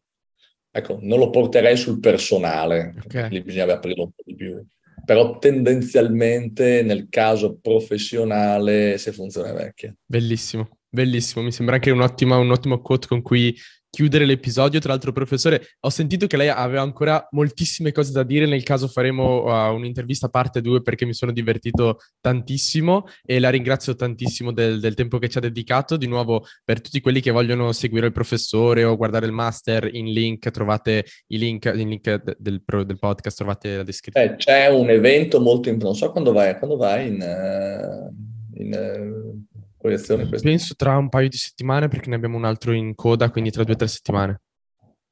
Ecco, 0.71 0.99
non 1.01 1.19
lo 1.19 1.31
porterei 1.31 1.77
sul 1.77 1.99
personale, 1.99 2.95
okay. 3.05 3.31
lì 3.31 3.43
bisogna 3.43 3.73
aprirlo 3.73 4.05
un 4.05 4.11
po' 4.11 4.23
di 4.25 4.37
più. 4.37 4.65
Però 5.05 5.39
tendenzialmente 5.39 6.83
nel 6.83 7.09
caso 7.09 7.59
professionale 7.61 8.97
se 8.97 9.11
funziona 9.11 9.51
è 9.51 9.55
vecchia. 9.55 9.93
Bellissimo. 10.05 10.69
Bellissimo, 10.97 11.45
mi 11.45 11.53
sembra 11.53 11.75
anche 11.75 11.91
un 11.91 12.01
ottimo, 12.01 12.81
quote 12.81 13.07
con 13.07 13.21
cui 13.21 13.55
chiudere 13.91 14.25
l'episodio. 14.25 14.81
Tra 14.81 14.93
l'altro, 14.93 15.13
professore, 15.13 15.77
ho 15.81 15.91
sentito 15.91 16.27
che 16.27 16.39
lei 16.39 16.49
aveva 16.49 16.81
ancora 16.81 17.29
moltissime 17.33 17.93
cose 17.93 18.13
da 18.13 18.23
dire. 18.23 18.47
Nel 18.47 18.63
caso 18.63 18.89
faremo 18.89 19.43
uh, 19.43 19.75
un'intervista 19.75 20.31
parte 20.31 20.63
2 20.63 20.81
perché 20.81 21.05
mi 21.05 21.13
sono 21.13 21.33
divertito 21.33 21.99
tantissimo 22.19 23.09
e 23.27 23.39
la 23.41 23.51
ringrazio 23.51 23.95
tantissimo 23.95 24.53
del, 24.53 24.81
del, 24.81 24.95
tempo 24.95 25.19
che 25.19 25.29
ci 25.29 25.37
ha 25.37 25.43
dedicato. 25.43 25.99
Di 25.99 26.07
nuovo, 26.07 26.47
per 26.65 26.81
tutti 26.81 27.03
quelli 27.03 27.21
che 27.21 27.31
vogliono 27.31 27.73
seguire 27.73 28.07
il 28.07 28.13
professore 28.13 28.83
o 28.85 28.97
guardare 28.97 29.27
il 29.27 29.33
master, 29.33 29.95
in 29.95 30.11
link 30.15 30.51
trovate 30.51 31.05
i 31.27 31.37
link, 31.37 31.71
in 31.75 31.89
link 31.89 32.23
del, 32.39 32.63
del, 32.65 32.99
podcast, 32.99 33.37
trovate 33.37 33.77
la 33.77 33.83
descrizione. 33.83 34.33
Eh, 34.33 34.37
c'è 34.37 34.69
un 34.69 34.89
evento 34.89 35.43
molto 35.43 35.69
importante, 35.69 35.85
non 35.85 35.95
so 35.95 36.11
quando 36.11 36.33
vai, 36.33 36.57
quando 36.57 36.79
vai 36.79 37.09
in... 37.09 37.21
Uh, 37.21 38.35
in 38.59 38.73
uh 38.73 39.56
proiezione? 39.87 40.27
Questa? 40.27 40.49
Penso 40.49 40.75
tra 40.75 40.97
un 40.97 41.09
paio 41.09 41.29
di 41.29 41.37
settimane 41.37 41.89
perché 41.89 42.11
ne 42.11 42.17
abbiamo 42.17 42.37
un 42.37 42.45
altro 42.45 42.73
in 42.73 42.95
coda, 42.95 43.31
quindi 43.31 43.51
tra 43.51 43.63
due 43.63 43.75
o 43.75 43.77
tre 43.77 43.87
settimane. 43.87 44.41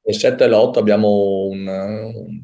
Il 0.07 0.15
7 0.15 0.43
e 0.43 0.47
l'8 0.47 0.77
abbiamo 0.77 1.47
un, 1.49 1.65
un, 1.67 2.41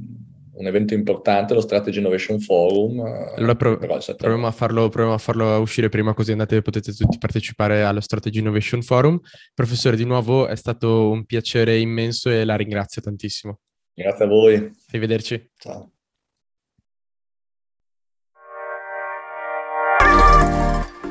un, 0.54 0.66
evento 0.66 0.96
importante, 0.96 1.54
lo 1.54 1.62
Strategy 1.62 2.00
Innovation 2.00 2.40
Forum. 2.40 3.00
Allora 3.36 3.56
prov- 3.56 4.16
proviamo, 4.16 4.48
a 4.48 4.52
farlo, 4.52 4.90
proviamo 4.90 5.14
a 5.14 5.20
farlo 5.20 5.60
uscire 5.60 5.90
prima 5.90 6.16
così 6.16 6.32
andate, 6.32 6.64
potete 6.64 6.92
tutti 6.92 7.20
partecipare 7.20 7.84
allo 7.84 8.02
Strategy 8.02 8.40
Innovation 8.40 8.82
Forum. 8.82 9.20
Professore, 9.54 9.96
di 9.96 10.06
nuovo 10.06 10.48
è 10.48 10.56
stato 10.56 11.10
un 11.12 11.26
piacere 11.26 11.78
immenso 11.78 12.32
e 12.32 12.46
la 12.46 12.56
ringrazio 12.56 13.02
tantissimo. 13.02 13.60
Grazie 13.94 14.26
a 14.26 14.28
voi. 14.28 14.72
Arrivederci. 14.88 15.52
Ciao. 15.58 15.92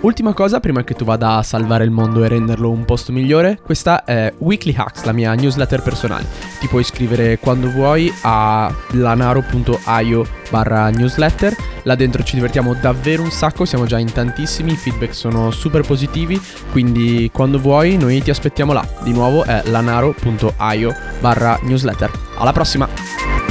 Ultima 0.02 0.32
cosa, 0.32 0.60
prima 0.60 0.82
che 0.82 0.94
tu 0.94 1.04
vada 1.04 1.36
a 1.36 1.42
salvare 1.42 1.84
il 1.84 1.90
mondo 1.90 2.24
e 2.24 2.28
renderlo 2.28 2.70
un 2.70 2.86
posto 2.86 3.12
migliore, 3.12 3.60
questa 3.62 4.04
è 4.04 4.32
Weekly 4.38 4.74
Hacks, 4.74 5.04
la 5.04 5.12
mia 5.12 5.34
newsletter 5.34 5.82
personale. 5.82 6.26
Ti 6.58 6.68
puoi 6.68 6.80
iscrivere 6.80 7.38
quando 7.38 7.70
vuoi 7.70 8.10
a 8.22 8.74
lanaro.io 8.92 10.26
barra 10.48 10.88
newsletter. 10.88 11.54
Là 11.82 11.94
dentro 11.96 12.22
ci 12.22 12.34
divertiamo 12.36 12.72
davvero 12.72 13.22
un 13.22 13.30
sacco, 13.30 13.66
siamo 13.66 13.84
già 13.84 13.98
in 13.98 14.10
tantissimi, 14.10 14.72
i 14.72 14.76
feedback 14.76 15.14
sono 15.14 15.50
super 15.50 15.82
positivi, 15.82 16.40
quindi 16.72 17.30
quando 17.30 17.58
vuoi 17.58 17.98
noi 17.98 18.22
ti 18.22 18.30
aspettiamo 18.30 18.72
là. 18.72 18.86
Di 19.02 19.12
nuovo 19.12 19.44
è 19.44 19.62
lanaro.io 19.66 20.94
barra 21.20 21.58
newsletter. 21.62 22.10
Alla 22.38 22.52
prossima! 22.52 23.49